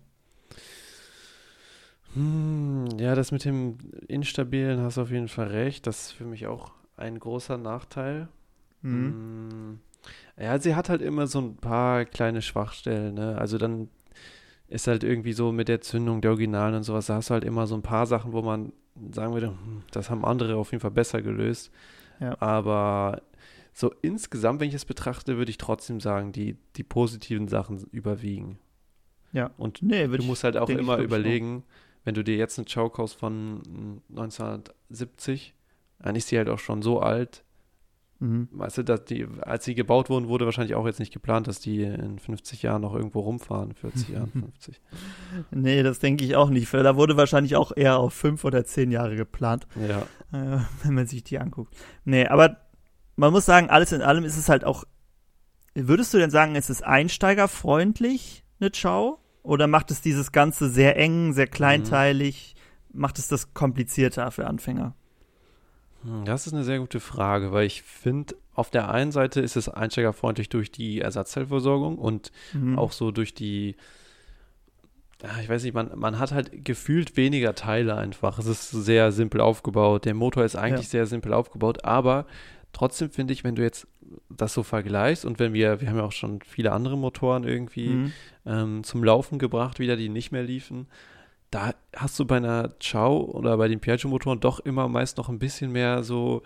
Hm, 2.14 2.86
ja, 2.98 3.14
das 3.14 3.32
mit 3.32 3.44
dem 3.44 3.78
Instabilen 4.06 4.80
hast 4.80 4.96
du 4.96 5.02
auf 5.02 5.10
jeden 5.10 5.28
Fall 5.28 5.48
recht. 5.48 5.86
Das 5.86 6.06
ist 6.06 6.12
für 6.12 6.24
mich 6.24 6.46
auch 6.46 6.72
ein 6.96 7.18
großer 7.18 7.58
Nachteil. 7.58 8.28
Mhm. 8.82 9.06
Hm, 9.50 9.78
Ja, 10.38 10.58
sie 10.58 10.74
hat 10.74 10.88
halt 10.90 11.00
immer 11.00 11.26
so 11.26 11.40
ein 11.40 11.56
paar 11.56 12.04
kleine 12.04 12.42
Schwachstellen, 12.42 13.14
ne? 13.14 13.38
Also 13.38 13.56
dann 13.56 13.88
ist 14.68 14.86
halt 14.86 15.02
irgendwie 15.04 15.32
so 15.32 15.50
mit 15.52 15.68
der 15.68 15.80
Zündung 15.80 16.20
der 16.20 16.32
Originalen 16.32 16.74
und 16.74 16.82
sowas, 16.82 17.06
da 17.06 17.14
hast 17.14 17.30
du 17.30 17.34
halt 17.34 17.44
immer 17.44 17.66
so 17.66 17.74
ein 17.74 17.82
paar 17.82 18.06
Sachen, 18.06 18.32
wo 18.32 18.42
man 18.42 18.72
sagen 19.12 19.32
würde, 19.32 19.48
hm, 19.48 19.82
das 19.92 20.10
haben 20.10 20.24
andere 20.24 20.56
auf 20.56 20.72
jeden 20.72 20.82
Fall 20.82 20.90
besser 20.90 21.22
gelöst. 21.22 21.70
Ja. 22.20 22.36
Aber 22.40 23.22
so 23.74 23.92
insgesamt, 24.02 24.60
wenn 24.60 24.68
ich 24.68 24.74
es 24.74 24.84
betrachte, 24.84 25.36
würde 25.36 25.50
ich 25.50 25.58
trotzdem 25.58 26.00
sagen, 26.00 26.30
die, 26.30 26.56
die 26.76 26.84
positiven 26.84 27.48
Sachen 27.48 27.84
überwiegen. 27.90 28.58
Ja. 29.32 29.50
Und 29.56 29.82
Nee, 29.82 30.06
du 30.06 30.22
musst 30.22 30.44
halt 30.44 30.56
auch 30.56 30.68
immer 30.68 30.98
überlegen, 30.98 31.64
wenn 32.04 32.14
du 32.14 32.22
dir 32.22 32.36
jetzt 32.36 32.56
eine 32.58 32.66
Chow 32.72 32.90
kaufst 32.92 33.16
von 33.16 33.56
mm, 33.58 34.02
1970, 34.10 35.54
dann 35.98 36.14
ist 36.14 36.30
die 36.30 36.38
halt 36.38 36.48
auch 36.48 36.60
schon 36.60 36.82
so 36.82 37.00
alt. 37.00 37.42
Mhm. 38.20 38.48
Weißt 38.52 38.78
du, 38.78 38.84
dass 38.84 39.04
die, 39.06 39.26
als 39.40 39.64
sie 39.64 39.74
gebaut 39.74 40.08
wurden, 40.08 40.28
wurde 40.28 40.44
wahrscheinlich 40.44 40.76
auch 40.76 40.86
jetzt 40.86 41.00
nicht 41.00 41.12
geplant, 41.12 41.48
dass 41.48 41.58
die 41.58 41.82
in 41.82 42.20
50 42.20 42.62
Jahren 42.62 42.82
noch 42.82 42.94
irgendwo 42.94 43.20
rumfahren, 43.20 43.74
40 43.74 44.10
Jahren, 44.10 44.30
50. 44.32 44.80
Nee, 45.50 45.82
das 45.82 45.98
denke 45.98 46.24
ich 46.24 46.36
auch 46.36 46.48
nicht. 46.48 46.72
Da 46.72 46.94
wurde 46.94 47.16
wahrscheinlich 47.16 47.56
auch 47.56 47.72
eher 47.74 47.98
auf 47.98 48.14
fünf 48.14 48.44
oder 48.44 48.64
zehn 48.64 48.92
Jahre 48.92 49.16
geplant, 49.16 49.66
Ja, 49.76 50.02
äh, 50.32 50.60
wenn 50.84 50.94
man 50.94 51.06
sich 51.08 51.24
die 51.24 51.40
anguckt. 51.40 51.74
Nee, 52.04 52.26
aber 52.26 52.63
man 53.16 53.32
muss 53.32 53.46
sagen, 53.46 53.70
alles 53.70 53.92
in 53.92 54.02
allem 54.02 54.24
ist 54.24 54.36
es 54.36 54.48
halt 54.48 54.64
auch. 54.64 54.84
Würdest 55.74 56.14
du 56.14 56.18
denn 56.18 56.30
sagen, 56.30 56.54
es 56.56 56.70
ist 56.70 56.84
einsteigerfreundlich, 56.84 58.44
eine 58.60 58.70
Chow? 58.70 59.18
Oder 59.42 59.66
macht 59.66 59.90
es 59.90 60.00
dieses 60.00 60.32
Ganze 60.32 60.68
sehr 60.70 60.96
eng, 60.96 61.32
sehr 61.32 61.46
kleinteilig? 61.46 62.54
Macht 62.92 63.18
es 63.18 63.28
das 63.28 63.52
komplizierter 63.52 64.30
für 64.30 64.46
Anfänger? 64.46 64.94
Hm, 66.04 66.24
das 66.24 66.46
ist 66.46 66.54
eine 66.54 66.64
sehr 66.64 66.78
gute 66.78 67.00
Frage, 67.00 67.52
weil 67.52 67.66
ich 67.66 67.82
finde, 67.82 68.36
auf 68.54 68.70
der 68.70 68.90
einen 68.90 69.12
Seite 69.12 69.40
ist 69.40 69.56
es 69.56 69.68
einsteigerfreundlich 69.68 70.48
durch 70.48 70.70
die 70.70 71.00
Ersatzteilversorgung 71.00 71.98
und 71.98 72.30
Mhm. 72.52 72.78
auch 72.78 72.92
so 72.92 73.10
durch 73.10 73.34
die, 73.34 73.74
ja, 75.22 75.40
ich 75.42 75.48
weiß 75.48 75.64
nicht, 75.64 75.74
man, 75.74 75.90
man 75.96 76.18
hat 76.18 76.32
halt 76.32 76.64
gefühlt 76.64 77.16
weniger 77.16 77.54
Teile 77.54 77.96
einfach. 77.96 78.38
Es 78.38 78.46
ist 78.46 78.70
sehr 78.70 79.10
simpel 79.12 79.40
aufgebaut. 79.40 80.04
Der 80.04 80.14
Motor 80.14 80.44
ist 80.44 80.56
eigentlich 80.56 80.88
sehr 80.88 81.06
simpel 81.06 81.32
aufgebaut, 81.34 81.84
aber 81.84 82.26
trotzdem 82.74 83.10
finde 83.10 83.32
ich, 83.32 83.42
wenn 83.44 83.54
du 83.54 83.62
jetzt 83.62 83.86
das 84.28 84.52
so 84.52 84.62
vergleichst 84.62 85.24
und 85.24 85.38
wenn 85.38 85.54
wir, 85.54 85.80
wir 85.80 85.88
haben 85.88 85.96
ja 85.96 86.04
auch 86.04 86.12
schon 86.12 86.40
viele 86.42 86.72
andere 86.72 86.98
Motoren 86.98 87.44
irgendwie 87.44 87.88
Mhm. 87.88 88.12
ähm, 88.44 88.84
zum 88.84 89.02
Laufen 89.02 89.38
gebracht, 89.38 89.78
wieder 89.78 89.96
die 89.96 90.08
nicht 90.10 90.30
mehr 90.32 90.42
liefen. 90.42 90.86
Da 91.50 91.72
hast 91.96 92.18
du 92.18 92.24
bei 92.26 92.36
einer 92.36 92.78
Ciao 92.80 93.22
oder 93.22 93.56
bei 93.56 93.68
den 93.68 93.80
Piaggio-Motoren 93.80 94.40
doch 94.40 94.60
immer 94.60 94.88
meist 94.88 95.16
noch 95.16 95.28
ein 95.28 95.38
bisschen 95.38 95.72
mehr 95.72 96.02
so, 96.02 96.42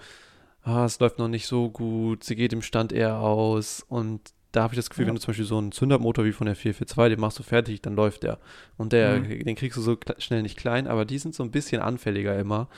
ah, 0.62 0.84
es 0.84 1.00
läuft 1.00 1.18
noch 1.18 1.28
nicht 1.28 1.46
so 1.46 1.70
gut, 1.70 2.24
sie 2.24 2.36
geht 2.36 2.52
im 2.52 2.62
Stand 2.62 2.92
eher 2.92 3.18
aus 3.20 3.84
und 3.88 4.20
da 4.52 4.62
habe 4.62 4.74
ich 4.74 4.78
das 4.78 4.88
Gefühl, 4.90 5.04
Ja. 5.04 5.08
wenn 5.08 5.14
du 5.16 5.20
zum 5.20 5.28
Beispiel 5.32 5.44
so 5.46 5.58
einen 5.58 5.72
Zündermotor 5.72 6.24
wie 6.24 6.32
von 6.32 6.46
der 6.46 6.56
442, 6.56 7.16
den 7.16 7.20
machst 7.20 7.38
du 7.38 7.42
fertig, 7.42 7.82
dann 7.82 7.94
läuft 7.96 8.22
der. 8.22 8.38
Und 8.78 8.92
der, 8.92 9.20
Mhm. 9.20 9.44
den 9.44 9.56
kriegst 9.56 9.76
du 9.76 9.82
so 9.82 9.96
schnell 10.18 10.42
nicht 10.42 10.56
klein, 10.58 10.86
aber 10.86 11.04
die 11.04 11.18
sind 11.18 11.34
so 11.34 11.42
ein 11.42 11.50
bisschen 11.50 11.80
anfälliger 11.82 12.38
immer. 12.38 12.68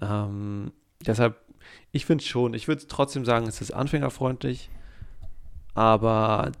Ähm, 0.00 0.72
deshalb, 1.06 1.36
ich 1.92 2.06
finde 2.06 2.24
schon, 2.24 2.54
ich 2.54 2.68
würde 2.68 2.86
trotzdem 2.86 3.24
sagen, 3.24 3.46
es 3.46 3.60
ist 3.60 3.70
anfängerfreundlich, 3.72 4.70
aber 5.74 6.52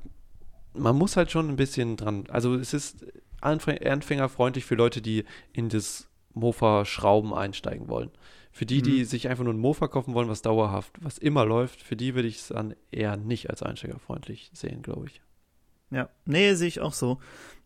man 0.74 0.96
muss 0.96 1.16
halt 1.16 1.30
schon 1.30 1.48
ein 1.48 1.56
bisschen 1.56 1.96
dran, 1.96 2.24
also 2.30 2.54
es 2.54 2.72
ist 2.74 3.06
anfäng- 3.40 3.84
anfängerfreundlich 3.86 4.64
für 4.64 4.74
Leute, 4.76 5.02
die 5.02 5.24
in 5.52 5.68
das 5.68 6.08
Mofa-Schrauben 6.34 7.34
einsteigen 7.34 7.88
wollen. 7.88 8.10
Für 8.52 8.66
die, 8.66 8.82
die 8.82 9.00
Mhm. 9.00 9.04
sich 9.04 9.28
einfach 9.28 9.44
nur 9.44 9.54
ein 9.54 9.58
Mofa 9.60 9.88
kaufen 9.88 10.14
wollen, 10.14 10.28
was 10.28 10.42
dauerhaft, 10.42 10.92
was 11.00 11.18
immer 11.18 11.44
läuft, 11.44 11.82
für 11.82 11.96
die 11.96 12.14
würde 12.14 12.28
ich 12.28 12.38
es 12.38 12.48
dann 12.48 12.74
eher 12.90 13.16
nicht 13.16 13.50
als 13.50 13.62
einsteigerfreundlich 13.62 14.50
sehen, 14.52 14.82
glaube 14.82 15.06
ich. 15.06 15.20
Ja, 15.90 16.08
nee, 16.24 16.54
sehe 16.54 16.68
ich 16.68 16.80
auch 16.80 16.92
so. 16.92 17.18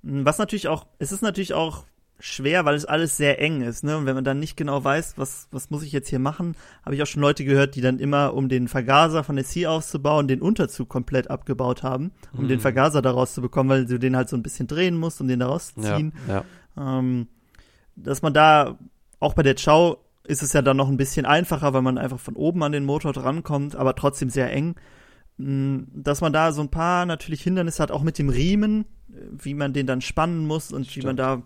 Was 0.03 0.39
natürlich 0.39 0.69
auch, 0.69 0.87
es 0.99 1.13
ist 1.13 1.23
natürlich 1.23 1.55
auch 1.55 1.85
schwer, 2.21 2.65
weil 2.65 2.75
es 2.77 2.85
alles 2.85 3.17
sehr 3.17 3.41
eng 3.41 3.61
ist, 3.63 3.83
ne? 3.85 3.97
Und 3.99 4.07
wenn 4.07 4.15
man 4.15 4.25
dann 4.25 4.39
nicht 4.39 4.57
genau 4.57 4.83
weiß, 4.83 5.15
was, 5.19 5.49
was 5.51 5.71
muss 5.71 5.83
ich 5.83 5.93
jetzt 5.93 6.09
hier 6.09 6.19
machen, 6.21 6.55
habe 6.85 6.95
ich 6.95 7.03
auch 7.03 7.07
schon 7.07 7.21
Leute 7.21 7.45
gehört, 7.45 7.75
die 7.75 7.81
dann 7.81 7.99
immer, 7.99 8.35
um 8.35 8.49
den 8.49 8.69
Vergaser 8.69 9.25
von 9.25 9.37
der 9.37 9.45
C 9.45 9.67
auszubauen, 9.67 10.29
den 10.29 10.41
Unterzug 10.41 10.89
komplett 10.89 11.29
abgebaut 11.29 11.83
haben, 11.83 12.13
um 12.33 12.45
Mhm. 12.45 12.49
den 12.49 12.61
Vergaser 12.61 13.03
daraus 13.03 13.35
zu 13.35 13.43
bekommen, 13.43 13.69
weil 13.69 13.87
du 13.87 13.99
den 13.99 14.17
halt 14.17 14.29
so 14.29 14.37
ein 14.37 14.43
bisschen 14.43 14.67
drehen 14.69 14.97
musst, 14.97 15.21
um 15.21 15.29
den 15.29 15.41
da 15.41 15.47
Ja, 15.47 15.53
rauszuziehen. 15.53 16.13
ja. 16.29 16.45
Ähm, 16.79 17.29
dass 17.97 18.23
man 18.23 18.33
da, 18.33 18.79
auch 19.21 19.35
bei 19.35 19.43
der 19.43 19.55
Chow 19.57 19.99
ist 20.27 20.43
es 20.43 20.53
ja 20.55 20.63
dann 20.63 20.77
noch 20.77 20.89
ein 20.89 20.97
bisschen 20.97 21.27
einfacher, 21.27 21.75
weil 21.75 21.83
man 21.83 21.99
einfach 21.99 22.19
von 22.21 22.35
oben 22.37 22.63
an 22.63 22.73
den 22.73 22.85
Motor 22.85 23.13
drankommt, 23.13 23.77
aber 23.77 23.95
trotzdem 23.95 24.31
sehr 24.31 24.51
eng. 24.53 24.77
Mm, 25.37 25.81
Dass 25.93 26.21
man 26.21 26.33
da 26.33 26.53
so 26.53 26.63
ein 26.63 26.71
paar 26.71 27.07
natürlich 27.07 27.43
Hindernisse 27.43 27.83
hat, 27.83 27.91
auch 27.91 28.03
mit 28.03 28.19
dem 28.19 28.29
Riemen, 28.31 28.83
äh, 29.13 29.17
wie 29.33 29.53
man 29.55 29.73
den 29.73 29.87
dann 29.87 30.01
spannen 30.01 30.47
muss 30.47 30.73
und 30.73 30.83
wie 30.97 31.01
man 31.03 31.17
Stimmt. 31.17 31.19
da 31.19 31.43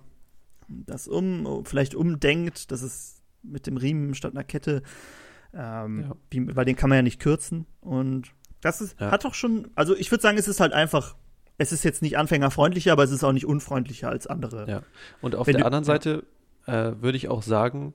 das 0.69 1.09
um, 1.09 1.65
vielleicht 1.65 1.95
umdenkt, 1.95 2.71
dass 2.71 2.83
es 2.83 3.23
mit 3.43 3.67
dem 3.67 3.77
Riemen 3.77 4.15
statt 4.15 4.33
einer 4.33 4.45
Kette, 4.45 4.83
ähm, 5.55 6.03
Ja. 6.03 6.17
wie, 6.31 6.55
weil 6.57 6.65
den 6.65 6.77
kann 6.77 6.91
man 6.91 6.97
ja 6.97 7.03
nicht 7.03 7.21
kürzen. 7.21 7.67
Und 7.81 8.33
das 8.61 8.81
ist, 8.81 9.01
Ja. 9.01 9.11
hat 9.11 9.25
doch 9.25 9.35
schon, 9.35 9.69
also 9.75 9.97
ich 9.97 10.11
würde 10.11 10.23
sagen, 10.23 10.37
es 10.39 10.49
ist 10.49 10.61
halt 10.61 10.73
einfach, 10.73 11.17
es 11.57 11.73
ist 11.73 11.85
jetzt 11.85 12.03
nicht 12.03 12.19
anfängerfreundlicher, 12.19 12.93
aber 12.93 13.05
es 13.05 13.11
ist 13.11 13.25
auch 13.25 13.33
nicht 13.33 13.47
unfreundlicher 13.47 14.09
als 14.11 14.27
andere. 14.27 14.69
Ja. 14.69 14.83
Und 15.21 15.35
auf 15.35 15.47
Wenn 15.47 15.55
der 15.55 15.63
du- 15.63 15.67
anderen 15.67 15.85
ja. 15.85 15.87
Seite 15.87 16.25
äh, 16.67 17.01
würde 17.01 17.17
ich 17.17 17.29
auch 17.29 17.43
sagen, 17.43 17.95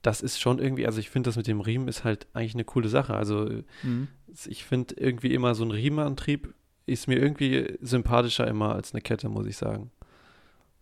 das 0.00 0.22
ist 0.22 0.40
schon 0.40 0.58
irgendwie, 0.58 0.86
also 0.86 0.98
ich 0.98 1.10
finde 1.10 1.28
das 1.28 1.36
mit 1.36 1.46
dem 1.46 1.60
Riemen 1.60 1.88
ist 1.88 2.04
halt 2.04 2.26
eigentlich 2.32 2.54
eine 2.54 2.64
coole 2.64 2.88
Sache. 2.88 3.14
Also 3.14 3.48
Mhm. 3.82 4.08
ich 4.46 4.64
finde 4.64 4.94
irgendwie 4.98 5.34
immer 5.34 5.54
so 5.54 5.64
ein 5.64 5.70
Riemenantrieb 5.70 6.54
ist 6.86 7.06
mir 7.08 7.18
irgendwie 7.18 7.76
sympathischer 7.80 8.46
immer 8.46 8.74
als 8.74 8.92
eine 8.92 9.00
Kette, 9.02 9.28
muss 9.28 9.46
ich 9.46 9.56
sagen. 9.56 9.90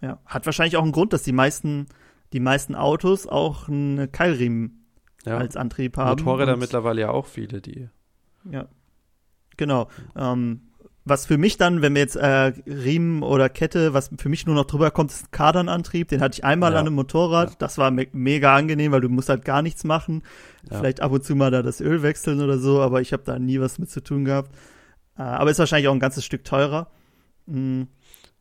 Ja, 0.02 0.18
hat 0.26 0.44
wahrscheinlich 0.46 0.76
auch 0.76 0.82
einen 0.82 0.92
Grund, 0.92 1.12
dass 1.12 1.22
die 1.22 1.32
meisten, 1.32 1.86
die 2.32 2.40
meisten 2.40 2.74
Autos 2.74 3.26
auch 3.26 3.68
einen 3.68 4.10
Keilriemen 4.12 4.84
Ja. 5.24 5.38
als 5.38 5.56
Antrieb 5.56 5.96
haben. 5.96 6.20
Motorräder 6.22 6.56
mittlerweile 6.56 7.00
ja 7.02 7.10
auch 7.10 7.26
viele, 7.26 7.60
die. 7.60 7.88
Ja, 8.50 8.66
genau. 9.56 9.88
Ähm, 10.16 10.62
was 11.04 11.26
für 11.26 11.36
mich 11.38 11.56
dann, 11.56 11.82
wenn 11.82 11.94
wir 11.94 12.00
jetzt 12.02 12.14
äh, 12.16 12.52
Riemen 12.66 13.22
oder 13.24 13.48
Kette, 13.48 13.92
was 13.92 14.10
für 14.18 14.28
mich 14.28 14.46
nur 14.46 14.54
noch 14.54 14.66
drüber 14.66 14.90
kommt, 14.92 15.10
ist 15.10 15.24
ein 15.26 15.30
Kardanantrieb. 15.32 16.08
Den 16.08 16.20
hatte 16.20 16.34
ich 16.38 16.44
einmal 16.44 16.72
Ja. 16.72 16.78
an 16.80 16.86
einem 16.86 16.94
Motorrad. 16.94 17.50
Ja. 17.50 17.56
Das 17.58 17.76
war 17.78 17.90
me 17.90 18.06
mega 18.12 18.54
angenehm, 18.54 18.92
weil 18.92 19.00
du 19.00 19.08
musst 19.08 19.28
halt 19.28 19.44
gar 19.44 19.62
nichts 19.62 19.82
machen. 19.84 20.22
Ja. 20.70 20.78
Vielleicht 20.78 21.00
ab 21.00 21.10
und 21.12 21.24
zu 21.24 21.34
mal 21.34 21.50
da 21.50 21.62
das 21.62 21.80
Öl 21.80 22.02
wechseln 22.02 22.40
oder 22.40 22.58
so, 22.58 22.80
aber 22.80 23.00
ich 23.00 23.12
habe 23.12 23.22
da 23.24 23.38
nie 23.38 23.58
was 23.60 23.78
mit 23.78 23.90
zu 23.90 24.00
tun 24.02 24.24
gehabt. 24.24 24.52
Äh, 25.18 25.22
aber 25.22 25.50
ist 25.50 25.58
wahrscheinlich 25.58 25.88
auch 25.88 25.92
ein 25.94 25.98
ganzes 26.00 26.24
Stück 26.24 26.44
teurer. 26.44 26.88
Mm, 27.46 27.82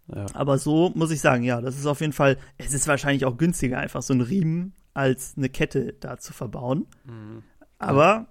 Ja. 0.08 0.26
Aber 0.34 0.58
so 0.58 0.92
muss 0.96 1.12
ich 1.12 1.22
sagen, 1.22 1.44
ja, 1.44 1.62
das 1.62 1.78
ist 1.78 1.86
auf 1.86 2.02
jeden 2.02 2.14
Fall, 2.14 2.38
es 2.58 2.74
ist 2.74 2.88
wahrscheinlich 2.88 3.26
auch 3.26 3.38
günstiger, 3.38 3.78
einfach 3.78 4.02
so 4.02 4.14
einen 4.14 4.22
Riemen 4.22 4.74
als 4.94 5.36
eine 5.38 5.50
Kette 5.50 5.94
da 6.00 6.18
zu 6.18 6.34
verbauen. 6.34 6.88
Mhm. 7.06 7.44
Aber 7.78 8.06
ja. 8.06 8.28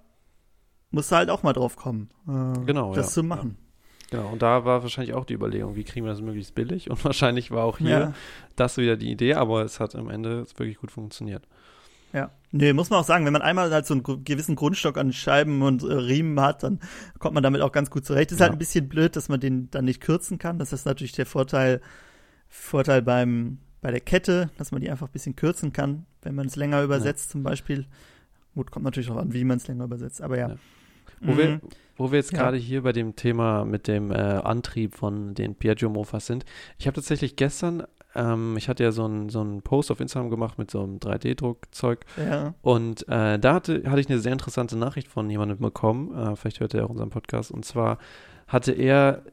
musst 0.91 1.11
du 1.11 1.15
halt 1.15 1.29
auch 1.29 1.43
mal 1.43 1.53
drauf 1.53 1.75
kommen, 1.75 2.09
äh, 2.27 2.65
genau, 2.65 2.93
das 2.93 3.07
ja, 3.07 3.11
zu 3.13 3.23
machen. 3.23 3.57
Genau, 4.11 4.27
und 4.27 4.41
da 4.41 4.65
war 4.65 4.83
wahrscheinlich 4.83 5.15
auch 5.15 5.23
die 5.23 5.33
Überlegung, 5.33 5.75
wie 5.75 5.85
kriegen 5.85 6.05
wir 6.05 6.11
das 6.11 6.21
möglichst 6.21 6.53
billig? 6.53 6.89
Und 6.91 7.03
wahrscheinlich 7.05 7.49
war 7.49 7.63
auch 7.63 7.77
hier 7.77 8.13
das 8.57 8.75
wieder 8.75 8.97
die 8.97 9.09
Idee, 9.09 9.35
aber 9.35 9.63
es 9.63 9.79
hat 9.79 9.95
am 9.95 10.09
Ende 10.09 10.45
wirklich 10.57 10.77
gut 10.77 10.91
funktioniert. 10.91 11.47
Ja. 12.13 12.31
Nee, 12.51 12.73
muss 12.73 12.89
man 12.89 12.99
auch 12.99 13.05
sagen, 13.05 13.25
wenn 13.25 13.33
man 13.33 13.41
einmal 13.41 13.71
halt 13.71 13.85
so 13.85 13.93
einen 13.93 14.03
gewissen 14.25 14.55
Grundstock 14.55 14.97
an 14.97 15.13
Scheiben 15.13 15.61
und 15.61 15.83
äh, 15.83 15.93
Riemen 15.93 16.39
hat, 16.41 16.63
dann 16.63 16.79
kommt 17.17 17.33
man 17.33 17.43
damit 17.43 17.61
auch 17.61 17.71
ganz 17.71 17.89
gut 17.89 18.05
zurecht. 18.05 18.31
Ist 18.31 18.39
ja. 18.39 18.45
halt 18.45 18.53
ein 18.53 18.59
bisschen 18.59 18.89
blöd, 18.89 19.15
dass 19.15 19.29
man 19.29 19.39
den 19.39 19.69
dann 19.71 19.85
nicht 19.85 20.01
kürzen 20.01 20.37
kann. 20.37 20.59
Das 20.59 20.73
ist 20.73 20.85
natürlich 20.85 21.13
der 21.13 21.25
Vorteil, 21.25 21.81
Vorteil 22.49 23.01
beim, 23.01 23.59
bei 23.79 23.91
der 23.91 24.01
Kette, 24.01 24.49
dass 24.57 24.71
man 24.73 24.81
die 24.81 24.91
einfach 24.91 25.07
ein 25.07 25.13
bisschen 25.13 25.37
kürzen 25.37 25.71
kann, 25.71 26.05
wenn 26.23 26.35
man 26.35 26.47
es 26.47 26.57
länger 26.57 26.83
übersetzt 26.83 27.29
ja. 27.29 27.31
zum 27.31 27.43
Beispiel. 27.43 27.85
Gut, 28.53 28.69
kommt 28.69 28.83
natürlich 28.83 29.09
auch 29.09 29.17
an, 29.17 29.33
wie 29.33 29.45
man 29.45 29.57
es 29.57 29.67
länger 29.67 29.85
übersetzt, 29.85 30.21
aber 30.21 30.37
ja. 30.37 30.49
ja. 30.49 30.55
Wo, 31.21 31.33
mhm. 31.33 31.37
wir, 31.37 31.61
wo 31.95 32.11
wir 32.11 32.17
jetzt 32.17 32.33
gerade 32.33 32.57
hier 32.57 32.81
bei 32.81 32.91
dem 32.91 33.15
Thema 33.15 33.63
mit 33.63 33.87
dem 33.87 34.11
äh, 34.11 34.15
Antrieb 34.15 34.95
von 34.95 35.35
den 35.35 35.55
Piaggio 35.55 35.89
Mofas 35.89 36.25
sind. 36.25 36.45
Ich 36.77 36.87
habe 36.87 36.95
tatsächlich 36.95 37.35
gestern 37.37 37.83
ähm, 38.15 38.55
ich 38.57 38.69
hatte 38.69 38.83
ja 38.83 38.91
so 38.91 39.05
einen 39.05 39.29
so 39.29 39.43
Post 39.63 39.91
auf 39.91 39.99
Instagram 39.99 40.29
gemacht 40.29 40.57
mit 40.57 40.71
so 40.71 40.83
einem 40.83 40.97
3D-Druckzeug. 40.97 42.05
Ja. 42.17 42.53
Und 42.61 43.07
äh, 43.07 43.39
da 43.39 43.53
hatte, 43.53 43.83
hatte 43.85 44.01
ich 44.01 44.09
eine 44.09 44.19
sehr 44.19 44.33
interessante 44.33 44.77
Nachricht 44.77 45.07
von 45.07 45.29
jemandem 45.29 45.59
bekommen. 45.59 46.15
Äh, 46.15 46.35
vielleicht 46.35 46.59
hört 46.59 46.73
er 46.73 46.85
auch 46.85 46.89
unseren 46.89 47.09
Podcast. 47.09 47.51
Und 47.51 47.65
zwar 47.65 47.97
hatte 48.47 48.73
er 48.73 49.23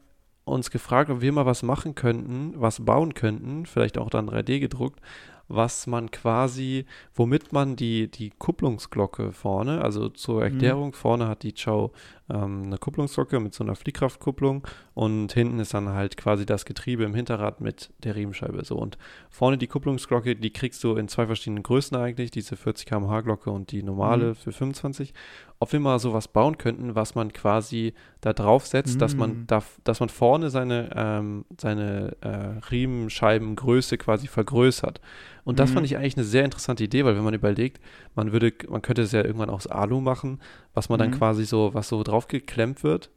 uns 0.45 0.71
gefragt, 0.71 1.09
ob 1.09 1.21
wir 1.21 1.31
mal 1.31 1.45
was 1.45 1.63
machen 1.63 1.95
könnten, 1.95 2.53
was 2.55 2.83
bauen 2.83 3.13
könnten, 3.13 3.65
vielleicht 3.65 3.97
auch 3.97 4.09
dann 4.09 4.29
3D 4.29 4.59
gedruckt, 4.59 4.99
was 5.47 5.87
man 5.87 6.11
quasi, 6.11 6.85
womit 7.13 7.53
man 7.53 7.75
die, 7.75 8.09
die 8.09 8.31
Kupplungsglocke 8.31 9.31
vorne, 9.31 9.81
also 9.81 10.09
zur 10.09 10.37
mhm. 10.37 10.43
Erklärung, 10.43 10.87
mhm. 10.87 10.93
vorne 10.93 11.27
hat 11.27 11.43
die 11.43 11.53
Chow 11.53 11.91
ähm, 12.29 12.63
eine 12.65 12.77
Kupplungsglocke 12.77 13.39
mit 13.39 13.53
so 13.53 13.63
einer 13.63 13.75
Fliehkraftkupplung 13.75 14.67
und 14.93 15.33
hinten 15.33 15.59
ist 15.59 15.73
dann 15.73 15.89
halt 15.89 16.17
quasi 16.17 16.45
das 16.45 16.65
Getriebe 16.65 17.03
im 17.03 17.15
Hinterrad 17.15 17.61
mit 17.61 17.91
der 18.03 18.15
Riemenscheibe 18.15 18.63
so. 18.65 18.77
Und 18.77 18.97
vorne 19.29 19.57
die 19.57 19.67
Kupplungsglocke, 19.67 20.35
die 20.35 20.51
kriegst 20.51 20.83
du 20.83 20.95
in 20.95 21.07
zwei 21.07 21.25
verschiedenen 21.25 21.63
Größen 21.63 21.97
eigentlich, 21.97 22.31
diese 22.31 22.55
40 22.55 22.85
km/h 22.85 23.21
Glocke 23.21 23.51
und 23.51 23.71
die 23.71 23.83
normale 23.83 24.29
mhm. 24.29 24.35
für 24.35 24.51
25 24.51 25.13
ob 25.61 25.73
wir 25.73 25.79
mal 25.81 25.99
sowas 25.99 26.29
bauen 26.29 26.57
könnten, 26.57 26.95
was 26.95 27.15
man 27.15 27.33
quasi 27.33 27.93
da 28.21 28.31
drauf 28.31 28.65
setzt, 28.65 28.95
mm. 28.95 28.99
dass 28.99 29.15
man 29.15 29.31
mm. 29.31 29.47
da, 29.47 29.61
dass 29.83 29.99
man 29.99 30.07
vorne 30.07 30.49
seine, 30.49 30.89
ähm, 30.95 31.43
seine 31.59 32.15
äh, 32.21 32.65
Riemenscheibengröße 32.71 33.97
quasi 33.97 34.27
vergrößert. 34.27 35.01
Und 35.43 35.59
das 35.59 35.71
mm. 35.71 35.73
fand 35.73 35.85
ich 35.85 35.97
eigentlich 35.97 36.15
eine 36.15 36.25
sehr 36.25 36.45
interessante 36.45 36.85
Idee, 36.85 37.03
weil 37.03 37.17
wenn 37.17 37.25
man 37.25 37.33
überlegt, 37.33 37.81
man 38.15 38.31
würde, 38.31 38.53
man 38.69 38.81
könnte 38.81 39.01
es 39.01 39.11
ja 39.11 39.21
irgendwann 39.23 39.49
aus 39.49 39.67
Alu 39.67 39.99
machen, 39.99 40.39
was 40.73 40.87
man 40.87 40.97
dann 40.97 41.11
quasi 41.11 41.43
so, 41.43 41.73
was 41.73 41.89
so 41.89 42.03
draufgeklemmt 42.19 42.83
wird. 42.83 43.09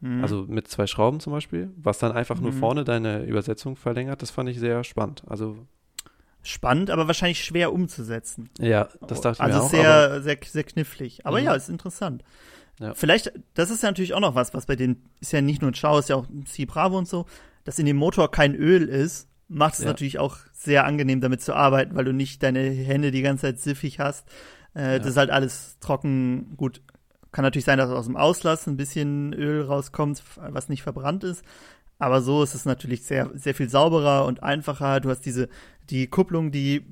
Mm. 0.00 0.22
Also 0.22 0.44
mit 0.48 0.68
zwei 0.68 0.86
Schrauben 0.86 1.20
zum 1.20 1.32
Beispiel, 1.32 1.70
was 1.76 1.98
dann 1.98 2.12
einfach 2.12 2.40
nur 2.40 2.52
mm. 2.52 2.58
vorne 2.58 2.84
deine 2.84 3.24
Übersetzung 3.24 3.76
verlängert, 3.76 4.22
das 4.22 4.30
fand 4.30 4.48
ich 4.48 4.58
sehr 4.58 4.84
spannend. 4.84 5.22
Also 5.26 5.56
spannend, 6.42 6.90
aber 6.90 7.06
wahrscheinlich 7.06 7.44
schwer 7.44 7.72
umzusetzen. 7.72 8.50
Ja, 8.60 8.88
das 9.06 9.20
dachte 9.20 9.38
ich 9.38 9.40
also 9.40 9.58
mir 9.58 9.64
auch. 9.64 9.72
Also 9.72 9.76
sehr, 9.76 10.22
sehr, 10.22 10.38
sehr 10.42 10.64
knifflig. 10.64 11.26
Aber 11.26 11.40
mhm. 11.40 11.46
ja, 11.46 11.54
ist 11.54 11.68
interessant. 11.68 12.22
Ja. 12.78 12.94
Vielleicht, 12.94 13.32
das 13.54 13.70
ist 13.70 13.82
ja 13.82 13.88
natürlich 13.88 14.14
auch 14.14 14.20
noch 14.20 14.34
was, 14.34 14.54
was 14.54 14.66
bei 14.66 14.76
den, 14.76 15.02
ist 15.20 15.32
ja 15.32 15.40
nicht 15.40 15.62
nur 15.62 15.70
ein 15.70 15.74
Schau, 15.74 15.98
ist 15.98 16.10
ja 16.10 16.16
auch 16.16 16.28
ein 16.28 16.44
C 16.46 16.66
Bravo 16.66 16.98
und 16.98 17.08
so, 17.08 17.26
dass 17.64 17.78
in 17.78 17.86
dem 17.86 17.96
Motor 17.96 18.30
kein 18.30 18.54
Öl 18.54 18.88
ist, 18.88 19.28
macht 19.48 19.74
es 19.74 19.80
ja. 19.80 19.86
natürlich 19.86 20.18
auch 20.18 20.36
sehr 20.52 20.84
angenehm 20.84 21.20
damit 21.20 21.40
zu 21.40 21.54
arbeiten, 21.54 21.96
weil 21.96 22.04
du 22.04 22.12
nicht 22.12 22.42
deine 22.42 22.60
Hände 22.60 23.10
die 23.10 23.22
ganze 23.22 23.42
Zeit 23.42 23.60
siffig 23.60 23.98
hast. 23.98 24.28
Äh, 24.74 24.92
ja. 24.92 24.98
Das 24.98 25.08
ist 25.08 25.16
halt 25.16 25.30
alles 25.30 25.78
trocken. 25.80 26.54
Gut, 26.56 26.82
kann 27.36 27.42
natürlich 27.42 27.66
sein, 27.66 27.76
dass 27.76 27.90
aus 27.90 28.06
dem 28.06 28.16
Auslass 28.16 28.66
ein 28.66 28.78
bisschen 28.78 29.34
Öl 29.34 29.60
rauskommt, 29.60 30.22
was 30.36 30.70
nicht 30.70 30.82
verbrannt 30.82 31.22
ist. 31.22 31.44
Aber 31.98 32.22
so 32.22 32.42
ist 32.42 32.54
es 32.54 32.64
natürlich 32.64 33.02
sehr, 33.02 33.30
sehr 33.34 33.54
viel 33.54 33.68
sauberer 33.68 34.24
und 34.24 34.42
einfacher. 34.42 35.00
Du 35.00 35.10
hast 35.10 35.20
diese, 35.20 35.50
die 35.90 36.06
Kupplung, 36.06 36.50
die 36.50 36.86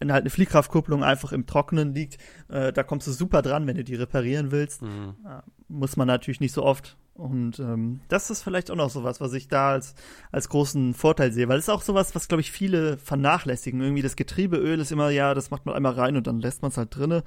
in 0.00 0.10
halt 0.10 0.22
eine 0.22 0.30
Fliehkraftkupplung 0.30 1.04
einfach 1.04 1.30
im 1.30 1.46
Trockenen 1.46 1.94
liegt. 1.94 2.18
Äh, 2.48 2.72
da 2.72 2.82
kommst 2.82 3.06
du 3.06 3.12
super 3.12 3.42
dran, 3.42 3.68
wenn 3.68 3.76
du 3.76 3.84
die 3.84 3.94
reparieren 3.94 4.50
willst. 4.50 4.82
Mhm. 4.82 5.14
Äh, 5.24 5.42
muss 5.68 5.96
man 5.96 6.08
natürlich 6.08 6.40
nicht 6.40 6.52
so 6.52 6.64
oft. 6.64 6.96
Und 7.14 7.60
ähm, 7.60 8.00
das 8.08 8.28
ist 8.30 8.42
vielleicht 8.42 8.72
auch 8.72 8.76
noch 8.76 8.90
sowas, 8.90 9.20
was 9.20 9.34
ich 9.34 9.46
da 9.46 9.70
als, 9.70 9.94
als 10.32 10.48
großen 10.48 10.94
Vorteil 10.94 11.30
sehe, 11.30 11.46
weil 11.46 11.58
es 11.58 11.66
ist 11.66 11.70
auch 11.70 11.82
sowas, 11.82 12.16
was, 12.16 12.26
glaube 12.26 12.40
ich, 12.40 12.50
viele 12.50 12.98
vernachlässigen. 12.98 13.80
Irgendwie 13.80 14.02
das 14.02 14.16
Getriebeöl 14.16 14.80
ist 14.80 14.90
immer, 14.90 15.10
ja, 15.10 15.32
das 15.32 15.52
macht 15.52 15.64
man 15.64 15.76
einmal 15.76 15.92
rein 15.92 16.16
und 16.16 16.26
dann 16.26 16.40
lässt 16.40 16.62
man 16.62 16.72
es 16.72 16.76
halt 16.76 16.96
drinne. 16.96 17.22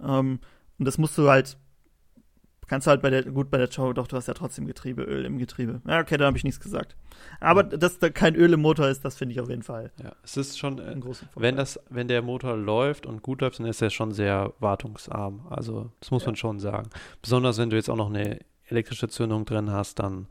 Ähm, 0.00 0.38
und 0.78 0.84
das 0.84 0.98
musst 0.98 1.18
du 1.18 1.28
halt 1.28 1.58
Kannst 2.68 2.86
du 2.86 2.90
halt 2.90 3.00
bei 3.00 3.10
der, 3.10 3.22
gut 3.22 3.50
bei 3.50 3.58
der 3.58 3.68
Chow, 3.68 3.94
doch, 3.94 4.08
du 4.08 4.16
hast 4.16 4.26
ja 4.26 4.34
trotzdem 4.34 4.66
Getriebeöl 4.66 5.24
im 5.24 5.38
Getriebe. 5.38 5.80
Ja, 5.86 6.00
okay, 6.00 6.16
da 6.16 6.26
habe 6.26 6.36
ich 6.36 6.42
nichts 6.42 6.58
gesagt. 6.58 6.96
Aber 7.38 7.62
ja. 7.70 7.76
dass 7.76 7.98
da 7.98 8.10
kein 8.10 8.34
Öl 8.34 8.52
im 8.52 8.60
Motor 8.60 8.88
ist, 8.88 9.04
das 9.04 9.16
finde 9.16 9.34
ich 9.34 9.40
auf 9.40 9.48
jeden 9.48 9.62
Fall. 9.62 9.92
Ja, 10.02 10.12
es 10.24 10.36
ist 10.36 10.58
schon, 10.58 10.78
äh, 10.78 11.00
wenn 11.36 11.56
das, 11.56 11.78
wenn 11.90 12.08
der 12.08 12.22
Motor 12.22 12.56
läuft 12.56 13.06
und 13.06 13.22
gut 13.22 13.40
läuft, 13.40 13.60
dann 13.60 13.66
ist 13.66 13.82
er 13.82 13.90
schon 13.90 14.12
sehr 14.12 14.52
wartungsarm. 14.58 15.46
Also, 15.48 15.92
das 16.00 16.10
muss 16.10 16.22
ja. 16.22 16.28
man 16.28 16.36
schon 16.36 16.58
sagen. 16.58 16.90
Besonders 17.22 17.58
wenn 17.58 17.70
du 17.70 17.76
jetzt 17.76 17.88
auch 17.88 17.96
noch 17.96 18.10
eine 18.10 18.40
elektrische 18.64 19.08
Zündung 19.08 19.44
drin 19.44 19.70
hast, 19.70 20.00
dann 20.00 20.26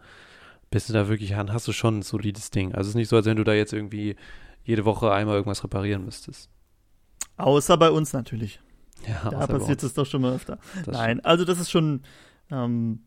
bist 0.69 0.89
du 0.89 0.93
da 0.93 1.07
wirklich 1.07 1.35
an, 1.35 1.53
hast 1.53 1.67
du 1.69 1.71
schon 1.71 1.99
ein 1.99 2.01
solides 2.01 2.51
Ding. 2.51 2.73
Also, 2.73 2.81
es 2.81 2.87
ist 2.89 2.95
nicht 2.95 3.09
so, 3.09 3.15
als 3.15 3.25
wenn 3.27 3.37
du 3.37 3.45
da 3.45 3.53
jetzt 3.53 3.71
irgendwie 3.71 4.17
jede 4.65 4.83
Woche 4.83 5.11
einmal 5.13 5.35
irgendwas 5.35 5.63
reparieren 5.63 6.03
müsstest. 6.03 6.49
Außer 7.37 7.77
bei 7.77 7.91
uns 7.91 8.11
natürlich. 8.11 8.59
Ja, 9.07 9.29
da 9.29 9.47
passiert 9.47 9.83
es 9.83 9.93
doch 9.93 10.05
schon 10.05 10.21
mal 10.21 10.33
öfter. 10.33 10.57
Das 10.85 10.95
Nein, 10.95 11.19
also 11.23 11.45
das 11.45 11.59
ist 11.59 11.69
schon, 11.69 12.01
ähm, 12.49 13.03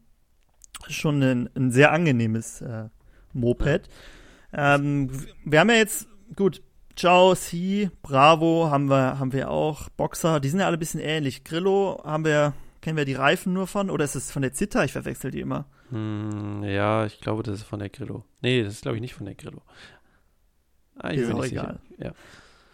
schon 0.89 1.23
ein, 1.23 1.51
ein, 1.57 1.71
sehr 1.71 1.93
angenehmes 1.93 2.61
äh, 2.61 2.89
Moped. 3.33 3.89
Ja. 4.53 4.77
Ähm, 4.77 5.11
wir 5.45 5.61
haben 5.61 5.71
ja 5.71 5.77
jetzt, 5.77 6.09
gut, 6.37 6.63
Ciao, 6.99 7.33
C, 7.37 7.91
Bravo 8.03 8.71
haben 8.71 8.91
wir, 8.91 9.21
haben 9.21 9.33
wir 9.33 9.51
auch, 9.51 9.89
Boxer, 9.91 10.41
die 10.41 10.49
sind 10.49 10.59
ja 10.59 10.67
alle 10.67 10.77
ein 10.77 10.81
bisschen 10.81 11.01
ähnlich. 11.01 11.45
Grillo 11.45 12.03
haben 12.05 12.25
wir, 12.25 12.55
kennen 12.81 12.97
wir 12.97 13.05
die 13.05 13.15
Reifen 13.15 13.53
nur 13.53 13.69
von, 13.69 13.89
oder 13.89 14.05
ist 14.05 14.17
es 14.17 14.33
von 14.33 14.43
der 14.43 14.53
Zitter? 14.53 14.85
Ich 14.85 14.93
verwechsel 14.93 15.31
die 15.31 15.39
immer. 15.39 15.67
Hm, 15.91 16.65
ja, 16.65 17.07
ich 17.07 17.21
glaube, 17.21 17.45
das 17.45 17.61
ist 17.61 17.67
von 17.67 17.79
der 17.79 17.89
Grillo. 17.89 18.25
Nee, 18.43 18.65
das 18.65 18.75
ist, 18.75 18.83
glaube 18.83 18.97
ich, 18.97 19.01
nicht 19.01 19.15
von 19.15 19.27
der 19.27 19.37
Grillo. 19.37 19.63
Ah, 20.97 21.11
ist 21.11 21.33
auch 21.33 21.45
egal. 21.45 21.79
Ja. 21.99 22.13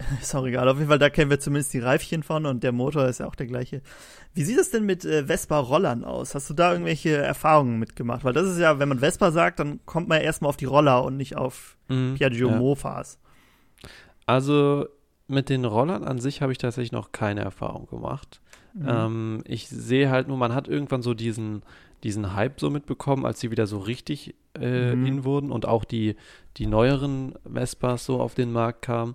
Ist 0.21 0.35
auch 0.35 0.47
egal. 0.47 0.69
Auf 0.69 0.77
jeden 0.77 0.89
Fall, 0.89 0.99
da 0.99 1.11
kennen 1.11 1.31
wir 1.31 1.41
zumindest 1.41 1.73
die 1.75 1.79
Reifchen 1.79 2.23
von 2.23 2.47
und 2.47 2.63
der 2.63 2.73
Motor 2.73 3.07
ist 3.07 3.21
ja 3.21 3.27
auch 3.27 3.35
der 3.35 3.47
gleiche. 3.47 3.83
Wie 4.35 4.43
sieht 4.45 4.59
es 4.59 4.71
denn 4.71 4.85
mit 4.85 5.05
äh, 5.05 5.25
Vespa-Rollern 5.27 6.05
aus? 6.05 6.35
Hast 6.35 6.51
du 6.51 6.55
da 6.55 6.73
irgendwelche 6.73 7.17
Erfahrungen 7.17 7.79
mitgemacht? 7.79 8.25
Weil 8.25 8.33
das 8.33 8.49
ist 8.49 8.59
ja, 8.59 8.79
wenn 8.79 8.89
man 8.89 8.99
Vespa 8.99 9.31
sagt, 9.31 9.61
dann 9.61 9.81
kommt 9.87 10.09
man 10.09 10.19
ja 10.19 10.25
erstmal 10.25 10.49
auf 10.49 10.57
die 10.57 10.65
Roller 10.65 11.05
und 11.05 11.17
nicht 11.17 11.37
auf 11.37 11.77
mhm, 11.89 12.15
Piaggio 12.15 12.49
ja. 12.49 12.57
Mofas. 12.57 13.19
Also 14.27 14.87
mit 15.27 15.49
den 15.49 15.65
Rollern 15.65 16.05
an 16.05 16.19
sich 16.19 16.43
habe 16.43 16.53
ich 16.53 16.59
tatsächlich 16.59 16.93
noch 16.93 17.13
keine 17.13 17.43
Erfahrung 17.43 17.87
gemacht. 17.87 18.41
Mhm. 18.75 18.87
Ähm, 18.89 19.45
ich 19.47 19.69
sehe 19.69 20.11
halt 20.11 20.29
nur, 20.29 20.37
man 20.37 20.55
hat 20.55 20.69
irgendwann 20.69 21.03
so 21.03 21.15
diesen, 21.15 21.63
diesen 22.03 22.35
Hype 22.35 22.61
so 22.61 22.71
mitbekommen, 22.71 23.25
als 23.25 23.41
sie 23.41 23.51
wieder 23.51 23.67
so 23.67 23.79
richtig 23.79 24.35
äh, 24.59 24.95
mhm. 24.95 25.07
in 25.07 25.25
wurden 25.25 25.51
und 25.51 25.67
auch 25.67 25.85
die, 25.85 26.17
die 26.57 26.67
neueren 26.67 27.35
Vespas 27.45 28.05
so 28.05 28.21
auf 28.21 28.35
den 28.35 28.53
Markt 28.53 28.83
kamen. 28.83 29.15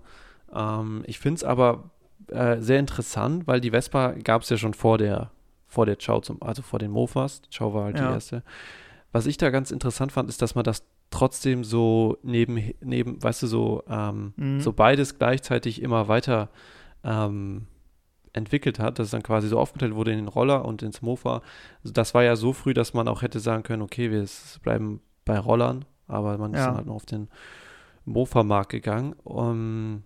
Ähm, 0.53 1.03
ich 1.05 1.19
finde 1.19 1.37
es 1.37 1.43
aber 1.43 1.91
äh, 2.27 2.57
sehr 2.59 2.79
interessant, 2.79 3.47
weil 3.47 3.61
die 3.61 3.71
Vespa 3.71 4.11
gab 4.23 4.43
es 4.43 4.49
ja 4.49 4.57
schon 4.57 4.73
vor 4.73 4.97
der, 4.97 5.31
vor 5.67 5.85
der 5.85 5.97
Chow, 5.97 6.21
zum, 6.21 6.41
also 6.41 6.61
vor 6.61 6.79
den 6.79 6.91
Mofas. 6.91 7.41
Chow 7.55 7.73
war 7.73 7.85
halt 7.85 7.97
ja. 7.97 8.07
die 8.07 8.13
erste. 8.13 8.43
Was 9.11 9.25
ich 9.25 9.37
da 9.37 9.49
ganz 9.49 9.71
interessant 9.71 10.11
fand, 10.11 10.29
ist, 10.29 10.41
dass 10.41 10.55
man 10.55 10.63
das 10.63 10.83
trotzdem 11.09 11.63
so 11.63 12.17
neben, 12.21 12.73
neben 12.81 13.21
weißt 13.21 13.43
du, 13.43 13.47
so, 13.47 13.83
ähm, 13.89 14.33
mhm. 14.35 14.61
so 14.61 14.73
beides 14.73 15.17
gleichzeitig 15.17 15.81
immer 15.81 16.07
weiter 16.07 16.49
ähm, 17.03 17.65
entwickelt 18.33 18.79
hat, 18.79 18.99
dass 18.99 19.07
es 19.07 19.11
dann 19.11 19.23
quasi 19.23 19.47
so 19.47 19.59
aufgeteilt 19.59 19.95
wurde 19.95 20.11
in 20.11 20.19
den 20.19 20.27
Roller 20.27 20.65
und 20.65 20.83
ins 20.83 21.01
Mofa. 21.01 21.41
Also 21.83 21.93
das 21.93 22.13
war 22.13 22.23
ja 22.23 22.35
so 22.35 22.53
früh, 22.53 22.73
dass 22.73 22.93
man 22.93 23.07
auch 23.07 23.21
hätte 23.21 23.39
sagen 23.39 23.63
können, 23.63 23.81
okay, 23.81 24.11
wir 24.11 24.25
bleiben 24.61 25.01
bei 25.25 25.39
Rollern, 25.39 25.85
aber 26.07 26.37
man 26.37 26.53
ja. 26.53 26.59
ist 26.59 26.65
dann 26.65 26.75
halt 26.75 26.85
noch 26.85 26.95
auf 26.95 27.05
den 27.05 27.27
Mofa-Markt 28.05 28.69
gegangen. 28.69 29.13
Um, 29.23 30.03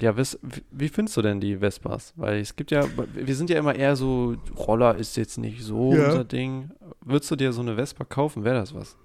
ja, 0.00 0.16
was, 0.16 0.38
wie 0.70 0.88
findest 0.88 1.16
du 1.16 1.22
denn 1.22 1.40
die 1.40 1.56
Vespas? 1.58 2.12
Weil 2.16 2.40
es 2.40 2.54
gibt 2.54 2.70
ja, 2.70 2.84
wir 3.14 3.34
sind 3.34 3.50
ja 3.50 3.58
immer 3.58 3.74
eher 3.74 3.96
so, 3.96 4.36
Roller 4.56 4.96
ist 4.96 5.16
jetzt 5.16 5.38
nicht 5.38 5.62
so 5.62 5.94
ja. 5.94 6.06
unser 6.06 6.24
Ding. 6.24 6.70
Würdest 7.04 7.30
du 7.30 7.36
dir 7.36 7.52
so 7.52 7.62
eine 7.62 7.76
Vespa 7.76 8.04
kaufen? 8.04 8.44
Wäre 8.44 8.56
das 8.56 8.74
was? 8.74 8.96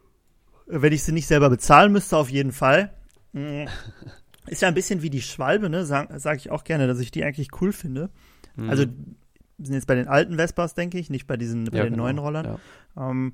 Wenn 0.68 0.94
ich 0.94 1.04
sie 1.04 1.12
nicht 1.12 1.28
selber 1.28 1.50
bezahlen 1.50 1.92
müsste, 1.92 2.18
auf 2.18 2.30
jeden 2.30 2.52
Fall. 2.52 2.94
Ist 4.48 4.62
ja 4.62 4.68
ein 4.68 4.74
bisschen 4.74 5.02
wie 5.02 5.10
die 5.10 5.22
Schwalbe, 5.22 5.70
ne? 5.70 5.86
Sage 5.86 6.20
sag 6.20 6.38
ich 6.38 6.50
auch 6.50 6.64
gerne, 6.64 6.88
dass 6.88 7.00
ich 7.00 7.12
die 7.12 7.24
eigentlich 7.24 7.50
cool 7.62 7.72
finde. 7.72 8.10
Mhm. 8.56 8.70
Also, 8.70 8.86
wir 8.86 9.66
sind 9.66 9.76
jetzt 9.76 9.88
bei 9.88 9.96
den 9.96 10.08
alten 10.08 10.36
Vespas, 10.36 10.74
denke 10.74 10.98
ich, 10.98 11.10
nicht 11.10 11.28
bei 11.28 11.38
diesen, 11.38 11.66
bei 11.66 11.78
ja, 11.78 11.84
den 11.84 11.94
genau. 11.94 12.04
neuen 12.04 12.18
Rollern. 12.18 12.60
Ja. 12.98 13.10
Ähm, 13.10 13.34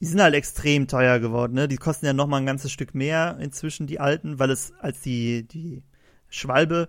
die 0.00 0.06
sind 0.06 0.20
halt 0.20 0.34
extrem 0.34 0.88
teuer 0.88 1.20
geworden, 1.20 1.54
ne? 1.54 1.68
Die 1.68 1.76
kosten 1.76 2.06
ja 2.06 2.12
noch 2.12 2.26
mal 2.26 2.38
ein 2.38 2.46
ganzes 2.46 2.72
Stück 2.72 2.94
mehr 2.94 3.38
inzwischen, 3.40 3.86
die 3.86 4.00
alten, 4.00 4.38
weil 4.38 4.50
es 4.50 4.72
als 4.80 5.00
die, 5.00 5.46
die 5.46 5.82
Schwalbe, 6.28 6.88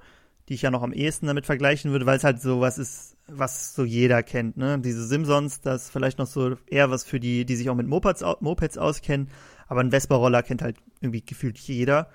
die 0.49 0.53
ich 0.53 0.61
ja 0.61 0.71
noch 0.71 0.83
am 0.83 0.93
ehesten 0.93 1.27
damit 1.27 1.45
vergleichen 1.45 1.91
würde, 1.91 2.05
weil 2.05 2.17
es 2.17 2.23
halt 2.23 2.41
so 2.41 2.61
was 2.61 2.77
ist, 2.77 3.17
was 3.27 3.75
so 3.75 3.83
jeder 3.83 4.23
kennt, 4.23 4.55
ne? 4.55 4.79
Diese 4.79 5.05
Simpsons, 5.05 5.59
das 5.61 5.83
ist 5.83 5.91
vielleicht 5.91 6.17
noch 6.19 6.27
so 6.27 6.55
eher 6.67 6.89
was 6.89 7.03
für 7.03 7.19
die, 7.19 7.45
die 7.45 7.55
sich 7.55 7.69
auch 7.69 7.75
mit 7.75 7.87
Mopeds, 7.87 8.23
Mopeds 8.39 8.77
auskennen, 8.77 9.29
aber 9.67 9.81
ein 9.81 9.91
Vespa-Roller 9.91 10.43
kennt 10.43 10.61
halt 10.61 10.77
irgendwie 11.01 11.25
gefühlt 11.25 11.57
jeder. 11.57 12.09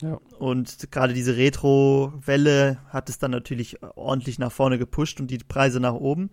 Ja. 0.00 0.18
Und 0.38 0.90
gerade 0.90 1.12
diese 1.12 1.36
Retro-Welle 1.36 2.78
hat 2.88 3.08
es 3.08 3.18
dann 3.18 3.30
natürlich 3.30 3.82
ordentlich 3.82 4.38
nach 4.38 4.52
vorne 4.52 4.78
gepusht 4.78 5.20
und 5.20 5.30
die 5.30 5.38
Preise 5.38 5.80
nach 5.80 5.94
oben. 5.94 6.30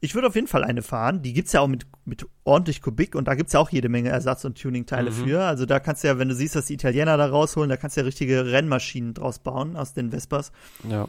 Ich 0.00 0.14
würde 0.14 0.28
auf 0.28 0.36
jeden 0.36 0.46
Fall 0.46 0.62
eine 0.62 0.82
fahren. 0.82 1.22
Die 1.22 1.32
gibt's 1.32 1.52
ja 1.52 1.60
auch 1.60 1.66
mit, 1.66 1.86
mit 2.04 2.24
ordentlich 2.44 2.82
Kubik 2.82 3.16
und 3.16 3.26
da 3.26 3.34
gibt's 3.34 3.52
ja 3.52 3.60
auch 3.60 3.70
jede 3.70 3.88
Menge 3.88 4.10
Ersatz- 4.10 4.44
und 4.44 4.60
Tuning-Teile 4.60 5.10
mhm. 5.10 5.14
für. 5.14 5.42
Also 5.42 5.66
da 5.66 5.80
kannst 5.80 6.04
du 6.04 6.08
ja, 6.08 6.18
wenn 6.18 6.28
du 6.28 6.34
siehst, 6.34 6.54
dass 6.54 6.66
die 6.66 6.74
Italiener 6.74 7.16
da 7.16 7.26
rausholen, 7.26 7.68
da 7.68 7.76
kannst 7.76 7.96
du 7.96 8.02
ja 8.02 8.04
richtige 8.04 8.46
Rennmaschinen 8.46 9.14
draus 9.14 9.40
bauen 9.40 9.76
aus 9.76 9.94
den 9.94 10.10
Vespas. 10.10 10.52
Ja. 10.88 11.08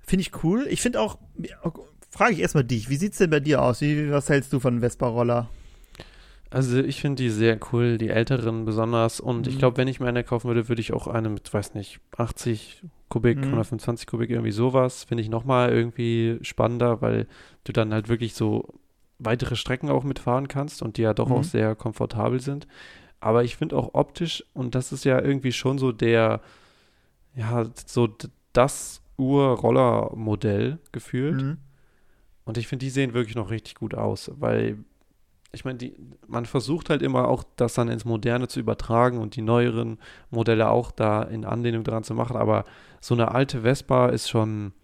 Finde 0.00 0.22
ich 0.22 0.42
cool. 0.42 0.66
Ich 0.68 0.82
finde 0.82 1.00
auch, 1.00 1.18
frage 2.10 2.32
ich 2.32 2.40
erstmal 2.40 2.64
dich, 2.64 2.88
wie 2.88 2.96
sieht's 2.96 3.18
denn 3.18 3.30
bei 3.30 3.40
dir 3.40 3.62
aus? 3.62 3.80
Wie, 3.80 4.10
was 4.10 4.28
hältst 4.28 4.52
du 4.52 4.58
von 4.58 4.80
Vespa-Roller? 4.80 5.48
Also 6.50 6.78
ich 6.78 7.00
finde 7.00 7.22
die 7.22 7.30
sehr 7.30 7.58
cool, 7.72 7.98
die 7.98 8.08
älteren 8.08 8.64
besonders. 8.64 9.20
Und 9.20 9.46
mhm. 9.46 9.52
ich 9.52 9.58
glaube, 9.58 9.76
wenn 9.76 9.88
ich 9.88 10.00
mir 10.00 10.08
eine 10.08 10.24
kaufen 10.24 10.48
würde, 10.48 10.68
würde 10.68 10.80
ich 10.80 10.92
auch 10.92 11.06
eine 11.06 11.28
mit, 11.28 11.52
weiß 11.52 11.74
nicht, 11.74 12.00
80 12.16 12.82
Kubik, 13.08 13.38
mhm. 13.38 13.44
125 13.44 14.06
Kubik, 14.06 14.30
irgendwie 14.30 14.52
sowas. 14.52 15.04
Finde 15.04 15.22
ich 15.22 15.28
nochmal 15.28 15.70
irgendwie 15.72 16.38
spannender, 16.42 17.02
weil 17.02 17.26
du 17.64 17.72
dann 17.72 17.92
halt 17.92 18.08
wirklich 18.08 18.34
so 18.34 18.74
weitere 19.18 19.56
Strecken 19.56 19.90
auch 19.90 20.04
mitfahren 20.04 20.48
kannst 20.48 20.82
und 20.82 20.96
die 20.98 21.02
ja 21.02 21.14
doch 21.14 21.28
mhm. 21.28 21.34
auch 21.34 21.44
sehr 21.44 21.74
komfortabel 21.74 22.40
sind. 22.40 22.66
Aber 23.20 23.44
ich 23.44 23.56
finde 23.56 23.76
auch 23.76 23.94
optisch, 23.94 24.44
und 24.52 24.74
das 24.74 24.92
ist 24.92 25.04
ja 25.04 25.20
irgendwie 25.20 25.52
schon 25.52 25.78
so 25.78 25.90
der, 25.90 26.42
ja, 27.34 27.66
so 27.86 28.08
das 28.52 29.02
Ur-Roller-Modell 29.16 30.78
gefühlt. 30.92 31.42
Mhm. 31.42 31.58
Und 32.44 32.58
ich 32.58 32.68
finde, 32.68 32.84
die 32.84 32.90
sehen 32.90 33.14
wirklich 33.14 33.34
noch 33.34 33.50
richtig 33.50 33.74
gut 33.74 33.94
aus, 33.94 34.30
weil 34.36 34.78
ich 35.56 35.64
meine, 35.64 35.90
man 36.28 36.44
versucht 36.44 36.90
halt 36.90 37.00
immer 37.00 37.28
auch, 37.28 37.42
das 37.56 37.74
dann 37.74 37.88
ins 37.88 38.04
Moderne 38.04 38.46
zu 38.46 38.60
übertragen 38.60 39.18
und 39.18 39.36
die 39.36 39.42
neueren 39.42 39.98
Modelle 40.30 40.68
auch 40.68 40.90
da 40.90 41.22
in 41.22 41.46
Anlehnung 41.46 41.82
dran 41.82 42.04
zu 42.04 42.12
machen. 42.12 42.36
Aber 42.36 42.64
so 43.00 43.14
eine 43.14 43.32
alte 43.32 43.62
Vespa 43.62 44.10
ist 44.10 44.28
schon, 44.28 44.74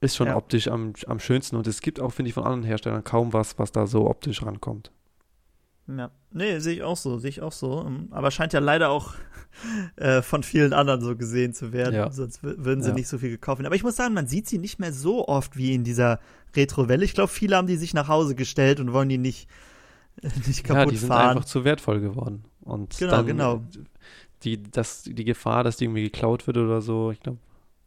ist 0.00 0.14
schon 0.14 0.26
ja. 0.26 0.36
optisch 0.36 0.68
am, 0.68 0.92
am 1.06 1.20
schönsten. 1.20 1.56
Und 1.56 1.66
es 1.66 1.80
gibt 1.80 2.00
auch, 2.00 2.12
finde 2.12 2.28
ich, 2.28 2.34
von 2.34 2.44
anderen 2.44 2.64
Herstellern 2.64 3.02
kaum 3.02 3.32
was, 3.32 3.58
was 3.58 3.72
da 3.72 3.86
so 3.86 4.10
optisch 4.10 4.42
rankommt. 4.42 4.92
Ja, 5.88 6.10
nee, 6.32 6.58
sehe 6.58 6.74
ich 6.74 6.82
auch 6.82 6.96
so, 6.96 7.18
sehe 7.18 7.30
ich 7.30 7.40
auch 7.40 7.52
so. 7.52 7.84
Ähm, 7.86 8.08
aber 8.10 8.30
scheint 8.30 8.52
ja 8.52 8.60
leider 8.60 8.90
auch 8.90 9.14
äh, 9.96 10.20
von 10.20 10.42
vielen 10.42 10.74
anderen 10.74 11.00
so 11.00 11.16
gesehen 11.16 11.54
zu 11.54 11.72
werden. 11.72 11.94
Ja. 11.94 12.10
Sonst 12.10 12.42
würden 12.42 12.82
sie 12.82 12.90
ja. 12.90 12.94
nicht 12.94 13.08
so 13.08 13.16
viel 13.16 13.30
gekauft 13.30 13.64
Aber 13.64 13.74
ich 13.74 13.84
muss 13.84 13.96
sagen, 13.96 14.12
man 14.12 14.26
sieht 14.26 14.48
sie 14.48 14.58
nicht 14.58 14.78
mehr 14.78 14.92
so 14.92 15.26
oft 15.26 15.56
wie 15.56 15.72
in 15.72 15.84
dieser 15.84 16.20
Retro-Welle. 16.56 17.04
Ich 17.04 17.14
glaube, 17.14 17.28
viele 17.28 17.56
haben 17.56 17.66
die 17.66 17.76
sich 17.76 17.94
nach 17.94 18.08
Hause 18.08 18.34
gestellt 18.34 18.80
und 18.80 18.92
wollen 18.92 19.08
die 19.08 19.18
nicht, 19.18 19.48
äh, 20.22 20.28
nicht 20.46 20.64
kaputt 20.64 20.66
fahren. 20.66 20.78
Ja, 20.78 20.90
die 20.90 20.96
sind 20.96 21.08
fahren. 21.08 21.30
einfach 21.30 21.44
zu 21.44 21.64
wertvoll 21.64 22.00
geworden. 22.00 22.44
Und 22.62 22.96
genau, 22.98 23.12
dann, 23.12 23.26
genau. 23.26 23.62
Die, 24.42 24.62
das, 24.62 25.04
die 25.04 25.24
Gefahr, 25.24 25.64
dass 25.64 25.76
die 25.76 25.84
irgendwie 25.84 26.02
geklaut 26.02 26.46
wird 26.46 26.56
oder 26.56 26.80
so, 26.80 27.10
ich 27.10 27.20
glaube, 27.20 27.38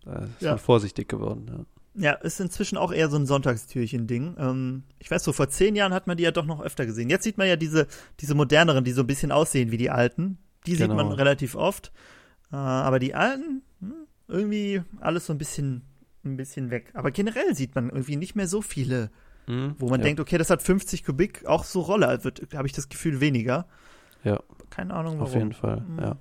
äh, 0.06 0.24
ist 0.24 0.42
ja. 0.42 0.58
vorsichtig 0.58 1.08
geworden. 1.08 1.46
Ja. 1.48 1.66
Ja, 1.96 2.14
ist 2.14 2.40
inzwischen 2.40 2.78
auch 2.78 2.94
eher 2.94 3.10
so 3.10 3.18
ein 3.18 3.26
Sonntagstürchen-Ding. 3.26 4.36
Ähm, 4.38 4.84
ich 5.00 5.12
weiß 5.12 5.24
so, 5.24 5.34
vor 5.34 5.50
zehn 5.50 5.76
Jahren 5.76 5.94
hat 5.94 6.08
man 6.08 6.16
die 6.16 6.24
ja 6.24 6.32
doch 6.32 6.46
noch 6.46 6.62
öfter 6.62 6.86
gesehen. 6.86 7.10
Jetzt 7.10 7.24
sieht 7.24 7.38
man 7.38 7.48
ja 7.48 7.58
diese, 7.58 7.88
diese 8.22 8.36
moderneren, 8.36 8.84
die 8.84 8.92
so 8.92 9.02
ein 9.02 9.08
bisschen 9.08 9.32
aussehen 9.32 9.72
wie 9.72 9.78
die 9.78 9.90
alten. 9.90 10.38
Die 10.66 10.74
genau. 10.74 10.84
sieht 10.86 10.96
man 10.96 11.06
genau. 11.08 11.18
relativ 11.18 11.56
oft. 11.56 11.92
Äh, 12.52 12.56
aber 12.56 13.00
die 13.00 13.16
alten, 13.16 13.64
hm, 13.82 13.94
irgendwie 14.28 14.82
alles 15.02 15.26
so 15.26 15.34
ein 15.34 15.38
bisschen, 15.40 15.82
ein 16.26 16.38
bisschen 16.38 16.72
weg. 16.72 16.92
Aber 16.94 17.12
generell 17.12 17.56
sieht 17.56 17.76
man 17.76 17.90
irgendwie 17.90 18.16
nicht 18.16 18.36
mehr 18.36 18.48
so 18.48 18.62
viele, 18.62 19.10
mhm, 19.48 19.76
wo 19.78 19.90
man 19.90 20.00
ja. 20.00 20.06
denkt, 20.06 20.20
okay, 20.20 20.38
das 20.38 20.50
hat 20.50 20.62
50 20.62 21.06
Kubik, 21.06 21.46
auch 21.46 21.64
so 21.64 21.82
Roller, 21.82 22.24
wird, 22.24 22.54
habe 22.54 22.68
ich 22.68 22.74
das 22.74 22.90
Gefühl, 22.90 23.22
weniger. 23.22 23.68
Ja. 24.24 24.40
Keine 24.70 24.94
Ahnung 24.94 25.14
warum. 25.14 25.28
Auf 25.28 25.34
jeden 25.34 25.54
Fall, 25.54 25.82
mhm. 25.82 26.00
ja. 26.00 26.16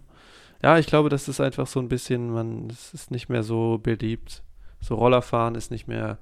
Ja, 0.60 0.78
ich 0.78 0.86
glaube, 0.86 1.08
das 1.08 1.28
ist 1.28 1.40
einfach 1.40 1.68
so 1.68 1.78
ein 1.78 1.88
bisschen, 1.88 2.32
man, 2.32 2.68
es 2.68 2.92
ist 2.92 3.12
nicht 3.12 3.28
mehr 3.28 3.44
so 3.44 3.78
beliebt 3.78 4.42
so 4.80 4.94
Rollerfahren 4.94 5.54
ist 5.54 5.70
nicht 5.70 5.88
mehr. 5.88 6.18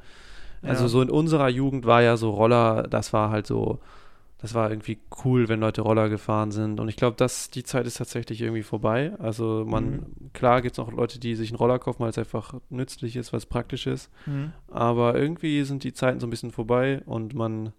Also 0.62 0.84
ja. 0.84 0.88
so 0.88 1.02
in 1.02 1.10
unserer 1.10 1.48
Jugend 1.48 1.84
war 1.84 2.02
ja 2.02 2.16
so 2.16 2.30
Roller, 2.30 2.84
das 2.84 3.12
war 3.12 3.30
halt 3.30 3.46
so, 3.46 3.78
das 4.46 4.54
war 4.54 4.70
irgendwie 4.70 4.98
cool, 5.24 5.48
wenn 5.48 5.58
Leute 5.58 5.82
Roller 5.82 6.08
gefahren 6.08 6.52
sind. 6.52 6.78
Und 6.78 6.88
ich 6.88 6.94
glaube, 6.94 7.16
dass 7.16 7.50
die 7.50 7.64
Zeit 7.64 7.84
ist 7.84 7.96
tatsächlich 7.96 8.40
irgendwie 8.40 8.62
vorbei. 8.62 9.12
Also 9.18 9.64
man, 9.66 9.90
mhm. 9.90 10.32
klar 10.34 10.62
gibt 10.62 10.74
es 10.74 10.78
noch 10.78 10.92
Leute, 10.92 11.18
die 11.18 11.34
sich 11.34 11.50
einen 11.50 11.58
Roller 11.58 11.80
kaufen, 11.80 11.98
weil 11.98 12.10
es 12.10 12.18
einfach 12.18 12.54
nützlich 12.70 13.16
ist, 13.16 13.32
weil 13.32 13.38
es 13.38 13.46
praktisch 13.46 13.88
ist. 13.88 14.08
Mhm. 14.24 14.52
Aber 14.68 15.18
irgendwie 15.18 15.64
sind 15.64 15.82
die 15.82 15.92
Zeiten 15.92 16.20
so 16.20 16.28
ein 16.28 16.30
bisschen 16.30 16.52
vorbei 16.52 17.02
und 17.06 17.34
man, 17.34 17.72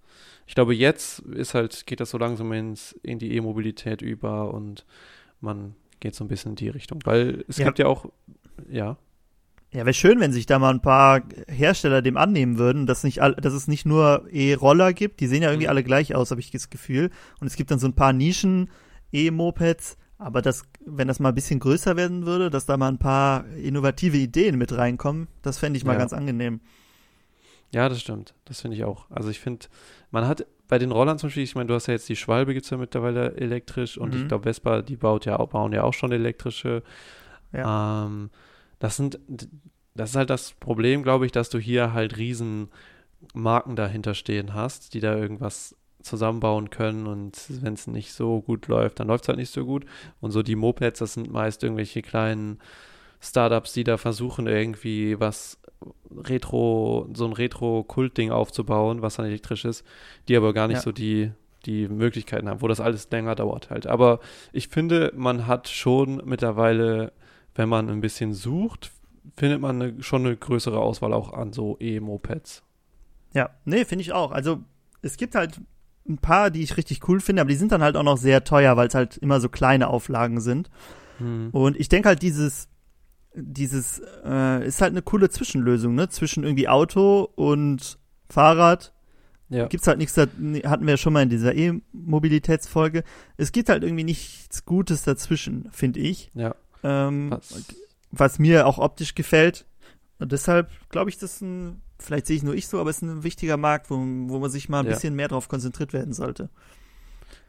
ich 0.46 0.56
glaube, 0.56 0.76
jetzt 0.76 1.20
ist 1.20 1.54
halt, 1.54 1.88
geht 1.88 2.02
das 2.02 2.10
so 2.10 2.18
langsam 2.18 2.52
ins, 2.52 2.92
in 3.02 3.18
die 3.18 3.34
E-Mobilität 3.38 4.02
über 4.02 4.54
und 4.54 4.86
man 5.40 5.74
geht 6.02 6.16
so 6.16 6.26
ein 6.26 6.28
bisschen 6.28 6.52
in 6.52 6.56
die 6.58 6.70
Richtung. 6.70 7.00
Weil 7.06 7.46
es 7.48 7.60
ja. 7.60 7.66
gibt 7.66 7.80
ja 7.80 7.88
auch, 7.88 8.08
ja. 8.70 8.98
Ja, 9.78 9.86
wäre 9.86 9.94
schön, 9.94 10.20
wenn 10.20 10.34
sich 10.34 10.48
da 10.48 10.58
mal 10.58 10.74
ein 10.74 10.82
paar 10.82 11.22
Hersteller 11.48 12.02
dem 12.02 12.18
annehmen 12.18 12.58
würden, 12.58 12.88
dass, 12.88 13.04
nicht 13.04 13.22
all, 13.22 13.36
dass 13.36 13.54
es 13.54 13.68
nicht 13.68 13.86
nur 13.86 14.26
E-Roller 14.32 14.92
gibt, 14.92 15.20
die 15.20 15.28
sehen 15.28 15.44
ja 15.44 15.52
irgendwie 15.52 15.68
mhm. 15.68 15.70
alle 15.70 15.84
gleich 15.84 16.16
aus, 16.16 16.32
habe 16.32 16.42
ich 16.42 16.50
das 16.50 16.72
Gefühl. 16.72 17.12
Und 17.40 17.46
es 17.46 17.56
gibt 17.56 17.70
dann 17.70 17.78
so 17.78 17.86
ein 17.86 17.94
paar 17.94 18.12
Nischen 18.12 18.72
E-Mopeds, 19.12 19.98
aber 20.18 20.42
das, 20.42 20.64
wenn 20.84 21.08
das 21.08 21.20
mal 21.20 21.30
ein 21.30 21.36
bisschen 21.36 21.60
größer 21.60 21.96
werden 21.96 22.26
würde, 22.26 22.50
dass 22.50 22.66
da 22.66 22.76
mal 22.76 22.88
ein 22.88 22.98
paar 22.98 23.46
innovative 23.50 24.18
Ideen 24.18 24.58
mit 24.58 24.76
reinkommen, 24.76 25.28
das 25.44 25.60
fände 25.60 25.78
ich 25.78 25.86
mal 25.86 25.94
ja. 25.94 26.00
ganz 26.00 26.12
angenehm. 26.12 26.60
Ja, 27.72 27.88
das 27.88 28.02
stimmt. 28.02 28.34
Das 28.46 28.62
finde 28.62 28.78
ich 28.78 28.84
auch. 28.84 29.06
Also 29.12 29.30
ich 29.30 29.40
finde, 29.40 29.68
man 30.10 30.28
hat 30.28 30.48
bei 30.68 30.80
den 30.80 30.92
Rollern 30.92 31.20
zum 31.20 31.28
Beispiel, 31.28 31.44
ich 31.44 31.54
meine, 31.54 31.68
du 31.68 31.76
hast 31.76 31.86
ja 31.86 31.94
jetzt 31.94 32.10
die 32.10 32.16
Schwalbe, 32.16 32.56
gibt 32.56 32.66
es 32.66 32.72
ja 32.72 32.78
mittlerweile 32.78 33.36
elektrisch 33.36 33.96
und 34.00 34.16
mhm. 34.16 34.22
ich 34.22 34.28
glaube, 34.28 34.46
Vespa, 34.46 34.82
die 34.82 34.96
baut 34.96 35.28
ja 35.28 35.38
auch, 35.38 35.50
bauen 35.50 35.72
ja 35.72 35.84
auch 35.84 35.94
schon 35.94 36.12
elektrische. 36.12 36.82
Ja. 37.54 38.08
Ähm, 38.08 38.32
das 38.80 38.96
sind, 38.96 39.20
das 39.96 40.12
ist 40.12 40.16
halt 40.16 40.30
das 40.30 40.54
Problem, 40.54 41.04
glaube 41.04 41.26
ich, 41.26 41.32
dass 41.32 41.50
du 41.50 41.60
hier 41.60 41.94
halt 41.94 42.18
riesen 42.18 42.70
Marken 43.34 43.76
dahinter 43.76 44.14
stehen 44.14 44.54
hast, 44.54 44.94
die 44.94 45.00
da 45.00 45.16
irgendwas 45.16 45.76
zusammenbauen 46.02 46.70
können 46.70 47.08
und 47.08 47.38
wenn 47.62 47.74
es 47.74 47.88
nicht 47.88 48.14
so 48.14 48.42
gut 48.42 48.68
läuft, 48.68 49.00
dann 49.00 49.08
läuft 49.08 49.26
es 49.26 49.28
halt 49.28 49.40
nicht 49.40 49.52
so 49.52 49.66
gut. 49.66 49.86
Und 50.22 50.32
so 50.32 50.42
die 50.44 50.56
Mopeds, 50.56 51.00
das 51.00 51.14
sind 51.14 51.32
meist 51.32 51.64
irgendwelche 51.64 52.02
kleinen 52.02 52.60
Startups, 53.20 53.74
die 53.74 53.84
da 53.84 53.98
versuchen, 53.98 54.48
irgendwie 54.48 55.20
was 55.20 55.60
Retro, 56.16 57.10
so 57.14 57.26
ein 57.26 57.34
Retro-Kult-Ding 57.34 58.32
aufzubauen, 58.32 59.02
was 59.02 59.16
dann 59.16 59.26
elektrisch 59.26 59.66
ist, 59.66 59.86
die 60.28 60.38
aber 60.38 60.54
gar 60.54 60.68
nicht 60.68 60.78
ja. 60.78 60.84
so 60.84 60.92
die, 60.92 61.32
die 61.66 61.88
Möglichkeiten 61.88 62.48
haben, 62.48 62.62
wo 62.62 62.68
das 62.68 62.80
alles 62.80 63.10
länger 63.12 63.36
dauert 63.36 63.70
halt. 63.70 63.88
Aber 63.88 64.20
ich 64.54 64.70
finde, 64.70 65.12
man 65.16 65.48
hat 65.48 65.68
schon 65.68 66.22
mittlerweile 66.26 67.12
wenn 67.58 67.68
man 67.68 67.90
ein 67.90 68.02
bisschen 68.02 68.34
sucht, 68.34 68.92
findet 69.36 69.60
man 69.60 69.82
eine, 69.82 70.04
schon 70.04 70.26
eine 70.26 70.38
größere 70.38 70.80
Auswahl 70.80 71.12
auch 71.12 71.34
an 71.34 71.52
so 71.52 71.76
E-Mopeds. 71.80 72.64
Ja, 73.34 73.50
nee, 73.66 73.84
finde 73.84 74.04
ich 74.04 74.14
auch. 74.14 74.32
Also 74.32 74.60
es 75.02 75.18
gibt 75.18 75.36
halt 75.36 75.60
ein 76.08 76.20
paar, 76.20 76.52
die 76.52 76.62
ich 76.62 76.78
richtig 76.78 77.08
cool 77.10 77.20
finde, 77.20 77.42
aber 77.42 77.50
die 77.50 77.56
sind 77.56 77.72
dann 77.72 77.84
halt 77.84 77.98
auch 77.98 78.04
noch 78.04 78.18
sehr 78.18 78.44
teuer, 78.44 78.78
weil 78.78 78.88
es 78.88 78.96
halt 78.96 79.18
immer 79.18 79.42
so 79.42 79.50
kleine 79.50 79.90
Auflagen 79.90 80.40
sind. 80.40 80.70
Hm. 81.18 81.50
Und 81.52 81.78
ich 81.78 81.90
denke 81.90 82.10
halt, 82.10 82.22
dieses, 82.22 82.70
dieses 83.34 84.02
äh, 84.24 84.66
ist 84.66 84.82
halt 84.82 84.92
eine 84.92 85.02
coole 85.02 85.30
Zwischenlösung, 85.30 85.96
ne? 85.96 86.10
Zwischen 86.10 86.44
irgendwie 86.44 86.70
Auto 86.70 87.28
und 87.36 88.00
Fahrrad. 88.30 88.94
Ja. 89.50 89.68
Gibt's 89.68 89.88
halt 89.88 89.98
nichts, 89.98 90.16
hatten 90.18 90.54
wir 90.54 90.90
ja 90.90 90.98
schon 90.98 91.14
mal 91.14 91.24
in 91.24 91.30
dieser 91.30 91.56
E-Mobilitätsfolge. 91.56 93.04
Es 93.38 93.52
gibt 93.52 93.70
halt 93.70 93.84
irgendwie 93.84 94.04
nichts 94.04 94.66
Gutes 94.66 95.04
dazwischen, 95.04 95.70
finde 95.72 96.02
ich. 96.02 96.32
Ja. 96.34 96.56
Ähm, 96.84 97.32
was? 97.32 97.76
was? 98.12 98.40
mir 98.40 98.68
auch 98.68 98.78
optisch 98.78 99.16
gefällt. 99.16 99.66
Und 100.20 100.32
deshalb 100.32 100.70
glaube 100.90 101.10
ich, 101.10 101.18
das 101.18 101.36
ist 101.36 101.42
ein, 101.42 101.82
vielleicht 102.00 102.28
sehe 102.28 102.38
ich 102.38 102.44
nur 102.44 102.56
ich 102.56 102.68
so, 102.68 102.80
aber 102.80 102.90
es 102.90 102.98
ist 102.98 103.04
ein 103.04 103.24
wichtiger 103.24 103.58
Markt, 103.58 103.90
wo, 103.90 103.96
wo 103.96 104.40
man 104.40 104.50
sich 104.50 104.70
mal 104.70 104.80
ein 104.80 104.86
ja. 104.86 104.94
bisschen 104.94 105.16
mehr 105.16 105.28
drauf 105.28 105.48
konzentriert 105.48 105.94
werden 105.94 106.14
sollte. 106.14 106.50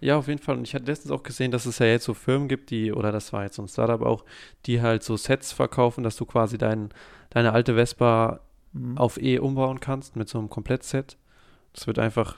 Ja, 0.01 0.17
auf 0.17 0.29
jeden 0.29 0.41
Fall. 0.41 0.57
Und 0.57 0.65
ich 0.67 0.75
hatte 0.75 0.85
letztens 0.85 1.11
auch 1.11 1.23
gesehen, 1.23 1.51
dass 1.51 1.67
es 1.67 1.79
ja 1.79 1.87
jetzt 1.87 2.05
so 2.05 2.15
Firmen 2.15 2.49
gibt, 2.49 2.71
die, 2.71 2.93
oder 2.93 3.13
das 3.13 3.33
war 3.33 3.45
jetzt 3.45 3.57
so 3.57 3.63
ein 3.63 3.69
Startup 3.69 4.01
auch, 4.03 4.25
die 4.67 4.81
halt 4.81 5.03
so 5.03 5.17
Sets 5.17 5.53
verkaufen, 5.53 6.05
dass 6.05 6.17
du 6.17 6.25
quasi 6.25 6.59
dein, 6.59 6.91
deine 7.31 7.53
alte 7.53 7.75
Vespa 7.75 8.41
mhm. 8.73 8.99
auf 8.99 9.21
E 9.21 9.39
umbauen 9.39 9.81
kannst 9.81 10.17
mit 10.17 10.29
so 10.29 10.39
einem 10.39 10.51
Komplettset. 10.51 11.17
Das 11.73 11.87
wird 11.87 11.99
einfach 11.99 12.37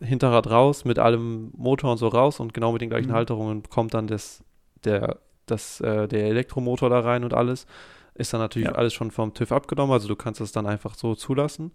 Hinterrad 0.00 0.50
raus, 0.50 0.84
mit 0.84 0.98
allem 0.98 1.50
Motor 1.56 1.92
und 1.92 1.98
so 1.98 2.08
raus 2.08 2.40
und 2.40 2.54
genau 2.54 2.72
mit 2.72 2.82
den 2.82 2.90
gleichen 2.90 3.08
mhm. 3.08 3.14
Halterungen 3.14 3.62
kommt 3.64 3.94
dann 3.94 4.06
das, 4.06 4.42
der 4.84 5.18
das, 5.46 5.80
äh, 5.80 6.08
der 6.08 6.26
Elektromotor 6.26 6.90
da 6.90 7.00
rein 7.00 7.24
und 7.24 7.34
alles. 7.34 7.66
Ist 8.14 8.32
dann 8.32 8.40
natürlich 8.40 8.68
ja. 8.68 8.74
alles 8.74 8.94
schon 8.94 9.10
vom 9.10 9.34
TÜV 9.34 9.52
abgenommen, 9.52 9.92
also 9.92 10.08
du 10.08 10.16
kannst 10.16 10.40
das 10.40 10.50
dann 10.50 10.66
einfach 10.66 10.94
so 10.94 11.14
zulassen. 11.14 11.72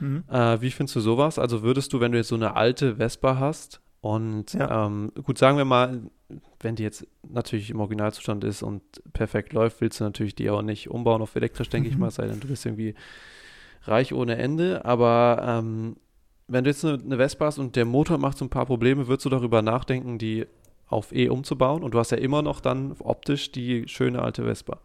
Mhm. 0.00 0.24
Äh, 0.30 0.60
wie 0.60 0.70
findest 0.70 0.96
du 0.96 1.00
sowas? 1.00 1.38
Also 1.38 1.62
würdest 1.62 1.92
du, 1.92 2.00
wenn 2.00 2.12
du 2.12 2.18
jetzt 2.18 2.28
so 2.28 2.34
eine 2.34 2.56
alte 2.56 2.96
Vespa 2.96 3.38
hast, 3.38 3.80
Und 4.00 4.52
ja. 4.52 4.86
ähm, 4.86 5.12
gut, 5.24 5.38
sagen 5.38 5.56
wir 5.56 5.64
mal, 5.64 6.02
wenn 6.60 6.76
die 6.76 6.82
jetzt 6.82 7.06
natürlich 7.28 7.70
im 7.70 7.80
Originalzustand 7.80 8.44
ist 8.44 8.62
und 8.62 8.82
perfekt 9.12 9.52
läuft, 9.52 9.80
willst 9.80 10.00
du 10.00 10.04
natürlich 10.04 10.34
die 10.34 10.50
auch 10.50 10.62
nicht 10.62 10.90
umbauen 10.90 11.22
auf 11.22 11.34
elektrisch, 11.34 11.68
denke 11.68 11.88
mhm. 11.88 11.94
ich 11.94 11.98
mal, 12.00 12.10
sei 12.10 12.26
denn 12.26 12.40
du 12.40 12.48
bist 12.48 12.66
irgendwie 12.66 12.94
reich 13.82 14.12
ohne 14.12 14.36
Ende. 14.36 14.84
Aber 14.84 15.42
ähm, 15.44 15.96
wenn 16.46 16.64
du 16.64 16.70
jetzt 16.70 16.84
eine, 16.84 17.02
eine 17.02 17.16
Vespa 17.16 17.46
hast 17.46 17.58
und 17.58 17.76
der 17.76 17.84
Motor 17.84 18.18
macht 18.18 18.38
so 18.38 18.44
ein 18.44 18.50
paar 18.50 18.66
Probleme, 18.66 19.08
würdest 19.08 19.26
du 19.26 19.30
darüber 19.30 19.62
nachdenken, 19.62 20.18
die 20.18 20.46
auf 20.88 21.12
E 21.12 21.28
umzubauen? 21.28 21.82
Und 21.82 21.94
du 21.94 21.98
hast 21.98 22.10
ja 22.10 22.18
immer 22.18 22.42
noch 22.42 22.60
dann 22.60 22.96
optisch 22.98 23.52
die 23.52 23.86
schöne 23.88 24.22
alte 24.22 24.44
Vespa. 24.44 24.78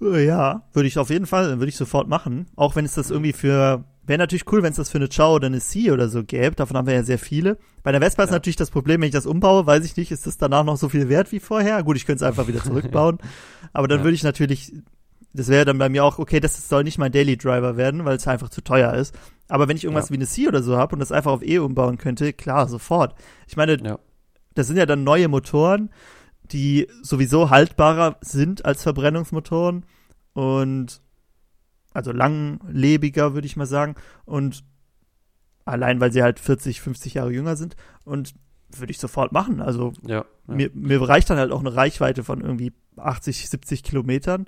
Ja, 0.00 0.62
würde 0.72 0.88
ich 0.88 0.98
auf 0.98 1.10
jeden 1.10 1.26
Fall, 1.26 1.58
würde 1.58 1.68
ich 1.68 1.76
sofort 1.76 2.08
machen. 2.08 2.46
Auch 2.56 2.74
wenn 2.74 2.84
es 2.84 2.94
das 2.94 3.10
irgendwie 3.10 3.32
für 3.32 3.84
Wäre 4.04 4.18
natürlich 4.18 4.50
cool, 4.50 4.64
wenn 4.64 4.72
es 4.72 4.76
das 4.76 4.90
für 4.90 4.98
eine 4.98 5.08
Ciao 5.08 5.34
oder 5.34 5.46
eine 5.46 5.60
C 5.60 5.92
oder 5.92 6.08
so 6.08 6.24
gäbe. 6.24 6.56
Davon 6.56 6.76
haben 6.76 6.86
wir 6.86 6.94
ja 6.94 7.04
sehr 7.04 7.18
viele. 7.18 7.56
Bei 7.84 7.92
der 7.92 8.00
Vespa 8.00 8.22
ja. 8.22 8.26
ist 8.26 8.32
natürlich 8.32 8.56
das 8.56 8.70
Problem, 8.70 9.00
wenn 9.00 9.06
ich 9.06 9.14
das 9.14 9.26
umbaue, 9.26 9.64
weiß 9.64 9.84
ich 9.84 9.96
nicht, 9.96 10.10
ist 10.10 10.26
das 10.26 10.38
danach 10.38 10.64
noch 10.64 10.76
so 10.76 10.88
viel 10.88 11.08
wert 11.08 11.30
wie 11.30 11.38
vorher? 11.38 11.82
Gut, 11.84 11.96
ich 11.96 12.04
könnte 12.04 12.24
es 12.24 12.28
einfach 12.28 12.48
wieder 12.48 12.60
zurückbauen. 12.64 13.18
Aber 13.72 13.86
dann 13.86 13.98
ja. 13.98 14.04
würde 14.04 14.16
ich 14.16 14.24
natürlich, 14.24 14.72
das 15.32 15.46
wäre 15.46 15.64
dann 15.64 15.78
bei 15.78 15.88
mir 15.88 16.04
auch, 16.04 16.18
okay, 16.18 16.40
das 16.40 16.68
soll 16.68 16.82
nicht 16.82 16.98
mein 16.98 17.12
Daily 17.12 17.36
Driver 17.36 17.76
werden, 17.76 18.04
weil 18.04 18.16
es 18.16 18.26
einfach 18.26 18.48
zu 18.48 18.60
teuer 18.60 18.92
ist. 18.94 19.14
Aber 19.48 19.68
wenn 19.68 19.76
ich 19.76 19.84
irgendwas 19.84 20.08
ja. 20.08 20.14
wie 20.14 20.18
eine 20.18 20.26
C 20.26 20.48
oder 20.48 20.64
so 20.64 20.76
habe 20.76 20.96
und 20.96 20.98
das 20.98 21.12
einfach 21.12 21.30
auf 21.30 21.46
E 21.46 21.58
umbauen 21.58 21.96
könnte, 21.96 22.32
klar, 22.32 22.66
sofort. 22.68 23.14
Ich 23.46 23.56
meine, 23.56 23.98
das 24.54 24.66
sind 24.66 24.76
ja 24.76 24.86
dann 24.86 25.04
neue 25.04 25.28
Motoren, 25.28 25.90
die 26.44 26.88
sowieso 27.02 27.50
haltbarer 27.50 28.16
sind 28.20 28.64
als 28.64 28.82
Verbrennungsmotoren. 28.82 29.84
Und 30.34 31.00
also 31.92 32.12
langlebiger, 32.12 33.34
würde 33.34 33.46
ich 33.46 33.56
mal 33.56 33.66
sagen. 33.66 33.94
Und 34.24 34.64
allein, 35.64 36.00
weil 36.00 36.12
sie 36.12 36.22
halt 36.22 36.40
40, 36.40 36.80
50 36.80 37.14
Jahre 37.14 37.32
jünger 37.32 37.56
sind. 37.56 37.76
Und 38.04 38.34
würde 38.78 38.90
ich 38.90 38.98
sofort 38.98 39.32
machen. 39.32 39.60
Also 39.60 39.92
ja, 40.06 40.24
ja. 40.48 40.54
Mir, 40.54 40.70
mir 40.74 41.00
reicht 41.00 41.30
dann 41.30 41.38
halt 41.38 41.52
auch 41.52 41.60
eine 41.60 41.74
Reichweite 41.74 42.24
von 42.24 42.40
irgendwie 42.40 42.72
80, 42.96 43.48
70 43.48 43.82
Kilometern. 43.82 44.46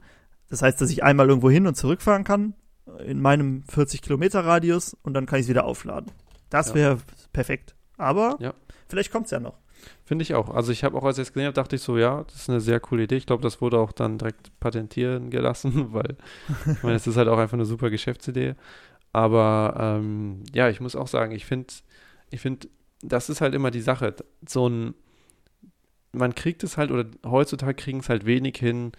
Das 0.49 0.63
heißt, 0.63 0.81
dass 0.81 0.91
ich 0.91 1.03
einmal 1.03 1.29
irgendwo 1.29 1.51
hin 1.51 1.67
und 1.67 1.77
zurückfahren 1.77 2.25
kann 2.25 2.55
in 3.05 3.21
meinem 3.21 3.65
40 3.65 4.03
Kilometer 4.03 4.45
Radius 4.45 4.95
und 5.03 5.15
dann 5.15 5.27
kann 5.27 5.39
ich 5.39 5.45
es 5.45 5.49
wieder 5.49 5.65
aufladen. 5.65 6.11
Das 6.51 6.69
ja. 6.71 6.75
wäre 6.75 6.99
perfekt. 7.33 7.75
Aber 7.97 8.37
vielleicht 8.89 9.11
kommt 9.11 9.27
es 9.27 9.31
ja 9.31 9.41
noch. 9.41 9.59
Finde 10.07 10.23
ich 10.23 10.35
auch. 10.35 10.51
Also 10.51 10.71
ich 10.71 10.85
habe 10.85 10.99
auch, 10.99 11.05
als 11.05 11.17
ich 11.17 11.23
es 11.23 11.33
gesehen 11.33 11.47
habe, 11.47 11.55
dachte 11.55 11.77
ich 11.77 11.83
so, 11.83 11.97
ja, 11.97 12.25
das 12.25 12.35
ist 12.37 12.51
eine 12.51 12.61
sehr 12.61 12.79
coole 12.79 13.05
Idee. 13.05 13.17
Ich 13.17 13.27
glaube, 13.27 13.43
das 13.43 13.63
wurde 13.63 13.79
auch 13.79 13.93
dann 13.93 14.19
direkt 14.19 14.59
patentieren 14.61 15.31
gelassen, 15.31 15.89
weil 15.95 16.17
ich 16.67 16.83
meine, 16.83 16.97
es 16.97 17.07
ist 17.07 17.17
halt 17.17 17.29
auch 17.29 17.39
einfach 17.39 17.55
eine 17.55 17.65
super 17.65 17.89
Geschäftsidee. 17.89 18.55
Aber 19.13 19.75
ähm, 19.79 20.43
ja, 20.53 20.69
ich 20.69 20.81
muss 20.81 20.97
auch 20.97 21.07
sagen, 21.09 21.33
ich 21.33 21.47
finde, 21.47 21.73
ich 22.31 22.41
finde, 22.41 22.69
das 23.01 23.31
ist 23.31 23.41
halt 23.41 23.55
immer 23.55 23.71
die 23.71 23.81
Sache. 23.81 24.15
So 24.47 24.69
ein, 24.69 24.95
man 26.13 26.35
kriegt 26.35 26.65
es 26.65 26.77
halt, 26.77 26.91
oder 26.91 27.07
heutzutage 27.25 27.75
kriegen 27.75 28.01
es 28.01 28.09
halt 28.11 28.27
wenig 28.27 28.57
hin, 28.59 28.93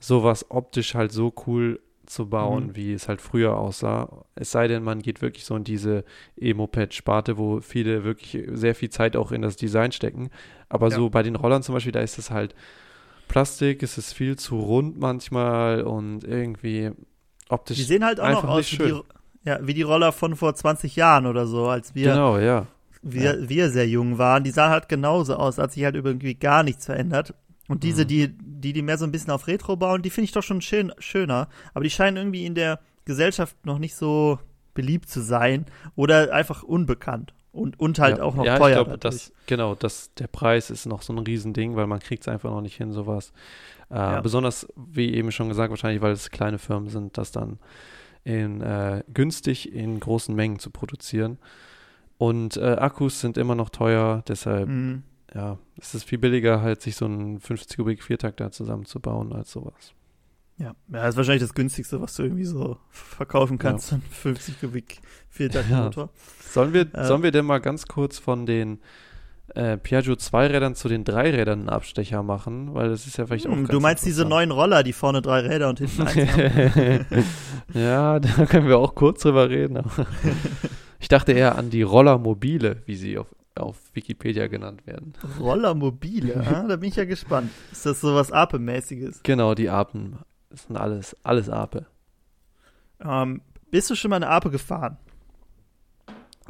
sowas 0.00 0.50
optisch 0.50 0.94
halt 0.94 1.12
so 1.12 1.32
cool 1.46 1.80
zu 2.08 2.28
bauen, 2.28 2.68
mhm. 2.68 2.76
wie 2.76 2.92
es 2.92 3.08
halt 3.08 3.20
früher 3.20 3.56
aussah. 3.56 4.24
Es 4.34 4.50
sei 4.50 4.68
denn, 4.68 4.82
man 4.82 5.00
geht 5.00 5.22
wirklich 5.22 5.44
so 5.44 5.56
in 5.56 5.64
diese 5.64 6.04
E-Moped-Sparte, 6.36 7.38
wo 7.38 7.60
viele 7.60 8.04
wirklich 8.04 8.44
sehr 8.52 8.74
viel 8.74 8.90
Zeit 8.90 9.16
auch 9.16 9.32
in 9.32 9.42
das 9.42 9.56
Design 9.56 9.92
stecken. 9.92 10.30
Aber 10.68 10.88
ja. 10.88 10.96
so 10.96 11.10
bei 11.10 11.22
den 11.22 11.36
Rollern 11.36 11.62
zum 11.62 11.74
Beispiel, 11.74 11.92
da 11.92 12.00
ist 12.00 12.18
es 12.18 12.30
halt 12.30 12.54
Plastik, 13.28 13.82
es 13.82 13.98
ist 13.98 14.12
viel 14.12 14.36
zu 14.36 14.58
rund 14.58 14.98
manchmal 14.98 15.82
und 15.82 16.24
irgendwie 16.24 16.92
optisch. 17.48 17.76
Die 17.76 17.84
sehen 17.84 18.04
halt 18.04 18.20
auch 18.20 18.30
noch 18.30 18.44
aus 18.44 18.72
wie 18.72 18.76
die, 18.78 19.00
ja, 19.44 19.58
wie 19.62 19.74
die 19.74 19.82
Roller 19.82 20.12
von 20.12 20.34
vor 20.34 20.54
20 20.54 20.96
Jahren 20.96 21.26
oder 21.26 21.46
so, 21.46 21.68
als 21.68 21.94
wir. 21.94 22.10
Genau, 22.10 22.38
ja. 22.38 22.66
Wir, 23.02 23.40
ja. 23.40 23.48
wir 23.48 23.70
sehr 23.70 23.86
jung 23.86 24.18
waren, 24.18 24.42
die 24.42 24.50
sahen 24.50 24.70
halt 24.70 24.88
genauso 24.88 25.36
aus, 25.36 25.58
hat 25.58 25.72
sich 25.72 25.84
halt 25.84 25.94
irgendwie 25.94 26.34
gar 26.34 26.62
nichts 26.62 26.86
verändert. 26.86 27.34
Und 27.68 27.84
diese, 27.84 28.04
mhm. 28.04 28.08
die, 28.08 28.28
die, 28.38 28.72
die 28.72 28.82
mehr 28.82 28.98
so 28.98 29.04
ein 29.04 29.12
bisschen 29.12 29.30
auf 29.30 29.46
Retro 29.46 29.76
bauen, 29.76 30.02
die 30.02 30.10
finde 30.10 30.24
ich 30.24 30.32
doch 30.32 30.42
schon 30.42 30.60
schön, 30.60 30.92
schöner. 30.98 31.48
Aber 31.74 31.84
die 31.84 31.90
scheinen 31.90 32.16
irgendwie 32.16 32.46
in 32.46 32.54
der 32.54 32.80
Gesellschaft 33.04 33.54
noch 33.64 33.78
nicht 33.78 33.94
so 33.94 34.38
beliebt 34.74 35.08
zu 35.08 35.20
sein 35.20 35.66
oder 35.94 36.32
einfach 36.32 36.62
unbekannt. 36.62 37.34
Und, 37.52 37.78
und 37.80 37.98
halt 37.98 38.18
ja, 38.18 38.24
auch 38.24 38.34
noch 38.34 38.44
ja, 38.44 38.58
teuer. 38.58 38.78
Ich 38.78 38.84
glaube, 38.84 38.98
das, 38.98 39.32
genau, 39.46 39.74
das, 39.74 40.14
der 40.14 40.28
Preis 40.28 40.70
ist 40.70 40.86
noch 40.86 41.02
so 41.02 41.12
ein 41.12 41.18
Riesending, 41.18 41.76
weil 41.76 41.86
man 41.86 41.98
kriegt 41.98 42.22
es 42.22 42.28
einfach 42.28 42.50
noch 42.50 42.60
nicht 42.60 42.76
hin, 42.76 42.92
sowas. 42.92 43.32
Äh, 43.90 43.96
ja. 43.96 44.20
Besonders, 44.20 44.68
wie 44.76 45.14
eben 45.14 45.32
schon 45.32 45.48
gesagt, 45.48 45.70
wahrscheinlich, 45.70 46.02
weil 46.02 46.12
es 46.12 46.30
kleine 46.30 46.58
Firmen 46.58 46.88
sind, 46.88 47.18
das 47.18 47.32
dann 47.32 47.58
in, 48.24 48.60
äh, 48.60 49.02
günstig 49.12 49.72
in 49.72 49.98
großen 49.98 50.34
Mengen 50.34 50.58
zu 50.58 50.70
produzieren. 50.70 51.38
Und 52.18 52.56
äh, 52.56 52.76
Akkus 52.78 53.20
sind 53.20 53.38
immer 53.38 53.54
noch 53.54 53.70
teuer, 53.70 54.22
deshalb 54.28 54.68
mhm 54.68 55.02
ja, 55.34 55.58
es 55.78 55.94
ist 55.94 56.04
viel 56.04 56.18
billiger, 56.18 56.62
halt 56.62 56.80
sich 56.80 56.96
so 56.96 57.04
einen 57.04 57.40
50 57.40 57.76
Kubik 57.76 58.02
Viertakter 58.02 58.50
zusammenzubauen 58.50 59.32
als 59.32 59.52
sowas. 59.52 59.92
Ja, 60.58 60.66
ja, 60.66 60.74
das 60.88 61.10
ist 61.10 61.16
wahrscheinlich 61.16 61.42
das 61.42 61.54
günstigste, 61.54 62.00
was 62.00 62.14
du 62.14 62.24
irgendwie 62.24 62.44
so 62.44 62.78
verkaufen 62.90 63.58
kannst, 63.58 63.92
ja. 63.92 64.00
50 64.10 64.60
Kubik 64.60 65.00
Viertaktmotor. 65.28 66.04
Ja. 66.04 66.10
Sollen 66.50 66.72
wir, 66.72 66.92
äh, 66.94 67.06
sollen 67.06 67.22
wir 67.22 67.30
denn 67.30 67.44
mal 67.44 67.60
ganz 67.60 67.86
kurz 67.86 68.18
von 68.18 68.46
den 68.46 68.80
äh, 69.54 69.76
Piaggio 69.76 70.16
Zweirädern 70.16 70.74
zu 70.74 70.88
den 70.88 71.04
Dreirädern 71.04 71.60
einen 71.60 71.68
Abstecher 71.68 72.22
machen, 72.22 72.74
weil 72.74 72.88
das 72.88 73.06
ist 73.06 73.18
ja 73.18 73.26
vielleicht 73.26 73.46
auch 73.46 73.52
hm, 73.52 73.68
Du 73.68 73.80
meinst 73.80 74.04
diese 74.04 74.24
neuen 74.24 74.50
Roller, 74.50 74.82
die 74.82 74.92
vorne 74.92 75.22
drei 75.22 75.40
Räder 75.40 75.68
und 75.68 75.78
hinten 75.78 76.02
eins 76.02 76.32
haben? 76.32 77.06
ja, 77.74 78.18
da 78.18 78.46
können 78.46 78.68
wir 78.68 78.78
auch 78.78 78.94
kurz 78.94 79.22
drüber 79.22 79.48
reden. 79.48 79.82
ich 81.00 81.08
dachte 81.08 81.32
eher 81.32 81.56
an 81.56 81.70
die 81.70 81.82
Rollermobile, 81.82 82.82
wie 82.86 82.96
sie 82.96 83.16
auf 83.16 83.28
auf 83.58 83.78
Wikipedia 83.94 84.46
genannt 84.46 84.86
werden. 84.86 85.14
Rollermobile, 85.38 86.36
ah, 86.46 86.66
da 86.66 86.76
bin 86.76 86.88
ich 86.88 86.96
ja 86.96 87.04
gespannt. 87.04 87.50
Ist 87.72 87.86
das 87.86 88.00
so 88.00 88.14
was 88.14 88.32
Ape-mäßiges? 88.32 89.22
Genau, 89.22 89.54
die 89.54 89.68
Apen. 89.68 90.18
Das 90.50 90.64
sind 90.64 90.76
alles, 90.76 91.16
alles 91.22 91.48
Ape. 91.48 91.86
Ähm, 93.00 93.42
bist 93.70 93.90
du 93.90 93.94
schon 93.94 94.10
mal 94.10 94.16
eine 94.16 94.28
Ape 94.28 94.50
gefahren? 94.50 94.96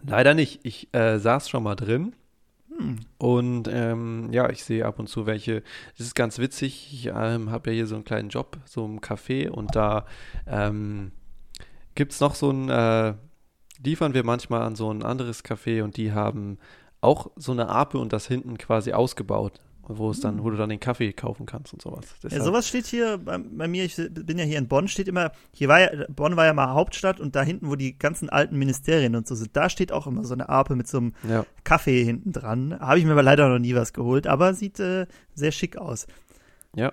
Leider 0.06 0.34
nicht. 0.34 0.60
Ich 0.62 0.92
äh, 0.94 1.18
saß 1.18 1.48
schon 1.48 1.62
mal 1.62 1.74
drin. 1.74 2.14
Hm. 2.76 3.00
Und 3.18 3.68
ähm, 3.68 4.28
ja, 4.32 4.48
ich 4.50 4.64
sehe 4.64 4.86
ab 4.86 4.98
und 4.98 5.08
zu 5.08 5.26
welche. 5.26 5.62
Das 5.96 6.06
ist 6.06 6.14
ganz 6.14 6.38
witzig. 6.38 6.92
Ich 6.92 7.06
ähm, 7.06 7.50
habe 7.50 7.70
ja 7.70 7.74
hier 7.74 7.86
so 7.86 7.96
einen 7.96 8.04
kleinen 8.04 8.28
Job, 8.28 8.58
so 8.64 8.84
im 8.84 9.00
Café. 9.00 9.48
Und 9.48 9.74
da 9.74 10.06
ähm, 10.46 11.10
gibt 11.94 12.12
es 12.12 12.20
noch 12.20 12.34
so 12.34 12.50
ein. 12.50 12.68
Äh, 12.68 13.14
liefern 13.82 14.14
wir 14.14 14.24
manchmal 14.24 14.62
an 14.62 14.76
so 14.76 14.92
ein 14.92 15.02
anderes 15.02 15.44
Café 15.44 15.82
und 15.82 15.96
die 15.96 16.12
haben 16.12 16.58
auch 17.00 17.30
so 17.36 17.52
eine 17.52 17.68
Ape 17.68 17.98
und 17.98 18.12
das 18.12 18.26
hinten 18.26 18.58
quasi 18.58 18.92
ausgebaut, 18.92 19.60
wo 19.82 20.10
es 20.10 20.20
dann, 20.20 20.42
wo 20.42 20.50
du 20.50 20.56
dann 20.56 20.68
den 20.68 20.80
Kaffee 20.80 21.12
kaufen 21.12 21.46
kannst 21.46 21.72
und 21.72 21.80
sowas. 21.80 22.06
Deshalb. 22.22 22.40
Ja, 22.40 22.44
sowas 22.44 22.68
steht 22.68 22.86
hier 22.86 23.18
bei, 23.18 23.38
bei, 23.38 23.68
mir, 23.68 23.84
ich 23.84 23.96
bin 23.96 24.38
ja 24.38 24.44
hier 24.44 24.58
in 24.58 24.68
Bonn, 24.68 24.88
steht 24.88 25.08
immer, 25.08 25.32
hier 25.52 25.68
war 25.68 25.80
ja, 25.80 26.06
Bonn 26.08 26.36
war 26.36 26.44
ja 26.44 26.52
mal 26.52 26.74
Hauptstadt 26.74 27.20
und 27.20 27.36
da 27.36 27.42
hinten, 27.42 27.70
wo 27.70 27.76
die 27.76 27.98
ganzen 27.98 28.28
alten 28.28 28.58
Ministerien 28.58 29.16
und 29.16 29.26
so 29.26 29.34
sind, 29.34 29.56
da 29.56 29.70
steht 29.70 29.92
auch 29.92 30.06
immer 30.06 30.24
so 30.24 30.34
eine 30.34 30.48
Ape 30.48 30.76
mit 30.76 30.88
so 30.88 30.98
einem 30.98 31.14
ja. 31.28 31.46
Kaffee 31.64 32.04
hinten 32.04 32.32
dran. 32.32 32.78
Habe 32.78 32.98
ich 32.98 33.04
mir 33.04 33.12
aber 33.12 33.22
leider 33.22 33.48
noch 33.48 33.58
nie 33.58 33.74
was 33.74 33.92
geholt, 33.92 34.26
aber 34.26 34.54
sieht 34.54 34.78
äh, 34.80 35.06
sehr 35.34 35.52
schick 35.52 35.76
aus. 35.76 36.06
Ja, 36.74 36.92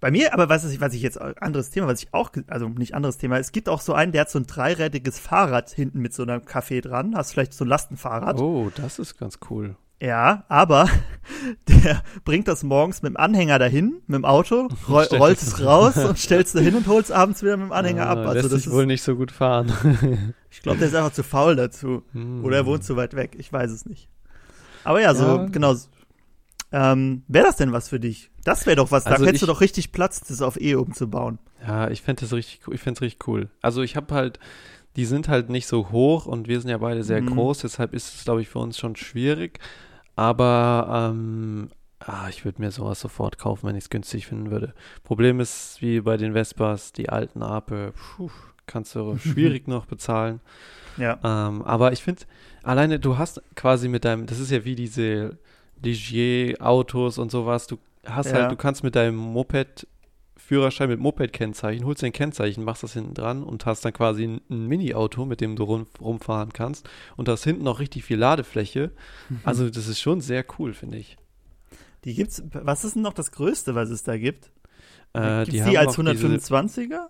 bei 0.00 0.10
mir, 0.10 0.34
aber 0.34 0.48
was, 0.48 0.64
ist, 0.64 0.80
was 0.80 0.94
ich 0.94 1.02
jetzt, 1.02 1.20
anderes 1.20 1.70
Thema, 1.70 1.86
was 1.86 2.02
ich 2.02 2.12
auch, 2.12 2.30
also 2.48 2.68
nicht 2.68 2.94
anderes 2.94 3.18
Thema, 3.18 3.38
es 3.38 3.52
gibt 3.52 3.68
auch 3.68 3.80
so 3.80 3.94
einen, 3.94 4.12
der 4.12 4.22
hat 4.22 4.30
so 4.30 4.38
ein 4.38 4.46
dreirädiges 4.46 5.18
Fahrrad 5.18 5.70
hinten 5.70 6.00
mit 6.00 6.12
so 6.12 6.22
einem 6.22 6.44
Kaffee 6.44 6.80
dran, 6.80 7.16
hast 7.16 7.32
vielleicht 7.32 7.54
so 7.54 7.64
ein 7.64 7.68
Lastenfahrrad. 7.68 8.38
Oh, 8.38 8.70
das 8.74 8.98
ist 8.98 9.18
ganz 9.18 9.38
cool. 9.50 9.76
Ja, 9.98 10.44
aber 10.48 10.90
der 11.68 12.02
bringt 12.24 12.48
das 12.48 12.62
morgens 12.62 13.00
mit 13.00 13.14
dem 13.14 13.16
Anhänger 13.16 13.58
dahin, 13.58 14.02
mit 14.06 14.16
dem 14.16 14.24
Auto, 14.26 14.68
roll, 14.88 15.06
rollt 15.12 15.40
es 15.40 15.60
raus 15.64 15.96
und 15.96 16.18
stellt 16.18 16.46
es 16.46 16.52
dahin 16.52 16.74
und 16.74 16.86
holt 16.86 17.06
es 17.06 17.10
abends 17.10 17.42
wieder 17.42 17.56
mit 17.56 17.68
dem 17.68 17.72
Anhänger 17.72 18.06
ah, 18.06 18.12
ab. 18.12 18.18
Also 18.18 18.32
lässt 18.32 18.44
das 18.44 18.52
sich 18.52 18.66
ist, 18.66 18.72
wohl 18.72 18.84
nicht 18.84 19.02
so 19.02 19.16
gut 19.16 19.32
fahren. 19.32 19.72
ich 20.50 20.60
glaube, 20.60 20.78
der 20.78 20.88
ist 20.88 20.94
einfach 20.94 21.12
zu 21.12 21.22
faul 21.22 21.56
dazu. 21.56 22.02
Hm. 22.12 22.44
Oder 22.44 22.58
er 22.58 22.66
wohnt 22.66 22.84
zu 22.84 22.96
weit 22.96 23.16
weg. 23.16 23.34
Ich 23.38 23.50
weiß 23.50 23.70
es 23.70 23.86
nicht. 23.86 24.10
Aber 24.84 25.00
ja, 25.00 25.14
so, 25.14 25.24
ja. 25.24 25.46
genau, 25.46 25.74
ähm, 26.72 27.22
Wäre 27.28 27.46
das 27.46 27.56
denn 27.56 27.72
was 27.72 27.88
für 27.88 28.00
dich? 28.00 28.30
Das 28.46 28.64
wäre 28.64 28.76
doch 28.76 28.92
was. 28.92 29.06
Also 29.06 29.24
da 29.24 29.28
hättest 29.28 29.42
du 29.42 29.46
doch 29.48 29.60
richtig 29.60 29.90
Platz, 29.90 30.20
das 30.20 30.40
auf 30.40 30.60
E 30.60 30.76
umzubauen. 30.76 31.40
Ja, 31.66 31.90
ich 31.90 32.00
fände 32.00 32.20
das 32.20 32.32
richtig, 32.32 32.60
ich 32.70 32.80
fände 32.80 32.98
es 32.98 33.02
richtig 33.02 33.26
cool. 33.26 33.48
Also 33.60 33.82
ich 33.82 33.96
habe 33.96 34.14
halt, 34.14 34.38
die 34.94 35.04
sind 35.04 35.28
halt 35.28 35.50
nicht 35.50 35.66
so 35.66 35.90
hoch 35.90 36.26
und 36.26 36.46
wir 36.46 36.60
sind 36.60 36.70
ja 36.70 36.78
beide 36.78 37.02
sehr 37.02 37.22
mhm. 37.22 37.34
groß, 37.34 37.58
deshalb 37.58 37.92
ist 37.92 38.14
es, 38.14 38.24
glaube 38.24 38.42
ich, 38.42 38.48
für 38.48 38.60
uns 38.60 38.78
schon 38.78 38.94
schwierig. 38.94 39.58
Aber 40.14 41.10
ähm, 41.10 41.70
ah, 41.98 42.28
ich 42.28 42.44
würde 42.44 42.62
mir 42.62 42.70
sowas 42.70 43.00
sofort 43.00 43.36
kaufen, 43.36 43.66
wenn 43.66 43.74
ich 43.74 43.84
es 43.84 43.90
günstig 43.90 44.28
finden 44.28 44.52
würde. 44.52 44.74
Problem 45.02 45.40
ist, 45.40 45.82
wie 45.82 46.00
bei 46.00 46.16
den 46.16 46.34
Vespas, 46.34 46.92
die 46.92 47.08
alten 47.08 47.42
Ape, 47.42 47.94
puh, 47.94 48.30
kannst 48.66 48.94
du 48.94 49.18
schwierig 49.24 49.66
noch 49.66 49.86
bezahlen. 49.86 50.38
Ja. 50.98 51.18
Ähm, 51.24 51.62
aber 51.62 51.90
ich 51.90 52.04
finde, 52.04 52.22
alleine 52.62 53.00
du 53.00 53.18
hast 53.18 53.42
quasi 53.56 53.88
mit 53.88 54.04
deinem, 54.04 54.26
das 54.26 54.38
ist 54.38 54.52
ja 54.52 54.64
wie 54.64 54.76
diese 54.76 55.36
Ligier-Autos 55.82 57.18
und 57.18 57.32
sowas. 57.32 57.66
Du 57.66 57.78
hast 58.08 58.26
halt, 58.26 58.34
ja. 58.36 58.42
halt, 58.42 58.52
du 58.52 58.56
kannst 58.56 58.82
mit 58.82 58.96
deinem 58.96 59.16
Moped 59.16 59.86
Führerschein 60.36 60.88
mit 60.88 61.00
Moped-Kennzeichen, 61.00 61.84
holst 61.84 62.02
dein 62.02 62.12
Kennzeichen, 62.12 62.62
machst 62.62 62.82
das 62.82 62.92
hinten 62.92 63.14
dran 63.14 63.42
und 63.42 63.66
hast 63.66 63.84
dann 63.84 63.92
quasi 63.92 64.24
ein, 64.24 64.40
ein 64.48 64.66
Mini-Auto, 64.66 65.24
mit 65.24 65.40
dem 65.40 65.56
du 65.56 65.64
rum, 65.64 65.86
rumfahren 66.00 66.52
kannst 66.52 66.88
und 67.16 67.28
hast 67.28 67.42
hinten 67.44 67.66
auch 67.66 67.80
richtig 67.80 68.04
viel 68.04 68.18
Ladefläche. 68.18 68.92
Also 69.44 69.68
das 69.70 69.88
ist 69.88 70.00
schon 70.00 70.20
sehr 70.20 70.44
cool, 70.58 70.72
finde 70.74 70.98
ich. 70.98 71.16
Die 72.04 72.14
gibt's. 72.14 72.42
Was 72.52 72.84
ist 72.84 72.94
denn 72.94 73.02
noch 73.02 73.14
das 73.14 73.32
Größte, 73.32 73.74
was 73.74 73.90
es 73.90 74.04
da 74.04 74.16
gibt? 74.16 74.52
Äh, 75.14 75.44
gibt's 75.46 75.64
die 75.64 75.70
die, 75.70 75.78
als 75.78 75.98
noch 75.98 76.12
diese- 76.12 76.28
125er? 76.28 77.06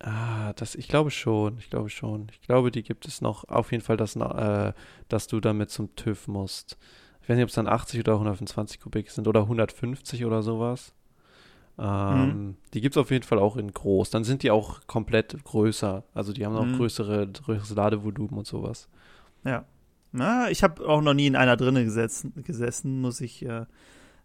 Ah, 0.00 0.52
das, 0.54 0.74
ich 0.74 0.88
glaube 0.88 1.12
schon, 1.12 1.58
ich 1.58 1.70
glaube 1.70 1.90
schon. 1.90 2.26
Ich 2.32 2.40
glaube, 2.40 2.72
die 2.72 2.82
gibt 2.82 3.06
es 3.06 3.20
noch. 3.20 3.44
Auf 3.44 3.70
jeden 3.70 3.84
Fall, 3.84 3.96
dass, 3.96 4.16
äh, 4.16 4.72
dass 5.08 5.28
du 5.28 5.38
damit 5.38 5.70
zum 5.70 5.94
TÜV 5.94 6.26
musst. 6.26 6.76
Ich 7.22 7.28
weiß 7.28 7.36
nicht, 7.36 7.44
ob 7.44 7.48
es 7.50 7.54
dann 7.54 7.68
80 7.68 8.00
oder 8.00 8.14
125 8.14 8.80
Kubik 8.80 9.10
sind 9.10 9.28
oder 9.28 9.40
150 9.42 10.24
oder 10.24 10.42
sowas. 10.42 10.92
Ähm, 11.78 12.56
Die 12.74 12.80
gibt 12.80 12.96
es 12.96 13.00
auf 13.00 13.10
jeden 13.10 13.24
Fall 13.24 13.38
auch 13.38 13.56
in 13.56 13.72
groß. 13.72 14.10
Dann 14.10 14.24
sind 14.24 14.42
die 14.42 14.50
auch 14.50 14.80
komplett 14.86 15.42
größer. 15.44 16.04
Also 16.14 16.32
die 16.32 16.44
haben 16.44 16.56
auch 16.56 16.66
Mhm. 16.66 16.76
größere, 16.76 17.28
größeres 17.28 17.74
Ladevolumen 17.74 18.36
und 18.38 18.46
sowas. 18.46 18.88
Ja. 19.44 19.64
Na, 20.12 20.50
ich 20.50 20.62
habe 20.62 20.86
auch 20.86 21.00
noch 21.00 21.14
nie 21.14 21.26
in 21.26 21.36
einer 21.36 21.56
drinne 21.56 21.84
gesessen, 21.84 22.34
gesessen 22.44 23.00
muss 23.00 23.20
ich 23.22 23.42
äh, 23.46 23.64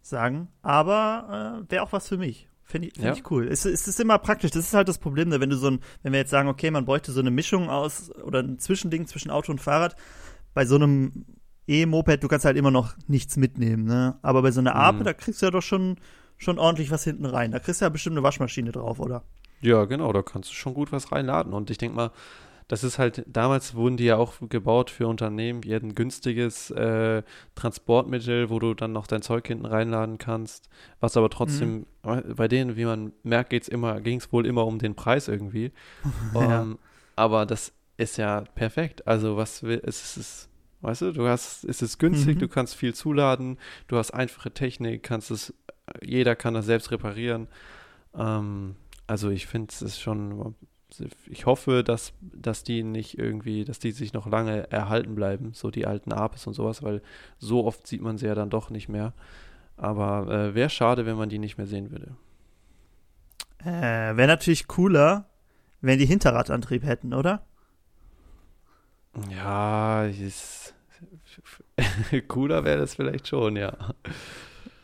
sagen. 0.01 0.49
Aber 0.61 1.63
äh, 1.67 1.71
wäre 1.71 1.83
auch 1.83 1.93
was 1.93 2.09
für 2.09 2.17
mich. 2.17 2.49
Finde 2.65 2.89
ich, 2.89 2.95
find 2.95 3.05
Ja. 3.05 3.13
ich 3.13 3.31
cool. 3.31 3.47
Es, 3.47 3.63
es 3.63 3.87
ist 3.87 3.99
immer 4.01 4.17
praktisch. 4.17 4.51
Das 4.51 4.65
ist 4.65 4.73
halt 4.73 4.89
das 4.89 4.97
Problem, 4.97 5.29
ne? 5.29 5.39
wenn 5.39 5.49
du 5.49 5.55
so 5.55 5.69
ein, 5.69 5.79
wenn 6.03 6.11
wir 6.11 6.19
jetzt 6.19 6.31
sagen, 6.31 6.49
okay, 6.49 6.69
man 6.71 6.83
bräuchte 6.83 7.13
so 7.13 7.21
eine 7.21 7.31
Mischung 7.31 7.69
aus 7.69 8.11
oder 8.23 8.39
ein 8.39 8.59
Zwischending 8.59 9.07
zwischen 9.07 9.31
Auto 9.31 9.51
und 9.53 9.61
Fahrrad. 9.61 9.95
Bei 10.53 10.65
so 10.65 10.75
einem 10.75 11.25
E-Moped, 11.67 12.23
du 12.23 12.27
kannst 12.27 12.45
halt 12.45 12.57
immer 12.57 12.71
noch 12.71 12.95
nichts 13.07 13.35
mitnehmen, 13.37 13.83
ne? 13.85 14.17
Aber 14.21 14.41
bei 14.41 14.51
so 14.51 14.59
einer 14.61 14.75
Ape, 14.75 14.99
Mhm. 14.99 15.03
da 15.03 15.13
kriegst 15.13 15.41
du 15.41 15.47
ja 15.47 15.51
doch 15.51 15.61
schon, 15.61 15.97
schon 16.37 16.59
ordentlich 16.59 16.91
was 16.91 17.03
hinten 17.03 17.25
rein. 17.25 17.51
Da 17.51 17.59
kriegst 17.59 17.81
du 17.81 17.85
ja 17.85 17.89
bestimmt 17.89 18.15
eine 18.15 18.23
Waschmaschine 18.23 18.71
drauf, 18.71 18.99
oder? 18.99 19.23
Ja, 19.61 19.85
genau, 19.85 20.13
da 20.13 20.21
kannst 20.21 20.49
du 20.49 20.53
schon 20.53 20.73
gut 20.73 20.91
was 20.91 21.11
reinladen. 21.11 21.51
Und 21.53 21.69
ich 21.69 21.77
denke 21.77 21.95
mal, 21.95 22.11
das 22.67 22.83
ist 22.83 22.99
halt, 22.99 23.23
damals 23.27 23.75
wurden 23.75 23.95
die 23.97 24.03
ja 24.05 24.17
auch 24.17 24.33
gebaut 24.49 24.89
für 24.91 25.07
Unternehmen, 25.07 25.61
die 25.61 25.71
hätten 25.73 25.87
ein 25.89 25.95
günstiges 25.95 26.69
äh, 26.71 27.23
Transportmittel, 27.55 28.49
wo 28.49 28.59
du 28.59 28.73
dann 28.73 28.91
noch 28.93 29.07
dein 29.07 29.21
Zeug 29.21 29.45
hinten 29.47 29.65
reinladen 29.65 30.17
kannst. 30.17 30.69
Was 30.99 31.17
aber 31.17 31.29
trotzdem, 31.29 31.85
äh, 32.03 32.21
bei 32.33 32.47
denen, 32.47 32.75
wie 32.77 32.85
man 32.85 33.13
merkt, 33.23 33.49
geht's 33.49 33.67
immer, 33.67 33.99
ging 34.01 34.19
es 34.19 34.31
wohl 34.31 34.45
immer 34.45 34.65
um 34.65 34.79
den 34.79 34.95
Preis 34.95 35.27
irgendwie. 35.27 35.71
Ja. 36.33 36.61
Ähm, 36.61 36.77
aber 37.15 37.45
das 37.45 37.73
ist 37.97 38.17
ja 38.17 38.41
perfekt. 38.55 39.07
Also 39.07 39.37
was 39.37 39.63
will, 39.63 39.81
es 39.85 40.17
ist, 40.17 40.46
weißt 40.81 41.01
du, 41.03 41.11
du 41.13 41.27
hast, 41.27 41.63
es 41.63 41.81
ist 41.81 41.97
günstig, 41.97 42.35
Mhm. 42.35 42.39
du 42.39 42.47
kannst 42.47 42.75
viel 42.75 42.93
zuladen, 42.93 43.57
du 43.87 43.97
hast 43.97 44.11
einfache 44.11 44.51
Technik, 44.51 45.03
kannst 45.03 45.31
es, 45.31 45.53
jeder 46.01 46.35
kann 46.35 46.53
das 46.53 46.65
selbst 46.65 46.91
reparieren. 46.91 47.47
Ähm, 48.15 48.75
also 49.07 49.29
ich 49.29 49.47
finde 49.47 49.67
es 49.71 49.81
ist 49.81 49.99
schon, 49.99 50.55
ich 51.29 51.45
hoffe, 51.45 51.83
dass, 51.83 52.13
dass 52.21 52.63
die 52.63 52.83
nicht 52.83 53.17
irgendwie, 53.17 53.65
dass 53.65 53.79
die 53.79 53.91
sich 53.91 54.13
noch 54.13 54.27
lange 54.27 54.71
erhalten 54.71 55.15
bleiben, 55.15 55.51
so 55.53 55.69
die 55.71 55.85
alten 55.85 56.13
Apes 56.13 56.47
und 56.47 56.53
sowas, 56.53 56.81
weil 56.83 57.01
so 57.39 57.65
oft 57.65 57.85
sieht 57.87 58.01
man 58.01 58.17
sie 58.17 58.25
ja 58.27 58.35
dann 58.35 58.49
doch 58.49 58.69
nicht 58.69 58.87
mehr. 58.89 59.13
Aber 59.75 60.27
äh, 60.31 60.55
wäre 60.55 60.69
schade, 60.69 61.05
wenn 61.05 61.17
man 61.17 61.29
die 61.29 61.39
nicht 61.39 61.57
mehr 61.57 61.67
sehen 61.67 61.91
würde. 61.91 62.15
Äh, 63.63 64.15
Wäre 64.15 64.27
natürlich 64.27 64.67
cooler, 64.67 65.25
wenn 65.81 65.99
die 65.99 66.05
Hinterradantrieb 66.05 66.83
hätten, 66.83 67.13
oder? 67.13 67.43
Ja, 69.31 70.05
ist, 70.05 70.73
cooler 72.27 72.63
wäre 72.63 72.79
das 72.79 72.95
vielleicht 72.95 73.27
schon, 73.27 73.55
ja. 73.55 73.73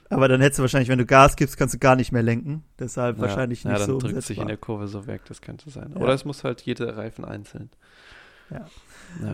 Aber 0.09 0.27
dann 0.27 0.41
hättest 0.41 0.59
du 0.59 0.63
wahrscheinlich, 0.63 0.89
wenn 0.89 0.99
du 0.99 1.05
Gas 1.05 1.36
gibst, 1.36 1.57
kannst 1.57 1.73
du 1.73 1.79
gar 1.79 1.95
nicht 1.95 2.11
mehr 2.11 2.23
lenken. 2.23 2.63
Deshalb 2.77 3.19
wahrscheinlich 3.19 3.63
ja, 3.63 3.71
nicht 3.71 3.79
ja, 3.79 3.86
dann 3.88 3.99
so 3.99 4.07
drückt 4.07 4.23
sich 4.23 4.38
in 4.38 4.47
der 4.47 4.57
Kurve 4.57 4.88
so 4.88 5.07
weg, 5.07 5.21
das 5.27 5.41
könnte 5.41 5.69
sein. 5.69 5.91
Ja. 5.95 6.01
Oder 6.01 6.13
es 6.13 6.25
muss 6.25 6.43
halt 6.43 6.61
jeder 6.61 6.97
Reifen 6.97 7.25
einzeln. 7.25 7.69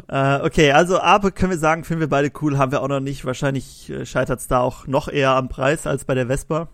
Äh, 0.07 0.39
okay, 0.43 0.71
also 0.71 0.99
Ape 0.99 1.31
können 1.31 1.51
wir 1.51 1.57
sagen, 1.57 1.83
finden 1.83 2.01
wir 2.01 2.09
beide 2.09 2.31
cool, 2.41 2.57
haben 2.57 2.71
wir 2.71 2.81
auch 2.81 2.87
noch 2.87 2.99
nicht. 2.99 3.25
Wahrscheinlich 3.25 3.89
äh, 3.89 4.05
scheitert 4.05 4.39
es 4.39 4.47
da 4.47 4.59
auch 4.59 4.87
noch 4.87 5.07
eher 5.07 5.31
am 5.31 5.49
Preis 5.49 5.87
als 5.87 6.05
bei 6.05 6.15
der 6.15 6.27
Vespa. 6.27 6.69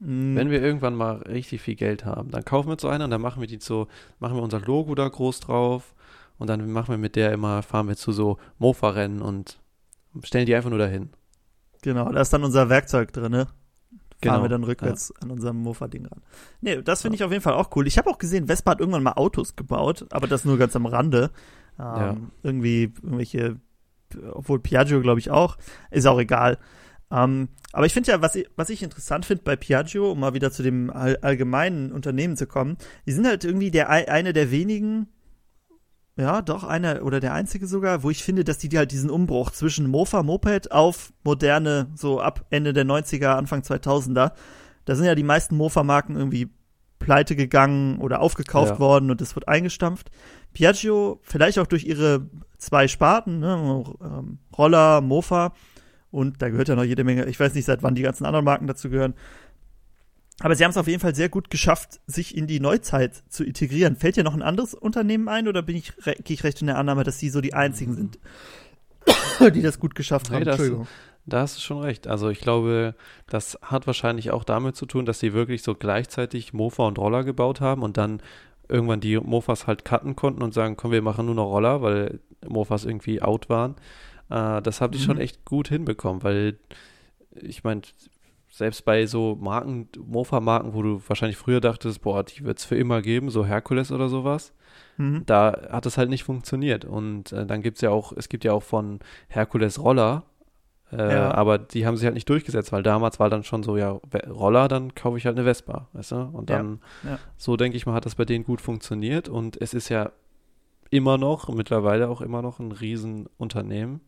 Mm, 0.00 0.36
Wenn 0.36 0.50
wir 0.50 0.62
irgendwann 0.62 0.94
mal 0.94 1.16
richtig 1.22 1.62
viel 1.62 1.74
Geld 1.74 2.04
haben, 2.04 2.30
dann 2.30 2.44
kaufen 2.44 2.68
wir 2.68 2.76
so 2.78 2.88
eine 2.88 3.04
und 3.04 3.10
dann 3.10 3.20
machen 3.20 3.40
wir 3.40 3.48
die 3.48 3.58
so, 3.60 3.88
machen 4.18 4.36
wir 4.36 4.42
unser 4.42 4.60
Logo 4.60 4.94
da 4.94 5.08
groß 5.08 5.40
drauf 5.40 5.94
und 6.42 6.48
dann 6.48 6.70
machen 6.70 6.90
wir 6.90 6.98
mit 6.98 7.16
der 7.16 7.32
immer, 7.32 7.62
fahren 7.62 7.88
wir 7.88 7.96
zu 7.96 8.12
so 8.12 8.36
Mofa-Rennen 8.58 9.22
und 9.22 9.58
stellen 10.22 10.44
die 10.46 10.54
einfach 10.54 10.70
nur 10.70 10.78
dahin. 10.78 11.10
genau, 11.80 12.12
da 12.12 12.20
ist 12.20 12.32
dann 12.32 12.44
unser 12.44 12.68
Werkzeug 12.68 13.12
drin, 13.12 13.32
ne? 13.32 13.46
Fahren 13.46 13.54
Genau, 14.20 14.42
wir 14.42 14.48
dann 14.50 14.62
rückwärts 14.64 15.12
an 15.20 15.30
unserem 15.32 15.56
Mofa-Ding 15.62 16.06
ran. 16.06 16.20
Nee, 16.60 16.80
das 16.82 17.02
finde 17.02 17.16
ich 17.16 17.24
auf 17.24 17.32
jeden 17.32 17.42
Fall 17.42 17.54
auch 17.54 17.74
cool. 17.74 17.86
Ich 17.88 17.98
habe 17.98 18.08
auch 18.08 18.18
gesehen, 18.18 18.46
Vespa 18.46 18.70
hat 18.72 18.80
irgendwann 18.80 19.02
mal 19.02 19.14
Autos 19.14 19.56
gebaut, 19.56 20.06
aber 20.10 20.28
das 20.28 20.44
nur 20.44 20.58
ganz 20.58 20.76
am 20.76 20.86
Rande. 20.86 21.30
Ähm, 21.78 21.84
Ja. 21.84 22.16
Irgendwie 22.44 22.92
irgendwelche, 23.02 23.56
obwohl 24.30 24.60
Piaggio 24.60 25.00
glaube 25.00 25.18
ich 25.18 25.30
auch, 25.32 25.56
ist 25.90 26.06
auch 26.06 26.20
egal. 26.20 26.58
Ähm, 27.10 27.48
aber 27.72 27.86
ich 27.86 27.92
finde 27.94 28.12
ja, 28.12 28.22
was 28.22 28.36
ich, 28.36 28.48
was 28.54 28.70
ich 28.70 28.82
interessant 28.84 29.24
finde 29.26 29.42
bei 29.42 29.56
Piaggio, 29.56 30.12
um 30.12 30.20
mal 30.20 30.34
wieder 30.34 30.52
zu 30.52 30.62
dem 30.62 30.88
all, 30.90 31.16
allgemeinen 31.22 31.90
Unternehmen 31.90 32.36
zu 32.36 32.46
kommen, 32.46 32.76
die 33.06 33.12
sind 33.12 33.26
halt 33.26 33.42
irgendwie 33.44 33.70
der 33.72 33.90
ei- 33.90 34.08
eine 34.08 34.32
der 34.32 34.50
wenigen, 34.52 35.08
ja, 36.16 36.42
doch 36.42 36.64
einer 36.64 37.02
oder 37.04 37.20
der 37.20 37.32
einzige 37.32 37.66
sogar, 37.66 38.02
wo 38.02 38.10
ich 38.10 38.22
finde, 38.22 38.44
dass 38.44 38.58
die 38.58 38.68
halt 38.76 38.92
diesen 38.92 39.10
Umbruch 39.10 39.50
zwischen 39.50 39.88
Mofa, 39.88 40.22
Moped 40.22 40.70
auf 40.72 41.12
moderne, 41.24 41.88
so 41.94 42.20
ab 42.20 42.44
Ende 42.50 42.72
der 42.72 42.84
90er, 42.84 43.28
Anfang 43.36 43.60
2000er, 43.62 44.32
da 44.84 44.94
sind 44.94 45.06
ja 45.06 45.14
die 45.14 45.22
meisten 45.22 45.56
Mofa-Marken 45.56 46.16
irgendwie 46.16 46.50
pleite 46.98 47.34
gegangen 47.34 47.98
oder 47.98 48.20
aufgekauft 48.20 48.74
Ja. 48.74 48.78
worden 48.78 49.10
und 49.10 49.20
das 49.20 49.34
wird 49.34 49.48
eingestampft. 49.48 50.10
Piaggio, 50.52 51.18
vielleicht 51.22 51.58
auch 51.58 51.66
durch 51.66 51.84
ihre 51.84 52.28
zwei 52.58 52.88
Sparten, 52.88 53.40
ne, 53.40 53.84
ähm, 54.04 54.38
Roller, 54.56 55.00
Mofa 55.00 55.52
und 56.10 56.42
da 56.42 56.50
gehört 56.50 56.68
ja 56.68 56.76
noch 56.76 56.84
jede 56.84 57.04
Menge, 57.04 57.24
ich 57.24 57.40
weiß 57.40 57.54
nicht, 57.54 57.64
seit 57.64 57.82
wann 57.82 57.94
die 57.94 58.02
ganzen 58.02 58.26
anderen 58.26 58.44
Marken 58.44 58.66
dazu 58.66 58.90
gehören. 58.90 59.14
Aber 60.40 60.56
sie 60.56 60.64
haben 60.64 60.70
es 60.70 60.76
auf 60.76 60.88
jeden 60.88 61.00
Fall 61.00 61.14
sehr 61.14 61.28
gut 61.28 61.50
geschafft, 61.50 62.00
sich 62.06 62.36
in 62.36 62.46
die 62.46 62.58
Neuzeit 62.58 63.22
zu 63.28 63.44
integrieren. 63.44 63.96
Fällt 63.96 64.16
dir 64.16 64.24
noch 64.24 64.34
ein 64.34 64.42
anderes 64.42 64.74
Unternehmen 64.74 65.28
ein 65.28 65.46
oder 65.46 65.62
bin 65.62 65.76
ich, 65.76 65.92
gehe 66.04 66.34
ich 66.34 66.42
recht 66.44 66.60
in 66.60 66.66
der 66.66 66.78
Annahme, 66.78 67.04
dass 67.04 67.18
sie 67.18 67.28
so 67.30 67.40
die 67.40 67.54
einzigen 67.54 67.94
sind, 67.94 68.18
die 69.54 69.62
das 69.62 69.78
gut 69.78 69.94
geschafft 69.94 70.30
Nee, 70.30 70.36
haben? 70.36 70.44
das- 70.44 70.54
Entschuldigung. 70.56 70.88
Da 71.24 71.42
hast 71.42 71.56
du 71.56 71.60
schon 71.60 71.78
recht. 71.78 72.08
Also 72.08 72.30
ich 72.30 72.40
glaube, 72.40 72.96
das 73.28 73.56
hat 73.62 73.86
wahrscheinlich 73.86 74.32
auch 74.32 74.42
damit 74.42 74.74
zu 74.74 74.86
tun, 74.86 75.06
dass 75.06 75.20
sie 75.20 75.32
wirklich 75.32 75.62
so 75.62 75.76
gleichzeitig 75.76 76.52
Mofa 76.52 76.84
und 76.88 76.98
Roller 76.98 77.22
gebaut 77.22 77.60
haben 77.60 77.82
und 77.84 77.96
dann 77.96 78.20
irgendwann 78.68 78.98
die 79.00 79.16
Mofas 79.18 79.68
halt 79.68 79.84
cutten 79.84 80.16
konnten 80.16 80.42
und 80.42 80.52
sagen, 80.52 80.76
komm, 80.76 80.90
wir 80.90 81.00
machen 81.02 81.26
nur 81.26 81.36
noch 81.36 81.46
Roller, 81.46 81.80
weil 81.80 82.18
Mofas 82.44 82.84
irgendwie 82.84 83.22
out 83.22 83.48
waren. 83.48 83.76
Äh, 84.30 84.62
das 84.62 84.80
haben 84.80 84.90
die 84.92 84.98
schon 84.98 85.14
Mhm. 85.16 85.22
echt 85.22 85.44
gut 85.44 85.68
hinbekommen, 85.68 86.24
weil 86.24 86.58
ich 87.40 87.62
meine, 87.62 87.82
selbst 88.54 88.84
bei 88.84 89.06
so 89.06 89.34
Marken, 89.40 89.88
Mofa-Marken, 89.98 90.74
wo 90.74 90.82
du 90.82 91.00
wahrscheinlich 91.08 91.38
früher 91.38 91.60
dachtest, 91.62 92.02
boah, 92.02 92.22
die 92.22 92.44
wird 92.44 92.58
es 92.58 92.66
für 92.66 92.76
immer 92.76 93.00
geben, 93.00 93.30
so 93.30 93.46
Herkules 93.46 93.90
oder 93.90 94.08
sowas, 94.10 94.52
Mhm. 94.98 95.22
da 95.24 95.68
hat 95.70 95.86
es 95.86 95.96
halt 95.96 96.10
nicht 96.10 96.22
funktioniert. 96.22 96.84
Und 96.84 97.32
äh, 97.32 97.46
dann 97.46 97.62
gibt 97.62 97.78
es 97.78 97.80
ja 97.80 97.88
auch, 97.88 98.12
es 98.14 98.28
gibt 98.28 98.44
ja 98.44 98.52
auch 98.52 98.62
von 98.62 99.00
Herkules 99.28 99.78
Roller, 99.82 100.24
äh, 100.92 101.14
Ja. 101.14 101.30
aber 101.34 101.56
die 101.56 101.86
haben 101.86 101.96
sich 101.96 102.04
halt 102.04 102.14
nicht 102.14 102.28
durchgesetzt, 102.28 102.72
weil 102.72 102.82
damals 102.82 103.18
war 103.18 103.30
dann 103.30 103.42
schon 103.42 103.62
so, 103.62 103.78
ja, 103.78 103.98
Roller, 104.28 104.68
dann 104.68 104.94
kaufe 104.94 105.16
ich 105.16 105.24
halt 105.24 105.38
eine 105.38 105.46
Vespa, 105.46 105.88
weißt 105.94 106.12
du? 106.12 106.16
Und 106.34 106.50
Ja, 106.50 106.58
dann, 106.58 106.80
ja. 107.04 107.18
so 107.38 107.56
denke 107.56 107.78
ich 107.78 107.86
mal, 107.86 107.94
hat 107.94 108.04
das 108.04 108.16
bei 108.16 108.26
denen 108.26 108.44
gut 108.44 108.60
funktioniert 108.60 109.30
und 109.30 109.58
es 109.62 109.72
ist 109.72 109.88
ja 109.88 110.12
immer 110.90 111.16
noch, 111.16 111.48
mittlerweile 111.48 112.10
auch 112.10 112.20
immer 112.20 112.42
noch 112.42 112.58
ein 112.60 112.70
Riesenunternehmen. 112.70 113.94
Mhm. 113.94 114.00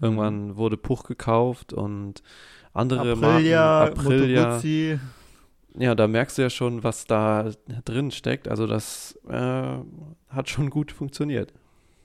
Irgendwann 0.00 0.56
wurde 0.56 0.78
Puch 0.78 1.04
gekauft 1.04 1.74
und 1.74 2.22
andere 2.74 3.12
Aprilia, 3.12 3.60
Marken, 3.60 4.00
Aprilia, 4.00 4.40
Moto 4.42 4.54
Guzzi. 4.56 4.98
ja, 5.78 5.94
da 5.94 6.08
merkst 6.08 6.36
du 6.38 6.42
ja 6.42 6.50
schon, 6.50 6.82
was 6.82 7.06
da 7.06 7.50
drin 7.84 8.10
steckt. 8.10 8.48
Also 8.48 8.66
das 8.66 9.18
äh, 9.28 9.78
hat 10.28 10.48
schon 10.48 10.70
gut 10.70 10.92
funktioniert. 10.92 11.54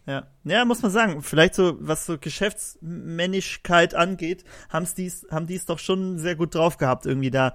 Ja. 0.05 0.25
ja, 0.43 0.65
muss 0.65 0.81
man 0.81 0.91
sagen, 0.91 1.21
vielleicht 1.21 1.53
so, 1.53 1.77
was 1.79 2.07
so 2.07 2.17
Geschäftsmännlichkeit 2.17 3.93
angeht, 3.93 4.43
haben's 4.69 4.95
dies, 4.95 5.27
haben 5.29 5.45
die 5.45 5.55
es 5.55 5.67
doch 5.67 5.77
schon 5.77 6.17
sehr 6.17 6.35
gut 6.35 6.55
drauf 6.55 6.77
gehabt, 6.77 7.05
irgendwie 7.05 7.29
da 7.29 7.53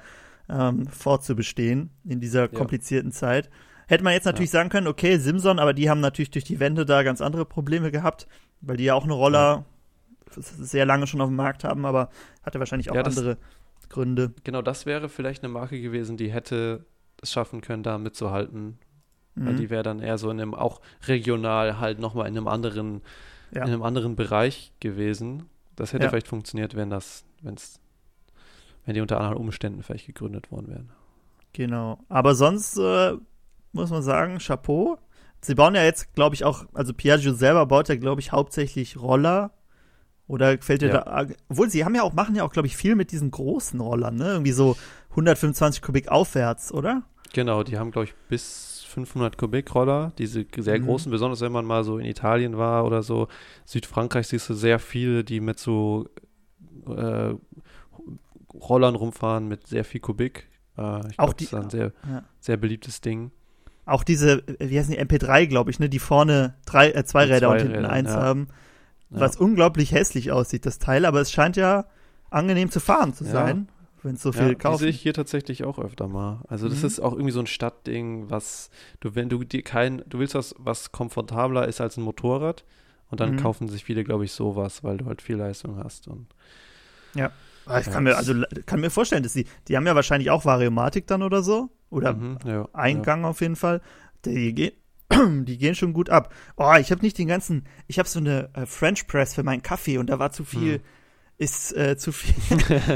ähm, 0.49 0.87
fortzubestehen 0.87 1.91
in 2.05 2.21
dieser 2.21 2.47
komplizierten 2.47 3.11
Zeit. 3.11 3.51
Hätte 3.89 4.05
man 4.05 4.12
jetzt 4.12 4.25
natürlich 4.25 4.51
sagen 4.53 4.69
können, 4.69 4.87
okay, 4.87 5.19
Simson, 5.19 5.59
aber 5.59 5.75
die 5.75 5.91
haben 5.91 6.01
natürlich 6.01 6.31
durch 6.31 6.45
die 6.45 6.61
Wände 6.61 6.87
da 6.87 7.03
ganz 7.03 7.21
andere 7.21 7.45
Probleme 7.45 7.91
gehabt, 7.91 8.29
weil 8.61 8.77
die 8.77 8.85
ja 8.85 8.95
auch 8.95 9.05
eine 9.05 9.15
Roller 9.15 9.65
sehr 10.41 10.87
lange 10.87 11.07
schon 11.07 11.20
auf 11.20 11.28
dem 11.28 11.37
Markt 11.37 11.64
haben, 11.64 11.85
aber 11.87 12.11
hatte 12.43 12.59
wahrscheinlich 12.59 12.91
auch 12.91 12.95
Ja, 12.95 13.03
das- 13.03 13.16
andere 13.18 13.37
Gründe. 13.89 14.32
Genau, 14.45 14.62
das 14.62 14.87
wäre 14.87 15.09
vielleicht 15.09 15.45
eine 15.45 15.53
Marke 15.53 15.80
gewesen, 15.80 16.16
die 16.16 16.32
hätte 16.32 16.85
es 17.22 17.32
schaffen 17.32 17.61
können, 17.61 17.82
da 17.82 17.99
mitzuhalten. 17.99 18.78
Weil 19.37 19.55
Mhm. 19.55 19.57
die 19.57 19.70
wäre 19.70 19.82
dann 19.82 20.01
eher 20.01 20.16
so 20.18 20.30
in 20.30 20.41
einem, 20.41 20.55
auch 20.55 20.80
regional 21.09 21.80
halt 21.80 21.99
nochmal 21.99 22.28
in 22.28 22.37
einem 22.37 22.47
anderen, 22.49 23.03
Ja. 23.53 23.62
in 23.62 23.68
einem 23.72 23.82
anderen 23.82 24.14
Bereich 24.16 24.72
gewesen. 24.80 25.49
Das 25.76 25.93
hätte 25.93 26.05
Ja. 26.05 26.11
vielleicht 26.11 26.28
funktioniert, 26.28 26.76
wenn 26.76 26.89
das, 26.91 27.24
wenn 27.43 27.55
es, 27.55 27.80
wenn 28.85 28.95
die 28.95 29.01
unter 29.01 29.18
anderen 29.18 29.37
Umständen 29.37 29.82
vielleicht 29.82 30.07
gegründet 30.07 30.51
worden 30.53 30.68
wären. 30.68 30.91
Genau. 31.53 31.99
Aber 32.09 32.35
sonst 32.35 32.76
äh, 32.78 33.14
muss 33.72 33.91
man 33.91 34.03
sagen, 34.03 34.39
Chapeau. 34.39 34.99
Sie 35.41 35.55
bauen 35.55 35.74
ja 35.74 35.82
jetzt, 35.82 36.14
glaube 36.14 36.35
ich, 36.37 36.45
auch, 36.45 36.64
also 36.72 36.95
Piaggio 36.95 37.32
selber 37.35 37.66
baut 37.66 37.89
ja, 37.89 37.97
glaube 37.97 38.20
ich, 38.20 38.32
hauptsächlich 38.32 38.97
Roller. 39.01 39.51
Oder 40.27 40.57
fällt 40.59 40.81
dir 40.83 40.89
Ja. 40.89 41.03
da, 41.05 41.27
obwohl 41.51 41.68
sie 41.68 41.85
haben 41.85 41.95
ja 41.95 42.03
auch, 42.03 42.12
machen 42.14 42.35
ja 42.35 42.45
auch, 42.45 42.53
glaube 42.53 42.66
ich, 42.66 42.77
viel 42.77 42.95
mit 42.95 43.12
diesen 43.12 43.31
großen 43.31 43.79
Rollern, 43.81 44.16
ne? 44.16 44.29
Irgendwie 44.33 44.53
so 44.53 44.77
125 45.11 45.83
Kubik 45.83 46.09
aufwärts, 46.09 46.72
oder? 46.72 47.03
Genau, 47.35 47.62
die 47.62 47.79
haben, 47.79 47.91
glaube 47.91 48.07
ich, 48.07 48.14
bis 48.29 48.85
500 48.89 49.37
Kubik 49.37 49.75
Roller, 49.75 50.12
diese 50.18 50.47
sehr 50.57 50.79
Mhm. 50.81 50.85
großen, 50.87 51.11
besonders 51.11 51.41
wenn 51.41 51.53
man 51.53 51.64
mal 51.66 51.85
so 51.85 51.99
in 51.99 52.07
Italien 52.07 52.57
war 52.57 52.85
oder 52.87 53.03
so. 53.03 53.29
Südfrankreich 53.66 54.29
siehst 54.29 54.49
du 54.49 54.55
sehr 54.55 54.79
viele, 54.79 55.25
die 55.25 55.41
mit 55.41 55.59
so 55.59 56.09
äh, 56.87 57.35
Rollern 58.53 58.95
rumfahren 58.95 59.49
mit 59.49 59.66
sehr 59.66 59.85
viel 59.85 60.01
Kubik. 60.01 60.49
Äh, 60.77 61.11
ich 61.11 61.18
Auch 61.18 61.33
die- 61.33 61.45
das 61.45 61.53
ist 61.53 61.59
ein 61.64 61.70
sehr, 61.70 61.93
Ja. 62.09 62.22
sehr 62.41 62.57
beliebtes 62.57 63.01
Ding. 63.01 63.31
Auch 63.87 64.05
diese, 64.05 64.47
äh, 64.61 64.70
wie 64.70 64.79
heißen 64.79 64.93
die, 64.93 64.99
MP3, 64.99 65.47
glaube 65.47 65.70
ich, 65.70 65.79
ne? 65.79 65.89
Die 65.89 65.99
vorne 65.99 66.55
drei, 66.66 66.91
äh, 66.93 67.05
zwei 67.05 67.25
Räder 67.25 67.51
und 67.51 67.59
hinten 67.59 67.77
Räder, 67.77 67.91
eins 67.91 68.11
ja. 68.11 68.16
haben. 68.20 68.49
Ja. 69.15 69.21
Was 69.21 69.37
unglaublich 69.37 69.93
hässlich 69.93 70.33
aussieht, 70.33 70.67
das 70.67 70.79
Teil, 70.79 71.05
aber 71.07 71.21
es 71.21 71.31
scheint 71.33 71.57
ja 71.57 71.87
angenehm 72.31 72.71
zu 72.71 72.81
fahren 72.81 73.15
zu 73.15 73.25
Ja. 73.25 73.33
sein, 73.33 73.69
wenn 74.03 74.17
es 74.17 74.23
so 74.23 74.33
Ja, 74.33 74.49
viel 74.49 74.57
die 74.57 74.57
kaufen. 74.57 74.79
sehe 74.81 74.91
ich 74.91 75.01
hier 75.01 75.15
tatsächlich 75.15 75.65
auch 75.65 75.79
öfter 75.79 76.09
mal. 76.09 76.43
Also 76.49 76.69
das 76.69 76.81
Mhm. 76.81 76.87
ist 76.87 77.01
auch 77.01 77.12
irgendwie 77.12 77.31
so 77.33 77.41
ein 77.41 77.47
Stadtding, 77.47 78.31
was 78.31 78.71
du, 79.01 79.15
wenn 79.15 79.29
du 79.29 79.45
dir 79.45 79.62
kein, 79.62 80.03
du 80.09 80.19
willst 80.19 80.35
was, 80.35 80.55
was 80.59 80.91
komfortabler 80.93 81.69
ist 81.69 81.81
als 81.81 81.97
ein 81.97 82.03
Motorrad 82.03 82.65
und 83.11 83.21
dann 83.21 83.33
Mhm. 83.33 83.37
kaufen 83.37 83.69
sich 83.69 83.85
viele, 83.85 84.03
glaube 84.05 84.25
ich, 84.25 84.33
sowas, 84.33 84.83
weil 84.83 84.97
du 84.99 85.07
halt 85.07 85.23
viel 85.23 85.37
Leistung 85.37 85.77
hast. 85.83 86.09
Und 86.09 86.27
Ah, 87.67 87.79
ich 87.81 87.87
Ja, 87.87 87.93
kann 87.93 88.05
mir, 88.05 88.17
also 88.17 88.35
kann 88.67 88.81
mir 88.81 88.91
vorstellen, 88.91 89.23
dass 89.23 89.33
die, 89.33 89.47
die 89.69 89.77
haben 89.77 89.87
ja 89.87 89.95
wahrscheinlich 89.95 90.31
auch 90.31 90.45
Variomatik 90.45 91.07
dann 91.07 91.23
oder 91.23 91.43
so. 91.43 91.71
Oder 91.91 92.15
Mhm, 92.15 92.39
ja, 92.45 92.69
Eingang 92.73 93.25
auf 93.25 93.41
jeden 93.41 93.57
Fall. 93.57 93.81
Die, 94.25 94.75
die 95.45 95.59
gehen 95.59 95.75
schon 95.75 95.93
gut 95.93 96.11
ab. 96.11 96.33
Oh, 96.57 96.73
ich 96.81 96.91
habe 96.91 97.03
nicht 97.03 97.19
den 97.19 97.29
ganzen, 97.29 97.65
ich 97.87 97.99
habe 97.99 98.09
so 98.09 98.19
eine 98.19 98.51
äh, 98.55 98.67
French 98.67 99.07
Press 99.07 99.35
für 99.35 99.43
meinen 99.43 99.63
Kaffee 99.63 99.99
und 99.99 100.09
da 100.11 100.19
war 100.19 100.31
zu 100.33 100.45
viel, 100.45 100.75
Hm. 100.75 100.81
ist 101.39 101.77
äh, 101.77 101.97
zu 101.97 102.13
viel, 102.13 102.35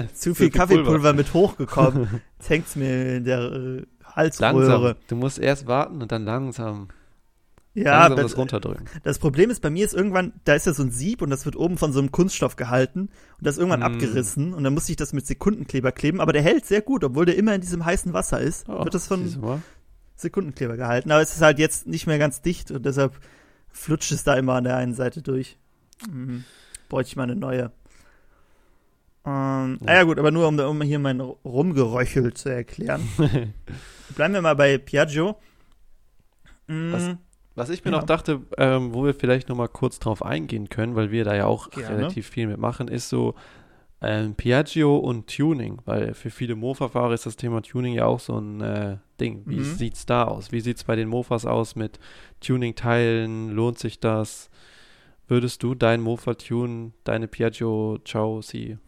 zu 0.14 0.34
viel 0.34 0.50
Kaffeepulver 0.50 0.90
Pulver. 0.92 1.12
mit 1.12 1.34
hochgekommen. 1.34 2.20
Jetzt 2.38 2.50
hängt's 2.50 2.76
mir 2.76 3.16
in 3.16 3.24
der 3.24 3.40
äh, 3.40 3.82
Langsam. 4.16 4.56
Halsröhre. 4.56 4.96
Du 5.08 5.16
musst 5.16 5.38
erst 5.38 5.66
warten 5.66 6.00
und 6.02 6.10
dann 6.10 6.24
langsam, 6.24 6.88
Ja, 7.74 8.00
langsam 8.08 8.16
das, 8.16 8.30
das 8.32 8.38
runterdrücken. 8.38 8.86
das 9.04 9.18
Problem 9.18 9.50
ist 9.50 9.60
bei 9.60 9.70
mir 9.70 9.84
ist 9.84 9.94
irgendwann, 9.94 10.32
da 10.44 10.54
ist 10.54 10.66
ja 10.66 10.72
so 10.72 10.82
ein 10.82 10.90
Sieb 10.90 11.20
und 11.22 11.30
das 11.30 11.44
wird 11.44 11.54
oben 11.56 11.76
von 11.78 11.92
so 11.92 12.00
einem 12.00 12.10
Kunststoff 12.10 12.56
gehalten 12.56 13.00
und 13.02 13.46
das 13.46 13.54
ist 13.56 13.58
irgendwann 13.58 13.80
Mm. 13.80 13.94
abgerissen 13.94 14.54
und 14.54 14.64
dann 14.64 14.72
musste 14.74 14.90
ich 14.92 14.96
das 14.96 15.12
mit 15.12 15.26
Sekundenkleber 15.26 15.92
kleben, 15.92 16.20
aber 16.20 16.32
der 16.32 16.42
hält 16.42 16.64
sehr 16.66 16.80
gut, 16.80 17.04
obwohl 17.04 17.26
der 17.26 17.36
immer 17.36 17.54
in 17.54 17.60
diesem 17.60 17.84
heißen 17.84 18.12
Wasser 18.14 18.40
ist. 18.40 18.68
Oh, 18.68 18.82
wird 18.82 18.94
das 18.94 19.06
von? 19.06 19.60
Sekundenkleber 20.20 20.76
gehalten. 20.76 21.10
Aber 21.10 21.22
es 21.22 21.34
ist 21.34 21.42
halt 21.42 21.58
jetzt 21.58 21.86
nicht 21.86 22.06
mehr 22.06 22.18
ganz 22.18 22.42
dicht 22.42 22.70
und 22.70 22.84
deshalb 22.84 23.18
flutscht 23.70 24.12
es 24.12 24.24
da 24.24 24.34
immer 24.34 24.54
an 24.54 24.64
der 24.64 24.76
einen 24.76 24.94
Seite 24.94 25.22
durch. 25.22 25.56
Mhm. 26.10 26.44
Bräuchte 26.88 27.10
ich 27.10 27.16
mal 27.16 27.24
eine 27.24 27.36
neue. 27.36 27.70
Ähm, 29.24 29.78
Ja. 29.82 29.86
ja. 29.86 29.94
ja 29.94 30.02
gut, 30.04 30.18
aber 30.18 30.30
nur 30.30 30.48
um, 30.48 30.58
um 30.58 30.82
hier 30.82 30.98
mein 30.98 31.20
Rumgeröchel 31.20 32.34
zu 32.34 32.48
erklären. 32.48 33.06
Bleiben 34.16 34.34
wir 34.34 34.42
mal 34.42 34.54
bei 34.56 34.78
Piaggio. 34.78 35.36
Mm, 36.66 36.92
Was- 36.92 37.16
Was 37.54 37.68
ich 37.70 37.84
mir 37.84 37.90
Ja. 37.90 37.98
noch 37.98 38.04
dachte, 38.06 38.40
ähm, 38.56 38.94
wo 38.94 39.04
wir 39.04 39.14
vielleicht 39.14 39.48
noch 39.48 39.56
mal 39.56 39.68
kurz 39.68 39.98
drauf 39.98 40.24
eingehen 40.24 40.68
können, 40.68 40.94
weil 40.96 41.10
wir 41.10 41.24
da 41.24 41.34
ja 41.34 41.46
auch 41.46 41.70
Gerne. 41.70 41.96
relativ 41.98 42.28
viel 42.28 42.46
mitmachen, 42.46 42.88
ist 42.88 43.08
so 43.08 43.34
ähm, 44.00 44.34
Piaggio 44.34 44.96
und 44.96 45.26
Tuning, 45.34 45.78
weil 45.84 46.14
für 46.14 46.30
viele 46.30 46.54
Mofa-Fahrer 46.54 47.14
ist 47.14 47.26
das 47.26 47.36
Thema 47.36 47.62
Tuning 47.62 47.94
ja 47.94 48.06
auch 48.06 48.20
so 48.20 48.38
ein 48.38 48.60
äh, 48.60 48.96
Ding. 49.20 49.42
Wie 49.46 49.56
Mhm. 49.56 49.64
sieht's 49.64 50.06
da 50.06 50.24
aus? 50.24 50.52
Wie 50.52 50.60
sieht's 50.60 50.84
bei 50.84 50.94
den 50.96 51.08
Mofas 51.08 51.44
aus 51.46 51.74
mit 51.74 51.98
Tuning-Teilen? 52.40 53.50
Lohnt 53.50 53.78
sich 53.78 54.00
das? 54.00 54.50
Würdest 55.26 55.62
du 55.62 55.74
dein 55.74 56.00
Mofa 56.00 56.34
tunen, 56.34 56.94
deine 57.04 57.28
Piaggio 57.28 57.98
Ciao 58.04 58.40
Sie? 58.40 58.78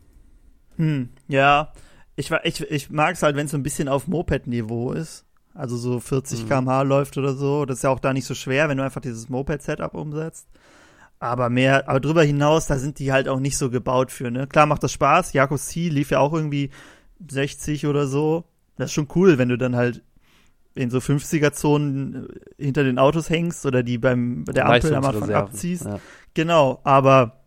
Hm, 0.77 1.11
ja. 1.29 1.73
Ich, 2.17 2.31
ich, 2.45 2.61
ich 2.63 2.91
mag 2.91 3.15
es 3.15 3.23
halt, 3.23 3.37
wenn 3.37 3.47
es 3.47 3.53
so 3.53 3.59
ein 3.59 3.63
bisschen 3.63 3.89
auf 3.89 4.07
Moped-Niveau 4.09 4.93
ist. 4.93 5.25
Also 5.55 5.77
so 5.77 6.01
40 6.01 6.45
Mhm. 6.45 6.49
km/h 6.49 6.83
läuft 6.83 7.19
oder 7.19 7.35
so. 7.35 7.65
Das 7.67 7.79
ist 7.79 7.83
ja 7.83 7.91
auch 7.91 7.99
da 8.01 8.13
nicht 8.13 8.25
so 8.25 8.35
schwer, 8.35 8.69
wenn 8.69 8.79
du 8.79 8.85
einfach 8.85 9.01
dieses 9.01 9.29
Moped-Setup 9.29 9.95
umsetzt. 9.95 10.49
Aber 11.21 11.51
mehr, 11.51 11.89
aber 11.89 12.01
drüber 12.01 12.25
hinaus, 12.25 12.67
da 12.67 12.79
sind 12.79 12.99
die 12.99 13.13
halt 13.13 13.29
auch 13.29 13.41
nicht 13.41 13.59
so 13.59 13.71
gebaut 13.71 14.11
für, 14.11 14.31
ne? 14.31 14.47
Klar 14.47 14.65
macht 14.67 14.83
das 14.83 14.93
Spaß. 14.93 15.35
Jakob 15.35 15.59
C 15.59 15.91
lief 15.91 16.11
ja 16.11 16.19
auch 16.19 16.33
irgendwie 16.33 16.71
60 17.31 17.87
oder 17.87 18.07
so. 18.07 18.45
Das 18.77 18.87
ist 18.87 18.95
schon 18.95 19.09
cool, 19.15 19.37
wenn 19.37 19.51
du 19.51 19.59
dann 19.59 19.77
halt 19.77 20.03
in 20.75 20.91
so 20.91 20.99
50er-Zonen 20.99 22.27
äh, 22.59 22.65
hinter 22.65 22.85
den 22.85 22.99
Autos 22.99 23.29
hängst 23.29 23.67
oder 23.67 23.83
die 23.83 23.99
beim 23.99 24.45
bei 24.45 24.55
der 24.55 24.67
Ampel 24.67 24.95
am 24.95 25.05
Anfang 25.05 25.31
abziehst. 25.31 25.85
Ja. 25.85 26.01
Genau, 26.33 26.81
aber 26.85 27.41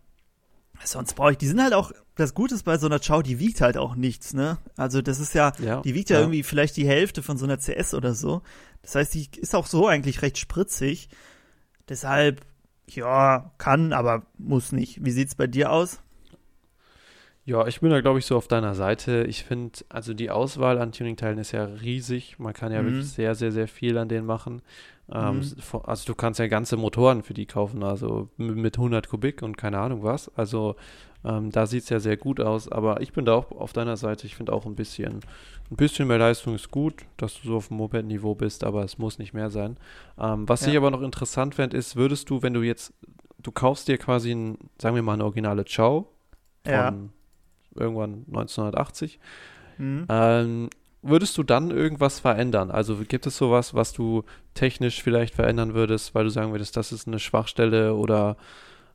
sonst 0.84 1.14
brauche 1.14 1.32
ich, 1.32 1.38
die 1.38 1.48
sind 1.48 1.60
halt 1.60 1.72
auch, 1.72 1.90
das 2.14 2.34
Gute 2.34 2.54
ist 2.54 2.62
bei 2.62 2.78
so 2.78 2.86
einer 2.86 3.00
Chow, 3.00 3.22
die 3.24 3.40
wiegt 3.40 3.60
halt 3.60 3.76
auch 3.76 3.96
nichts, 3.96 4.34
ne? 4.34 4.58
Also 4.76 5.02
das 5.02 5.18
ist 5.18 5.34
ja, 5.34 5.52
Ja, 5.58 5.80
die 5.80 5.94
wiegt 5.94 6.10
ja, 6.10 6.20
irgendwie 6.20 6.44
vielleicht 6.44 6.76
die 6.76 6.86
Hälfte 6.86 7.22
von 7.24 7.38
so 7.38 7.44
einer 7.44 7.58
CS 7.58 7.94
oder 7.94 8.14
so. 8.14 8.42
Das 8.82 8.94
heißt, 8.94 9.14
die 9.14 9.28
ist 9.36 9.54
auch 9.56 9.66
so 9.66 9.88
eigentlich 9.88 10.22
recht 10.22 10.38
spritzig. 10.38 11.08
Deshalb, 11.88 12.42
ja, 12.88 13.50
kann, 13.58 13.92
aber 13.92 14.22
muss 14.38 14.72
nicht. 14.72 15.04
Wie 15.04 15.10
sieht's 15.10 15.34
bei 15.34 15.46
dir 15.46 15.70
aus? 15.72 16.00
Ja, 17.46 17.66
ich 17.66 17.80
bin 17.80 17.90
da, 17.90 18.00
glaube 18.00 18.18
ich, 18.18 18.24
so 18.26 18.36
auf 18.38 18.48
deiner 18.48 18.74
Seite. 18.74 19.24
Ich 19.28 19.44
finde, 19.44 19.78
also 19.90 20.14
die 20.14 20.30
Auswahl 20.30 20.78
an 20.78 20.92
Tuning-Teilen 20.92 21.36
ist 21.38 21.52
ja 21.52 21.64
riesig. 21.64 22.38
Man 22.38 22.54
kann 22.54 22.72
ja 22.72 22.80
Mhm. 22.82 22.86
wirklich 22.86 23.10
sehr, 23.10 23.34
sehr, 23.34 23.52
sehr 23.52 23.68
viel 23.68 23.98
an 23.98 24.08
denen 24.08 24.26
machen. 24.26 24.62
Ähm, 25.12 25.40
Mhm. 25.40 25.80
Also 25.84 26.06
du 26.06 26.14
kannst 26.14 26.40
ja 26.40 26.46
ganze 26.46 26.78
Motoren 26.78 27.22
für 27.22 27.34
die 27.34 27.44
kaufen, 27.44 27.82
also 27.82 28.30
mit 28.38 28.78
100 28.78 29.10
Kubik 29.10 29.42
und 29.42 29.58
keine 29.58 29.78
Ahnung 29.78 30.02
was. 30.02 30.30
Also 30.36 30.76
ähm, 31.24 31.50
da 31.50 31.66
sieht 31.66 31.84
es 31.84 31.88
ja 31.88 32.00
sehr 32.00 32.16
gut 32.16 32.40
aus. 32.40 32.68
Aber 32.70 33.00
ich 33.00 33.12
bin 33.12 33.24
da 33.24 33.34
auch 33.34 33.50
auf 33.52 33.72
deiner 33.72 33.96
Seite. 33.96 34.26
Ich 34.26 34.36
finde 34.36 34.52
auch 34.52 34.66
ein 34.66 34.74
bisschen, 34.74 35.20
ein 35.70 35.76
bisschen 35.76 36.06
mehr 36.08 36.18
Leistung 36.18 36.54
ist 36.54 36.70
gut, 36.70 36.94
dass 37.16 37.40
du 37.40 37.48
so 37.48 37.56
auf 37.56 37.68
dem 37.68 37.78
Moped-Niveau 37.78 38.34
bist, 38.34 38.64
aber 38.64 38.84
es 38.84 38.98
muss 38.98 39.18
nicht 39.18 39.32
mehr 39.32 39.50
sein. 39.50 39.76
Ähm, 40.18 40.48
was 40.48 40.62
Ja. 40.66 40.72
ich 40.72 40.76
aber 40.76 40.90
noch 40.90 41.02
interessant 41.02 41.54
fände, 41.54 41.76
ist, 41.76 41.96
würdest 41.96 42.28
du, 42.30 42.42
wenn 42.42 42.54
du 42.54 42.62
jetzt, 42.62 42.92
du 43.42 43.50
kaufst 43.52 43.88
dir 43.88 43.98
quasi, 43.98 44.32
ein, 44.32 44.58
sagen 44.80 44.94
wir 44.96 45.02
mal, 45.02 45.14
eine 45.14 45.24
originale 45.24 45.64
Chow 45.64 46.06
von 46.64 46.72
Ja. 46.72 46.94
irgendwann 47.74 48.24
1980. 48.28 49.18
Mhm. 49.78 50.06
Ähm, 50.08 50.70
würdest 51.02 51.36
du 51.36 51.42
dann 51.42 51.70
irgendwas 51.70 52.20
verändern? 52.20 52.70
Also 52.70 52.96
gibt 53.06 53.26
es 53.26 53.36
sowas, 53.36 53.74
was 53.74 53.92
du 53.92 54.24
technisch 54.54 55.02
vielleicht 55.02 55.34
verändern 55.34 55.74
würdest, 55.74 56.14
weil 56.14 56.24
du 56.24 56.30
sagen 56.30 56.52
würdest, 56.52 56.76
das 56.76 56.92
ist 56.92 57.06
eine 57.06 57.18
Schwachstelle 57.18 57.94
oder 57.94 58.36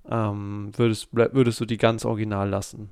ähm, 0.10 0.72
würdest, 0.76 1.10
würdest 1.14 1.60
du 1.60 1.66
die 1.66 1.78
ganz 1.78 2.06
original 2.06 2.50
lassen? 2.50 2.92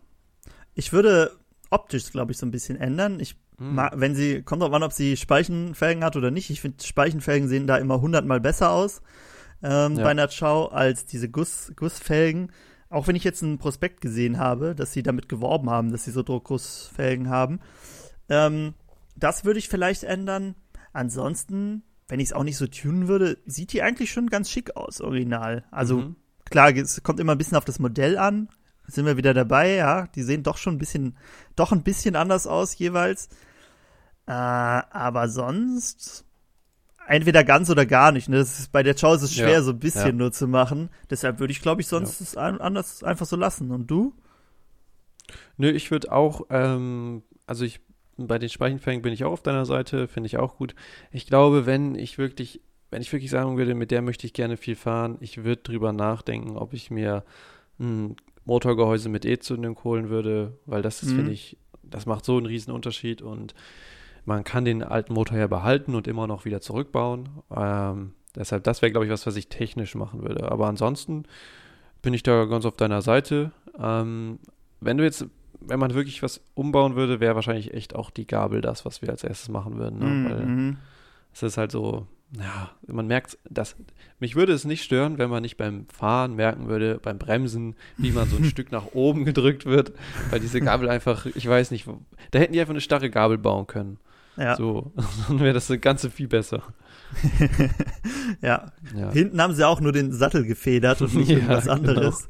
Ich 0.75 0.93
würde 0.93 1.31
optisch, 1.69 2.11
glaube 2.11 2.31
ich, 2.31 2.37
so 2.37 2.45
ein 2.45 2.51
bisschen 2.51 2.77
ändern. 2.77 3.19
Ich 3.19 3.35
Hm. 3.59 3.75
Wenn 3.95 4.13
sie, 4.13 4.43
kommt 4.43 4.61
drauf 4.61 4.71
an, 4.71 4.83
ob 4.83 4.93
sie 4.93 5.17
Speichenfelgen 5.17 6.03
hat 6.03 6.15
oder 6.15 6.29
nicht. 6.29 6.51
Ich 6.51 6.61
finde, 6.61 6.83
Speichenfelgen 6.83 7.49
sehen 7.49 7.65
da 7.65 7.77
immer 7.77 7.99
hundertmal 8.01 8.39
besser 8.39 8.69
aus 8.69 9.01
ähm, 9.63 9.95
Ja. 9.95 10.03
bei 10.03 10.11
einer 10.11 10.27
Chow 10.27 10.71
als 10.71 11.05
diese 11.05 11.27
Guss, 11.27 11.73
Gussfelgen. 11.75 12.51
Auch 12.91 13.07
wenn 13.07 13.15
ich 13.15 13.23
jetzt 13.23 13.41
einen 13.41 13.57
Prospekt 13.57 13.99
gesehen 13.99 14.37
habe, 14.37 14.75
dass 14.75 14.93
sie 14.93 15.01
damit 15.01 15.27
geworben 15.27 15.71
haben, 15.71 15.91
dass 15.91 16.03
sie 16.03 16.11
so 16.11 16.21
Druckgussfelgen 16.21 17.29
haben. 17.31 17.59
Ähm, 18.29 18.75
das 19.15 19.43
würde 19.43 19.57
ich 19.57 19.69
vielleicht 19.69 20.03
ändern. 20.03 20.53
Ansonsten, 20.93 21.81
wenn 22.09 22.19
ich 22.19 22.27
es 22.27 22.33
auch 22.33 22.43
nicht 22.43 22.57
so 22.57 22.67
tunen 22.67 23.07
würde, 23.07 23.39
sieht 23.47 23.73
die 23.73 23.81
eigentlich 23.81 24.11
schon 24.11 24.27
ganz 24.27 24.51
schick 24.51 24.75
aus, 24.75 25.01
original. 25.01 25.65
Also 25.71 25.97
Mhm. 25.97 26.15
Klar, 26.49 26.75
es 26.75 27.01
kommt 27.03 27.19
immer 27.19 27.33
ein 27.33 27.37
bisschen 27.37 27.57
auf 27.57 27.65
das 27.65 27.79
Modell 27.79 28.17
an. 28.17 28.49
Sind 28.87 29.05
wir 29.05 29.17
wieder 29.17 29.33
dabei, 29.33 29.75
ja. 29.75 30.07
Die 30.07 30.23
sehen 30.23 30.43
doch 30.43 30.57
schon 30.57 30.75
ein 30.75 30.77
bisschen, 30.77 31.17
doch 31.55 31.71
ein 31.71 31.83
bisschen 31.83 32.15
anders 32.15 32.47
aus 32.47 32.77
jeweils. 32.77 33.27
Äh, 34.27 34.31
aber 34.31 35.27
sonst 35.29 36.25
entweder 37.07 37.43
ganz 37.43 37.69
oder 37.69 37.85
gar 37.85 38.11
nicht. 38.11 38.29
Ne? 38.29 38.37
Das 38.37 38.59
ist, 38.59 38.71
bei 38.71 38.83
der 38.83 38.95
Chow 38.95 39.15
ist 39.15 39.23
es 39.23 39.33
schwer, 39.33 39.49
Ja, 39.49 39.61
so 39.61 39.71
ein 39.71 39.79
bisschen 39.79 40.05
ja. 40.05 40.11
nur 40.11 40.31
zu 40.31 40.47
machen. 40.47 40.89
Deshalb 41.09 41.39
würde 41.39 41.51
ich, 41.51 41.61
glaube 41.61 41.81
ich, 41.81 41.87
sonst 41.87 42.21
es 42.21 42.37
ein, 42.37 42.61
anders 42.61 43.03
einfach 43.03 43.25
so 43.25 43.35
lassen. 43.35 43.71
Und 43.71 43.87
du? 43.87 44.13
Nö, 45.57 45.69
ich 45.69 45.91
würde 45.91 46.11
auch, 46.11 46.41
ähm, 46.49 47.23
also 47.45 47.65
ich, 47.65 47.81
bei 48.17 48.39
den 48.39 48.49
Speichenfängen 48.49 49.01
bin 49.01 49.13
ich 49.13 49.23
auch 49.23 49.31
auf 49.31 49.43
deiner 49.43 49.65
Seite, 49.65 50.07
finde 50.07 50.27
ich 50.27 50.37
auch 50.37 50.57
gut. 50.57 50.75
Ich 51.11 51.27
glaube, 51.27 51.65
wenn 51.65 51.95
ich 51.95 52.17
wirklich, 52.17 52.61
wenn 52.89 53.01
ich 53.01 53.11
wirklich 53.11 53.31
sagen 53.31 53.57
würde, 53.57 53.75
mit 53.75 53.91
der 53.91 54.01
möchte 54.01 54.25
ich 54.25 54.33
gerne 54.33 54.57
viel 54.57 54.75
fahren, 54.75 55.17
ich 55.19 55.43
würde 55.43 55.61
drüber 55.63 55.93
nachdenken, 55.93 56.57
ob 56.57 56.73
ich 56.73 56.89
mir 56.89 57.23
ein 57.79 58.15
Motorgehäuse 58.45 59.09
mit 59.09 59.25
E-Zündung 59.25 59.77
holen 59.83 60.09
würde, 60.09 60.57
weil 60.65 60.81
das 60.81 61.03
ist, 61.03 61.11
Mhm. 61.11 61.15
finde 61.15 61.31
ich, 61.31 61.57
das 61.83 62.05
macht 62.05 62.25
so 62.25 62.37
einen 62.37 62.45
riesen 62.45 62.71
Unterschied 62.71 63.21
und 63.21 63.53
man 64.25 64.43
kann 64.43 64.65
den 64.65 64.83
alten 64.83 65.13
Motor 65.13 65.37
ja 65.37 65.47
behalten 65.47 65.95
und 65.95 66.07
immer 66.07 66.27
noch 66.27 66.45
wieder 66.45 66.59
zurückbauen. 66.61 67.29
Ähm, 67.55 68.13
deshalb, 68.35 68.63
das 68.63 68.81
wäre, 68.81 68.91
glaube 68.91 69.05
ich, 69.05 69.11
was, 69.11 69.25
was 69.25 69.35
ich 69.35 69.47
technisch 69.47 69.95
machen 69.95 70.21
würde. 70.21 70.51
Aber 70.51 70.67
ansonsten 70.67 71.23
bin 72.01 72.13
ich 72.13 72.23
da 72.23 72.45
ganz 72.45 72.65
auf 72.65 72.75
deiner 72.75 73.01
Seite. 73.01 73.51
Ähm, 73.79 74.39
wenn 74.79 74.97
du 74.97 75.03
jetzt 75.03 75.25
wenn 75.59 75.79
man 75.79 75.93
wirklich 75.93 76.23
was 76.23 76.41
umbauen 76.53 76.95
würde, 76.95 77.19
wäre 77.19 77.35
wahrscheinlich 77.35 77.73
echt 77.73 77.95
auch 77.95 78.09
die 78.09 78.27
Gabel 78.27 78.61
das, 78.61 78.85
was 78.85 79.01
wir 79.01 79.09
als 79.09 79.23
erstes 79.23 79.49
machen 79.49 79.77
würden. 79.77 79.99
Ne? 79.99 80.05
Mhm. 80.05 80.29
Weil 80.29 80.45
mhm. 80.45 80.77
es 81.33 81.43
ist 81.43 81.57
halt 81.57 81.71
so, 81.71 82.07
ja, 82.37 82.71
man 82.87 83.07
merkt, 83.07 83.37
dass 83.49 83.75
mich 84.19 84.35
würde 84.35 84.51
es 84.53 84.65
nicht 84.65 84.83
stören, 84.83 85.17
wenn 85.17 85.29
man 85.29 85.41
nicht 85.43 85.57
beim 85.57 85.87
Fahren 85.89 86.35
merken 86.35 86.67
würde, 86.67 86.99
beim 87.01 87.17
Bremsen, 87.19 87.75
wie 87.97 88.11
man 88.11 88.27
so 88.29 88.35
ein 88.37 88.43
Stück 88.49 88.71
nach 88.71 88.87
oben 88.93 89.23
gedrückt 89.25 89.65
wird, 89.65 89.93
weil 90.29 90.39
diese 90.39 90.59
Gabel 90.59 90.89
einfach, 90.89 91.25
ich 91.25 91.47
weiß 91.47 91.71
nicht, 91.71 91.87
da 92.31 92.39
hätten 92.39 92.53
die 92.53 92.59
einfach 92.59 92.73
eine 92.73 92.81
starre 92.81 93.09
Gabel 93.09 93.37
bauen 93.37 93.67
können. 93.67 93.97
Ja. 94.35 94.55
So, 94.55 94.91
dann 95.27 95.39
wäre 95.39 95.53
das 95.53 95.71
Ganze 95.81 96.09
viel 96.11 96.27
besser. 96.27 96.61
ja. 98.41 98.71
Ja. 98.95 99.11
Hinten 99.11 99.41
haben 99.41 99.53
sie 99.53 99.65
auch 99.65 99.79
nur 99.79 99.91
den 99.91 100.11
Sattel 100.11 100.45
gefedert 100.45 101.01
und 101.01 101.15
nicht 101.15 101.29
Ja, 101.29 101.35
irgendwas 101.37 101.63
genau. 101.63 101.75
anderes. 101.75 102.27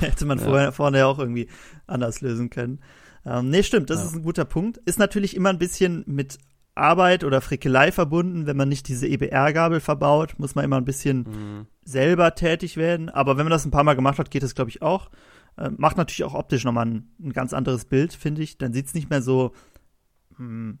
Hätte 0.00 0.24
man 0.26 0.38
Ja. 0.38 0.44
vorher, 0.44 0.72
vorne 0.72 0.98
ja 0.98 1.06
auch 1.06 1.18
irgendwie 1.18 1.48
anders 1.86 2.20
lösen 2.20 2.50
können. 2.50 2.80
Ähm, 3.26 3.50
nee, 3.50 3.62
stimmt, 3.62 3.90
das 3.90 4.00
Ja. 4.00 4.06
ist 4.06 4.14
ein 4.14 4.22
guter 4.22 4.44
Punkt. 4.44 4.78
Ist 4.84 4.98
natürlich 4.98 5.34
immer 5.36 5.48
ein 5.50 5.58
bisschen 5.58 6.04
mit 6.06 6.38
Arbeit 6.74 7.22
oder 7.24 7.40
Frickelei 7.40 7.92
verbunden, 7.92 8.46
wenn 8.46 8.56
man 8.56 8.68
nicht 8.68 8.88
diese 8.88 9.06
EBR-Gabel 9.06 9.80
verbaut, 9.80 10.34
muss 10.38 10.54
man 10.54 10.64
immer 10.64 10.76
ein 10.76 10.84
bisschen 10.84 11.18
Mhm. 11.20 11.66
selber 11.84 12.34
tätig 12.34 12.76
werden. 12.76 13.08
Aber 13.10 13.36
wenn 13.36 13.44
man 13.44 13.50
das 13.52 13.64
ein 13.64 13.70
paar 13.70 13.84
Mal 13.84 13.94
gemacht 13.94 14.18
hat, 14.18 14.30
geht 14.30 14.42
das, 14.42 14.54
glaube 14.54 14.70
ich, 14.70 14.82
auch. 14.82 15.10
Äh, 15.56 15.70
macht 15.76 15.96
natürlich 15.96 16.24
auch 16.24 16.34
optisch 16.34 16.64
nochmal 16.64 16.86
ein, 16.86 17.08
ein 17.22 17.32
ganz 17.32 17.52
anderes 17.52 17.84
Bild, 17.84 18.12
finde 18.12 18.42
ich. 18.42 18.58
Dann 18.58 18.72
sieht 18.72 18.86
es 18.86 18.94
nicht 18.94 19.08
mehr 19.08 19.22
so, 19.22 19.52
hm, 20.36 20.78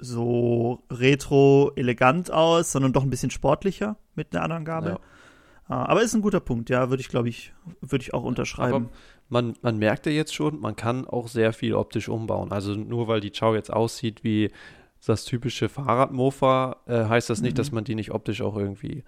so 0.00 0.82
retro 0.90 1.72
elegant 1.76 2.30
aus, 2.32 2.72
sondern 2.72 2.92
doch 2.92 3.02
ein 3.04 3.10
bisschen 3.10 3.30
sportlicher 3.30 3.98
mit 4.14 4.34
einer 4.34 4.42
anderen 4.42 4.64
Gabel. 4.64 4.98
Ja. 5.68 5.84
Äh, 5.84 5.88
aber 5.88 6.02
ist 6.02 6.14
ein 6.14 6.22
guter 6.22 6.40
Punkt, 6.40 6.70
ja, 6.70 6.90
würde 6.90 7.02
ich, 7.02 7.08
glaube 7.08 7.28
ich, 7.28 7.52
würde 7.80 8.02
ich 8.02 8.14
auch 8.14 8.24
unterschreiben. 8.24 8.86
Aber 8.86 8.90
man, 9.28 9.54
man 9.62 9.78
merkt 9.78 10.06
ja 10.06 10.12
jetzt 10.12 10.34
schon, 10.34 10.58
man 10.58 10.74
kann 10.74 11.06
auch 11.06 11.28
sehr 11.28 11.52
viel 11.52 11.74
optisch 11.74 12.08
umbauen. 12.08 12.50
Also 12.50 12.74
nur 12.74 13.06
weil 13.06 13.20
die 13.20 13.30
Chow 13.30 13.54
jetzt 13.54 13.72
aussieht 13.72 14.24
wie 14.24 14.50
das 15.06 15.24
typische 15.24 15.68
Fahrradmofa, 15.68 16.76
äh, 16.86 17.04
heißt 17.06 17.30
das 17.30 17.40
nicht, 17.40 17.52
Mhm. 17.52 17.56
dass 17.56 17.72
man 17.72 17.84
die 17.84 17.94
nicht 17.94 18.10
optisch 18.12 18.42
auch 18.42 18.56
irgendwie 18.56 19.04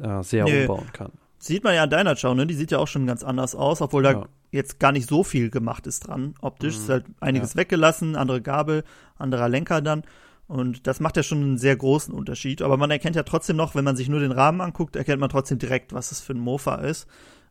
äh, 0.00 0.22
sehr 0.22 0.44
Nö. 0.44 0.62
umbauen 0.62 0.90
kann. 0.92 1.10
Sieht 1.38 1.64
man 1.64 1.74
ja 1.74 1.82
an 1.82 1.90
deiner 1.90 2.14
Chow, 2.14 2.34
ne? 2.34 2.46
Die 2.46 2.54
sieht 2.54 2.70
ja 2.70 2.78
auch 2.78 2.86
schon 2.88 3.06
ganz 3.06 3.22
anders 3.24 3.54
aus, 3.56 3.80
obwohl 3.82 4.02
da 4.04 4.12
Ja. 4.12 4.26
jetzt 4.52 4.78
gar 4.78 4.92
nicht 4.92 5.08
so 5.08 5.24
viel 5.24 5.50
gemacht 5.50 5.86
ist 5.88 6.06
dran. 6.06 6.34
Optisch 6.40 6.76
Mhm. 6.76 6.82
ist 6.82 6.88
halt 6.88 7.04
einiges 7.20 7.56
weggelassen, 7.56 8.14
andere 8.16 8.40
Gabel, 8.40 8.84
anderer 9.16 9.48
Lenker 9.48 9.80
dann. 9.80 10.02
Und 10.46 10.86
das 10.86 11.00
macht 11.00 11.16
ja 11.16 11.22
schon 11.22 11.42
einen 11.42 11.58
sehr 11.58 11.76
großen 11.76 12.14
Unterschied. 12.14 12.62
Aber 12.62 12.76
man 12.76 12.90
erkennt 12.90 13.16
ja 13.16 13.22
trotzdem 13.24 13.56
noch, 13.56 13.74
wenn 13.74 13.84
man 13.84 13.96
sich 13.96 14.08
nur 14.08 14.20
den 14.20 14.32
Rahmen 14.32 14.60
anguckt, 14.60 14.96
erkennt 14.96 15.20
man 15.20 15.28
trotzdem 15.30 15.58
direkt, 15.58 15.92
was 15.92 16.10
es 16.12 16.20
für 16.20 16.32
ein 16.32 16.38
Mofa 16.40 16.76
ist. 16.76 17.06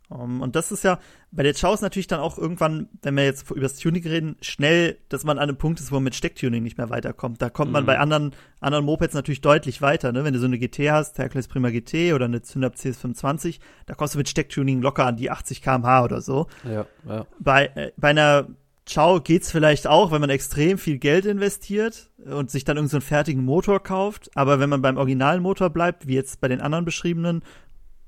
Um, 0.09 0.39
und 0.41 0.55
das 0.55 0.71
ist 0.71 0.85
ja, 0.85 0.99
bei 1.31 1.43
der 1.43 1.53
Chow 1.53 1.73
ist 1.73 1.81
natürlich 1.81 2.07
dann 2.07 2.21
auch 2.21 2.37
irgendwann, 2.37 2.87
wenn 3.01 3.17
wir 3.17 3.25
jetzt 3.25 3.51
über 3.51 3.59
das 3.59 3.75
Tuning 3.75 4.03
reden, 4.07 4.37
schnell, 4.41 4.97
dass 5.09 5.25
man 5.25 5.37
an 5.37 5.49
einem 5.49 5.57
Punkt 5.57 5.81
ist, 5.81 5.91
wo 5.91 5.95
man 5.95 6.05
mit 6.05 6.15
Stecktuning 6.15 6.63
nicht 6.63 6.77
mehr 6.77 6.89
weiterkommt. 6.89 7.41
Da 7.41 7.49
kommt 7.49 7.73
man 7.73 7.83
Mhm. 7.83 7.87
bei 7.87 7.99
anderen, 7.99 8.31
anderen 8.61 8.85
Mopeds 8.85 9.13
natürlich 9.13 9.41
deutlich 9.41 9.81
weiter, 9.81 10.13
ne? 10.13 10.23
Wenn 10.23 10.33
du 10.33 10.39
so 10.39 10.45
eine 10.45 10.57
GT 10.59 10.89
hast, 10.91 11.17
Hercules 11.17 11.49
Prima 11.49 11.71
GT 11.71 12.13
oder 12.13 12.23
eine 12.25 12.41
Zündapp 12.41 12.75
CS25, 12.75 13.59
da 13.85 13.95
kommst 13.95 14.13
du 14.13 14.17
mit 14.19 14.29
Stecktuning 14.29 14.81
locker 14.81 15.05
an 15.05 15.17
die 15.17 15.29
80 15.29 15.61
km/h 15.61 16.03
oder 16.05 16.21
so. 16.21 16.47
Ja, 16.63 16.85
ja. 17.05 17.25
Bei, 17.39 17.65
äh, 17.75 17.91
bei 17.97 18.09
einer 18.11 18.47
Ciao 18.85 19.19
geht's 19.19 19.51
vielleicht 19.51 19.87
auch, 19.87 20.13
wenn 20.13 20.21
man 20.21 20.29
extrem 20.29 20.77
viel 20.77 20.99
Geld 20.99 21.25
investiert 21.25 22.09
und 22.23 22.49
sich 22.49 22.63
dann 22.63 22.77
irgendeinen 22.77 23.01
so 23.01 23.05
fertigen 23.05 23.43
Motor 23.43 23.83
kauft. 23.83 24.31
Aber 24.35 24.61
wenn 24.61 24.69
man 24.69 24.81
beim 24.81 24.95
originalen 24.95 25.41
Motor 25.43 25.69
bleibt, 25.69 26.07
wie 26.07 26.13
jetzt 26.15 26.39
bei 26.39 26.47
den 26.47 26.61
anderen 26.61 26.85
beschriebenen 26.85 27.41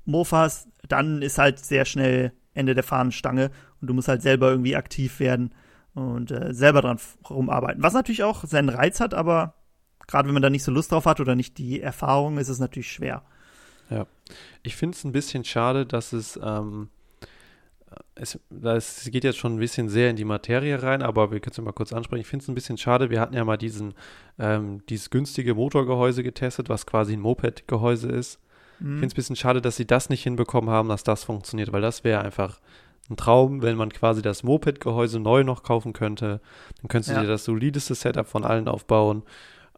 Mofas, 0.06 0.66
dann 0.92 1.22
ist 1.22 1.38
halt 1.38 1.58
sehr 1.58 1.84
schnell 1.84 2.32
Ende 2.54 2.74
der 2.74 2.84
Fahnenstange 2.84 3.50
und 3.80 3.88
du 3.88 3.94
musst 3.94 4.08
halt 4.08 4.22
selber 4.22 4.50
irgendwie 4.50 4.76
aktiv 4.76 5.20
werden 5.20 5.54
und 5.94 6.30
äh, 6.30 6.52
selber 6.52 6.82
dran 6.82 6.98
rumarbeiten. 7.28 7.82
Was 7.82 7.94
natürlich 7.94 8.22
auch 8.22 8.44
seinen 8.44 8.68
Reiz 8.68 9.00
hat, 9.00 9.14
aber 9.14 9.54
gerade 10.06 10.28
wenn 10.28 10.34
man 10.34 10.42
da 10.42 10.50
nicht 10.50 10.64
so 10.64 10.72
Lust 10.72 10.92
drauf 10.92 11.06
hat 11.06 11.20
oder 11.20 11.34
nicht 11.34 11.58
die 11.58 11.80
Erfahrung, 11.80 12.38
ist 12.38 12.48
es 12.48 12.58
natürlich 12.58 12.92
schwer. 12.92 13.22
Ich 14.62 14.76
finde 14.76 14.96
es 14.96 15.04
ein 15.04 15.12
bisschen 15.12 15.44
schade, 15.44 15.86
dass 15.86 16.12
es, 16.12 16.38
ähm, 16.42 16.90
es, 18.14 18.38
das 18.50 19.08
geht 19.10 19.24
jetzt 19.24 19.38
schon 19.38 19.54
ein 19.54 19.58
bisschen 19.58 19.88
sehr 19.88 20.10
in 20.10 20.16
die 20.16 20.24
Materie 20.24 20.82
rein, 20.82 21.02
aber 21.02 21.32
wir 21.32 21.40
können 21.40 21.52
es 21.52 21.60
mal 21.60 21.72
kurz 21.72 21.92
ansprechen. 21.92 22.20
Ich 22.20 22.28
finde 22.28 22.44
es 22.44 22.48
ein 22.48 22.54
bisschen 22.54 22.78
schade, 22.78 23.10
wir 23.10 23.20
hatten 23.20 23.34
ja 23.34 23.44
mal 23.44 23.56
diesen, 23.56 23.94
ähm, 24.38 24.84
dieses 24.88 25.10
günstige 25.10 25.54
Motorgehäuse 25.54 26.22
getestet, 26.22 26.68
was 26.68 26.86
quasi 26.86 27.14
ein 27.14 27.20
Moped-Gehäuse 27.20 28.08
ist. 28.08 28.40
Ich 28.80 28.86
finde 28.86 29.06
es 29.06 29.12
ein 29.12 29.16
bisschen 29.16 29.36
schade, 29.36 29.60
dass 29.60 29.76
sie 29.76 29.86
das 29.86 30.08
nicht 30.08 30.22
hinbekommen 30.22 30.70
haben, 30.70 30.88
dass 30.88 31.04
das 31.04 31.24
funktioniert, 31.24 31.72
weil 31.72 31.82
das 31.82 32.02
wäre 32.04 32.22
einfach 32.22 32.60
ein 33.10 33.16
Traum, 33.16 33.60
wenn 33.62 33.76
man 33.76 33.90
quasi 33.90 34.22
das 34.22 34.42
Moped-Gehäuse 34.42 35.20
neu 35.20 35.42
noch 35.44 35.62
kaufen 35.62 35.92
könnte. 35.92 36.40
Dann 36.80 36.88
könntest 36.88 37.10
du 37.10 37.14
Ja. 37.14 37.22
dir 37.22 37.28
das 37.28 37.44
solideste 37.44 37.94
Setup 37.94 38.26
von 38.26 38.44
allen 38.44 38.68
aufbauen. 38.68 39.22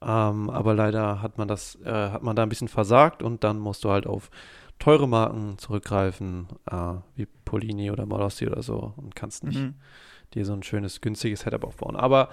Ähm, 0.01 0.51
aber 0.51 0.75
leider 0.75 1.23
hat 1.23 1.39
man 1.39 1.49
das, 1.49 1.79
äh, 1.85 1.91
hat 2.11 2.23
man 2.23 2.37
da 2.37 2.43
ein 2.43 2.49
bisschen 2.49 2.69
versagt 2.69 3.23
und 3.23 3.45
dann 3.45 3.59
musst 3.59 3.85
du 3.85 3.91
halt 3.91 4.07
auf 4.07 4.31
teure 4.79 5.09
Marken 5.09 5.59
zurückgreifen, 5.59 6.49
äh, 6.71 6.95
wie 7.15 7.27
Polini 7.45 7.91
oder 7.93 8.05
Molossi 8.05 8.47
oder 8.47 8.63
so 8.63 8.95
und 8.97 9.15
kannst 9.15 9.45
nicht 9.45 9.61
Mhm. 9.61 9.75
dir 10.35 10.45
so 10.45 10.53
ein 10.53 10.63
schönes, 10.65 11.01
günstiges 11.01 11.41
Setup 11.41 11.65
aufbauen. 11.65 11.95
Aber 11.97 12.31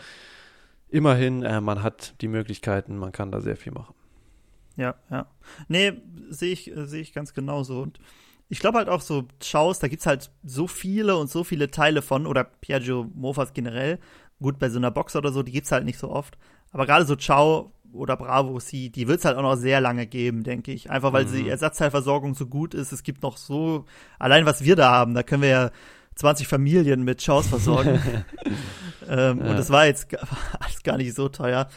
immerhin, 0.89 1.43
äh, 1.43 1.61
man 1.61 1.83
hat 1.83 2.15
die 2.21 2.27
Möglichkeiten, 2.27 2.97
man 2.97 3.11
kann 3.11 3.31
da 3.31 3.39
sehr 3.41 3.55
viel 3.55 3.71
machen. 3.71 3.93
Ja, 4.79 4.95
ja. 5.11 5.27
Nee, 5.67 5.93
sehe 6.29 6.53
ich, 6.53 6.71
sehe 6.75 7.01
ich 7.01 7.13
ganz 7.13 7.33
genauso. 7.33 7.81
Und 7.81 7.99
ich 8.47 8.59
glaube 8.59 8.77
halt 8.77 8.89
auch 8.89 9.01
so 9.01 9.25
Chows, 9.39 9.79
da 9.79 9.87
gibt's 9.87 10.05
halt 10.05 10.31
so 10.43 10.67
viele 10.67 11.17
und 11.17 11.29
so 11.29 11.43
viele 11.43 11.69
Teile 11.69 12.01
von, 12.01 12.25
oder 12.25 12.43
Piaggio 12.45 13.07
Mofas 13.13 13.53
generell. 13.53 13.99
Gut, 14.41 14.57
bei 14.57 14.69
so 14.69 14.79
einer 14.79 14.89
Box 14.91 15.15
oder 15.15 15.31
so, 15.31 15.43
die 15.43 15.51
gibt's 15.51 15.71
halt 15.71 15.83
nicht 15.85 15.99
so 15.99 16.09
oft. 16.09 16.37
Aber 16.71 16.85
gerade 16.85 17.05
so 17.05 17.15
Chow 17.17 17.71
oder 17.91 18.15
Bravo 18.15 18.57
C, 18.59 18.89
die 18.89 19.07
wird's 19.07 19.25
halt 19.25 19.35
auch 19.37 19.41
noch 19.41 19.55
sehr 19.55 19.81
lange 19.81 20.07
geben, 20.07 20.43
denke 20.43 20.71
ich. 20.71 20.89
Einfach 20.89 21.11
weil 21.11 21.25
Mhm. 21.25 21.33
die 21.33 21.49
Ersatzteilversorgung 21.49 22.35
so 22.35 22.45
gut 22.45 22.73
ist. 22.73 22.91
Es 22.91 23.03
gibt 23.03 23.21
noch 23.23 23.35
so, 23.37 23.85
allein 24.19 24.45
was 24.45 24.63
wir 24.63 24.75
da 24.75 24.89
haben, 24.91 25.13
da 25.13 25.23
können 25.23 25.41
wir 25.41 25.49
ja 25.49 25.71
20 26.15 26.47
Familien 26.47 27.03
mit 27.03 27.25
Chows 27.25 27.47
versorgen. 27.47 27.99
ähm, 29.09 29.39
Ja. 29.39 29.49
Und 29.49 29.57
das 29.57 29.69
war 29.69 29.85
jetzt 29.87 30.07
alles 30.59 30.83
gar 30.83 30.97
nicht 30.97 31.15
so 31.15 31.29
teuer. 31.29 31.67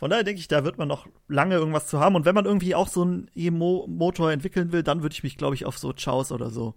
Von 0.00 0.10
daher 0.10 0.24
denke 0.24 0.40
ich, 0.40 0.48
da 0.48 0.64
wird 0.64 0.78
man 0.78 0.88
noch 0.88 1.06
lange 1.28 1.54
irgendwas 1.54 1.86
zu 1.86 2.00
haben. 2.00 2.16
Und 2.16 2.24
wenn 2.24 2.34
man 2.34 2.46
irgendwie 2.46 2.74
auch 2.74 2.88
so 2.88 3.02
einen 3.02 3.30
E-Motor 3.36 4.32
entwickeln 4.32 4.72
will, 4.72 4.82
dann 4.82 5.02
würde 5.02 5.12
ich 5.12 5.22
mich, 5.22 5.36
glaube 5.36 5.54
ich, 5.54 5.64
auf 5.66 5.78
so 5.78 5.92
Chows 5.92 6.32
oder 6.32 6.50
so. 6.50 6.74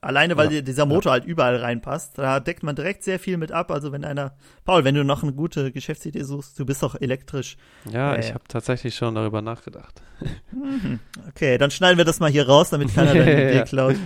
Alleine, 0.00 0.36
weil 0.36 0.46
Ja, 0.46 0.60
die- 0.60 0.64
dieser 0.64 0.84
Motor 0.86 1.12
halt 1.12 1.24
überall 1.24 1.56
reinpasst. 1.56 2.18
Da 2.18 2.40
deckt 2.40 2.62
man 2.62 2.74
direkt 2.76 3.04
sehr 3.04 3.18
viel 3.18 3.36
mit 3.36 3.52
ab. 3.52 3.70
Also 3.70 3.92
wenn 3.92 4.04
einer, 4.04 4.34
Paul, 4.64 4.84
wenn 4.84 4.94
du 4.94 5.04
noch 5.04 5.22
eine 5.22 5.32
gute 5.32 5.72
Geschäftsidee 5.72 6.22
suchst, 6.24 6.58
du 6.58 6.66
bist 6.66 6.82
doch 6.82 6.94
elektrisch. 7.00 7.56
Ja, 7.86 8.12
Ja, 8.14 8.18
ich 8.18 8.28
ja. 8.28 8.34
habe 8.34 8.44
tatsächlich 8.48 8.94
schon 8.94 9.14
darüber 9.14 9.40
nachgedacht. 9.42 10.02
Mhm. 10.52 11.00
Okay, 11.28 11.58
dann 11.58 11.70
schneiden 11.70 11.98
wir 11.98 12.04
das 12.04 12.18
mal 12.20 12.30
hier 12.30 12.46
raus, 12.48 12.70
damit 12.70 12.94
keiner 12.94 13.12
deine 13.14 13.32
Idee 13.50 13.56
Ja. 13.56 13.64
klaut. 13.64 13.96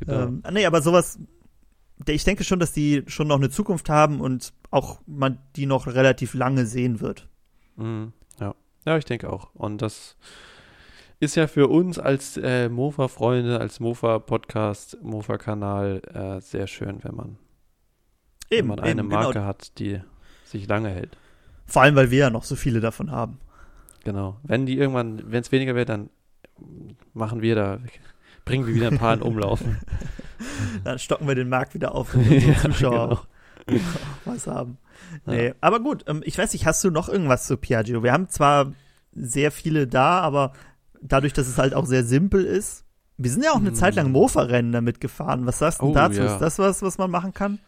Genau. 0.00 0.22
Ähm, 0.24 0.42
nee, 0.52 0.66
aber 0.66 0.82
sowas, 0.82 1.18
ich 2.06 2.24
denke 2.24 2.44
schon, 2.44 2.58
dass 2.58 2.72
die 2.72 3.02
schon 3.06 3.28
noch 3.28 3.36
eine 3.36 3.48
Zukunft 3.50 3.88
haben 3.88 4.20
und 4.20 4.52
auch 4.70 5.00
man 5.06 5.38
die 5.56 5.66
noch 5.66 5.86
relativ 5.86 6.34
lange 6.34 6.66
sehen 6.66 7.00
wird. 7.00 7.28
Mhm, 7.76 8.12
ja. 8.40 8.54
ja, 8.84 8.96
ich 8.96 9.04
denke 9.04 9.32
auch. 9.32 9.54
Und 9.54 9.82
das 9.82 10.16
ist 11.20 11.36
ja 11.36 11.46
für 11.46 11.68
uns 11.68 11.98
als 11.98 12.36
äh, 12.36 12.68
Mofa-Freunde, 12.68 13.60
als 13.60 13.80
Mofa-Podcast, 13.80 14.98
Mofa-Kanal 15.02 16.02
äh, 16.12 16.40
sehr 16.40 16.66
schön, 16.66 17.02
wenn 17.02 17.14
man, 17.14 17.38
wenn 18.50 18.66
man 18.66 18.80
eine 18.80 19.00
eben, 19.00 19.08
genau. 19.08 19.22
Marke 19.22 19.44
hat, 19.44 19.78
die 19.78 20.00
sich 20.44 20.68
lange 20.68 20.90
hält. 20.90 21.16
Vor 21.66 21.82
allem, 21.82 21.96
weil 21.96 22.10
wir 22.10 22.18
ja 22.18 22.30
noch 22.30 22.44
so 22.44 22.56
viele 22.56 22.80
davon 22.80 23.10
haben. 23.10 23.38
Genau. 24.04 24.38
Wenn 24.42 24.66
die 24.66 24.76
irgendwann, 24.76 25.22
wenn 25.30 25.40
es 25.40 25.50
weniger 25.50 25.74
wird, 25.74 25.88
dann 25.88 26.10
machen 27.14 27.40
wir 27.40 27.54
da, 27.54 27.78
bringen 28.44 28.66
wir 28.66 28.74
wieder 28.74 28.88
ein 28.88 28.98
paar 28.98 29.14
in 29.14 29.22
Umlauf. 29.22 29.64
Dann 30.84 30.98
stocken 30.98 31.26
wir 31.26 31.34
den 31.34 31.48
Markt 31.48 31.74
wieder 31.74 31.94
auf, 31.94 32.14
wenn 32.14 32.22
unsere 32.30 32.52
Ja, 32.52 32.58
Zuschauer 32.60 32.90
genau. 32.90 33.12
auch 33.12 33.26
was 34.26 34.46
haben. 34.46 34.78
Ja. 35.26 35.32
Nee, 35.32 35.54
aber 35.60 35.80
gut, 35.80 36.04
ähm, 36.08 36.22
ich 36.24 36.36
weiß 36.38 36.52
nicht, 36.52 36.66
hast 36.66 36.82
du 36.84 36.90
noch 36.90 37.08
irgendwas 37.08 37.46
zu 37.46 37.56
Piaggio? 37.56 38.02
Wir 38.02 38.12
haben 38.12 38.28
zwar 38.28 38.72
sehr 39.14 39.50
viele 39.52 39.86
da, 39.86 40.20
aber 40.20 40.52
dadurch, 41.00 41.32
dass 41.32 41.46
es 41.46 41.58
halt 41.58 41.74
auch 41.74 41.86
sehr 41.86 42.04
simpel 42.04 42.44
ist, 42.44 42.84
wir 43.16 43.30
sind 43.30 43.44
ja 43.44 43.52
auch 43.52 43.56
eine 43.58 43.68
Hm. 43.68 43.74
Zeit 43.76 43.94
lang 43.94 44.10
Mofa-Rennen 44.10 44.72
damit 44.72 45.00
gefahren. 45.00 45.46
Was 45.46 45.60
sagst 45.60 45.80
du 45.80 45.86
Oh, 45.86 45.94
dazu? 45.94 46.20
ja. 46.20 46.32
Ist 46.34 46.40
das 46.40 46.58
was, 46.58 46.82
was 46.82 46.98
man 46.98 47.10
machen 47.10 47.32
kann? 47.32 47.60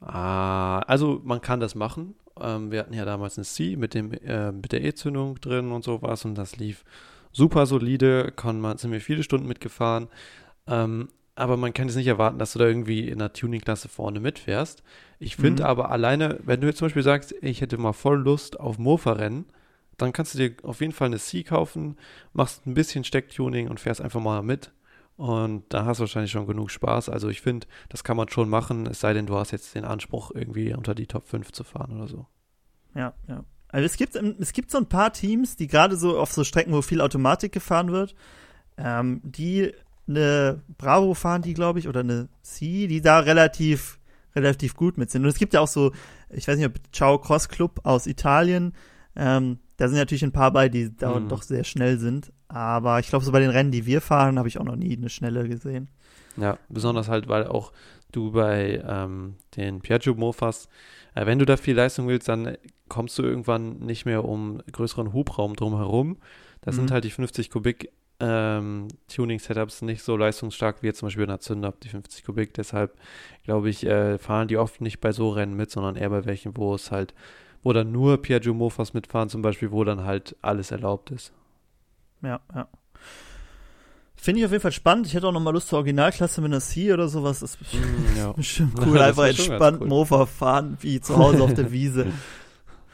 Ah, 0.00 0.80
also 0.80 1.20
man 1.24 1.40
kann 1.40 1.60
das 1.60 1.74
machen. 1.74 2.14
Ähm, 2.40 2.70
wir 2.72 2.80
hatten 2.80 2.94
ja 2.94 3.04
damals 3.04 3.38
eine 3.38 3.44
C 3.44 3.76
mit, 3.76 3.94
dem, 3.94 4.12
äh, 4.12 4.50
mit 4.50 4.72
der 4.72 4.82
E-Zündung 4.82 5.40
drin 5.40 5.70
und 5.70 5.84
sowas 5.84 6.24
und 6.24 6.34
das 6.34 6.56
lief 6.56 6.84
super 7.30 7.66
solide, 7.66 8.32
kann 8.34 8.60
man, 8.60 8.78
sind 8.78 8.90
wir 8.90 9.00
viele 9.00 9.22
Stunden 9.22 9.46
mitgefahren. 9.46 10.08
Ähm, 10.66 11.08
aber 11.34 11.56
man 11.56 11.72
kann 11.72 11.86
jetzt 11.88 11.96
nicht 11.96 12.06
erwarten, 12.06 12.38
dass 12.38 12.52
du 12.52 12.58
da 12.58 12.66
irgendwie 12.66 13.08
in 13.08 13.18
der 13.18 13.32
Tuning-Klasse 13.32 13.88
vorne 13.88 14.20
mitfährst. 14.20 14.82
Ich 15.18 15.36
finde 15.36 15.62
Mhm. 15.62 15.68
aber 15.68 15.90
alleine, 15.90 16.38
wenn 16.44 16.60
du 16.60 16.66
jetzt 16.66 16.78
zum 16.78 16.86
Beispiel 16.86 17.02
sagst, 17.02 17.34
ich 17.40 17.60
hätte 17.60 17.78
mal 17.78 17.92
voll 17.92 18.20
Lust 18.20 18.60
auf 18.60 18.78
Mofa-Rennen, 18.78 19.46
dann 19.96 20.12
kannst 20.12 20.34
du 20.34 20.38
dir 20.38 20.56
auf 20.62 20.80
jeden 20.80 20.92
Fall 20.92 21.06
eine 21.06 21.18
C 21.18 21.42
kaufen, 21.42 21.96
machst 22.32 22.66
ein 22.66 22.74
bisschen 22.74 23.04
Stecktuning 23.04 23.68
und 23.68 23.80
fährst 23.80 24.00
einfach 24.00 24.20
mal 24.20 24.42
mit. 24.42 24.72
Und 25.16 25.64
da 25.68 25.84
hast 25.84 25.98
du 25.98 26.02
wahrscheinlich 26.02 26.32
schon 26.32 26.46
genug 26.46 26.70
Spaß. 26.70 27.08
Also 27.08 27.28
ich 27.28 27.40
finde, 27.42 27.66
das 27.90 28.02
kann 28.02 28.16
man 28.16 28.28
schon 28.28 28.48
machen, 28.48 28.86
es 28.86 29.00
sei 29.00 29.12
denn, 29.12 29.26
du 29.26 29.36
hast 29.36 29.52
jetzt 29.52 29.74
den 29.74 29.84
Anspruch, 29.84 30.32
irgendwie 30.34 30.74
unter 30.74 30.94
die 30.94 31.06
Top 31.06 31.28
5 31.28 31.52
zu 31.52 31.64
fahren 31.64 31.92
oder 31.96 32.08
so. 32.08 32.26
Ja, 32.94 33.14
ja. 33.28 33.44
Also 33.68 33.86
es 33.86 33.96
gibt, 33.96 34.16
es 34.16 34.52
gibt 34.52 34.70
so 34.70 34.78
ein 34.78 34.86
paar 34.88 35.12
Teams, 35.12 35.56
die 35.56 35.66
gerade 35.66 35.96
so 35.96 36.18
auf 36.18 36.32
so 36.32 36.44
Strecken, 36.44 36.72
wo 36.72 36.82
viel 36.82 37.00
Automatik 37.00 37.52
gefahren 37.52 37.90
wird, 37.92 38.14
ähm, 38.76 39.20
die 39.24 39.72
eine 40.08 40.62
Bravo 40.78 41.14
fahren, 41.14 41.42
die 41.42 41.54
glaube 41.54 41.78
ich, 41.78 41.88
oder 41.88 42.00
eine 42.00 42.28
C, 42.42 42.86
die 42.86 43.00
da 43.00 43.20
relativ, 43.20 43.98
relativ 44.34 44.74
gut 44.74 44.98
mit 44.98 45.10
sind. 45.10 45.22
Und 45.22 45.28
es 45.28 45.38
gibt 45.38 45.54
ja 45.54 45.60
auch 45.60 45.68
so, 45.68 45.92
ich 46.30 46.46
weiß 46.48 46.56
nicht, 46.56 46.66
ob 46.66 46.74
Ciao 46.92 47.18
Cross 47.18 47.48
Club 47.48 47.80
aus 47.84 48.06
Italien, 48.06 48.74
ähm, 49.14 49.58
da 49.76 49.88
sind 49.88 49.98
natürlich 49.98 50.22
ein 50.22 50.32
paar 50.32 50.52
bei, 50.52 50.68
die 50.68 50.94
da 50.94 51.18
mhm. 51.18 51.28
doch 51.28 51.42
sehr 51.42 51.64
schnell 51.64 51.98
sind. 51.98 52.32
Aber 52.48 53.00
ich 53.00 53.08
glaube, 53.08 53.24
so 53.24 53.32
bei 53.32 53.40
den 53.40 53.50
Rennen, 53.50 53.70
die 53.70 53.86
wir 53.86 54.00
fahren, 54.00 54.38
habe 54.38 54.48
ich 54.48 54.58
auch 54.58 54.64
noch 54.64 54.76
nie 54.76 54.96
eine 54.96 55.08
schnelle 55.08 55.48
gesehen. 55.48 55.88
Ja, 56.36 56.58
besonders 56.68 57.08
halt, 57.08 57.28
weil 57.28 57.46
auch 57.46 57.72
du 58.12 58.32
bei 58.32 58.82
ähm, 58.86 59.36
den 59.56 59.80
Piaggio 59.80 60.14
Mofas, 60.14 60.68
äh, 61.14 61.26
wenn 61.26 61.38
du 61.38 61.46
da 61.46 61.56
viel 61.56 61.74
Leistung 61.74 62.08
willst, 62.08 62.28
dann 62.28 62.56
kommst 62.88 63.18
du 63.18 63.22
irgendwann 63.22 63.78
nicht 63.78 64.04
mehr 64.04 64.24
um 64.24 64.62
größeren 64.70 65.12
Hubraum 65.12 65.56
drumherum. 65.56 66.18
Da 66.60 66.70
mhm. 66.70 66.76
sind 66.76 66.90
halt 66.90 67.04
die 67.04 67.10
50 67.10 67.50
Kubik 67.50 67.90
ähm, 68.22 68.88
Tuning-Setups 69.08 69.82
nicht 69.82 70.02
so 70.02 70.16
leistungsstark 70.16 70.82
wie 70.82 70.86
jetzt 70.86 71.00
zum 71.00 71.08
Beispiel 71.08 71.24
in 71.24 71.30
der 71.30 71.40
Zünder, 71.40 71.74
die 71.82 71.88
50 71.88 72.24
Kubik. 72.24 72.54
Deshalb 72.54 72.96
glaube 73.42 73.68
ich, 73.68 73.84
äh, 73.84 74.16
fahren 74.18 74.46
die 74.48 74.56
oft 74.56 74.80
nicht 74.80 75.00
bei 75.00 75.10
so 75.10 75.30
Rennen 75.30 75.56
mit, 75.56 75.70
sondern 75.70 75.96
eher 75.96 76.10
bei 76.10 76.24
welchen, 76.24 76.56
wo 76.56 76.74
es 76.74 76.92
halt, 76.92 77.14
wo 77.64 77.72
dann 77.72 77.90
nur 77.90 78.22
Piaggio 78.22 78.54
Mofas 78.54 78.94
mitfahren, 78.94 79.28
zum 79.28 79.42
Beispiel, 79.42 79.72
wo 79.72 79.82
dann 79.82 80.04
halt 80.04 80.36
alles 80.40 80.70
erlaubt 80.70 81.10
ist. 81.10 81.32
Ja, 82.22 82.40
ja. 82.54 82.68
Finde 84.14 84.38
ich 84.38 84.46
auf 84.46 84.52
jeden 84.52 84.62
Fall 84.62 84.70
spannend. 84.70 85.08
Ich 85.08 85.14
hätte 85.14 85.26
auch 85.26 85.32
noch 85.32 85.40
mal 85.40 85.50
Lust 85.50 85.66
zur 85.66 85.78
Originalklasse 85.78 86.40
mit 86.42 86.52
einer 86.52 86.60
C 86.60 86.92
oder 86.92 87.08
sowas. 87.08 87.40
Das 87.40 87.56
ist 87.56 87.74
mm, 87.74 88.16
ja. 88.16 88.32
bestimmt 88.36 88.78
cool. 88.86 89.00
Einfach 89.00 89.26
entspannt 89.26 89.80
cool. 89.80 89.88
Mofa 89.88 90.26
fahren, 90.26 90.78
wie 90.80 91.00
zu 91.00 91.16
Hause 91.16 91.42
auf 91.42 91.54
der 91.54 91.72
Wiese. 91.72 92.06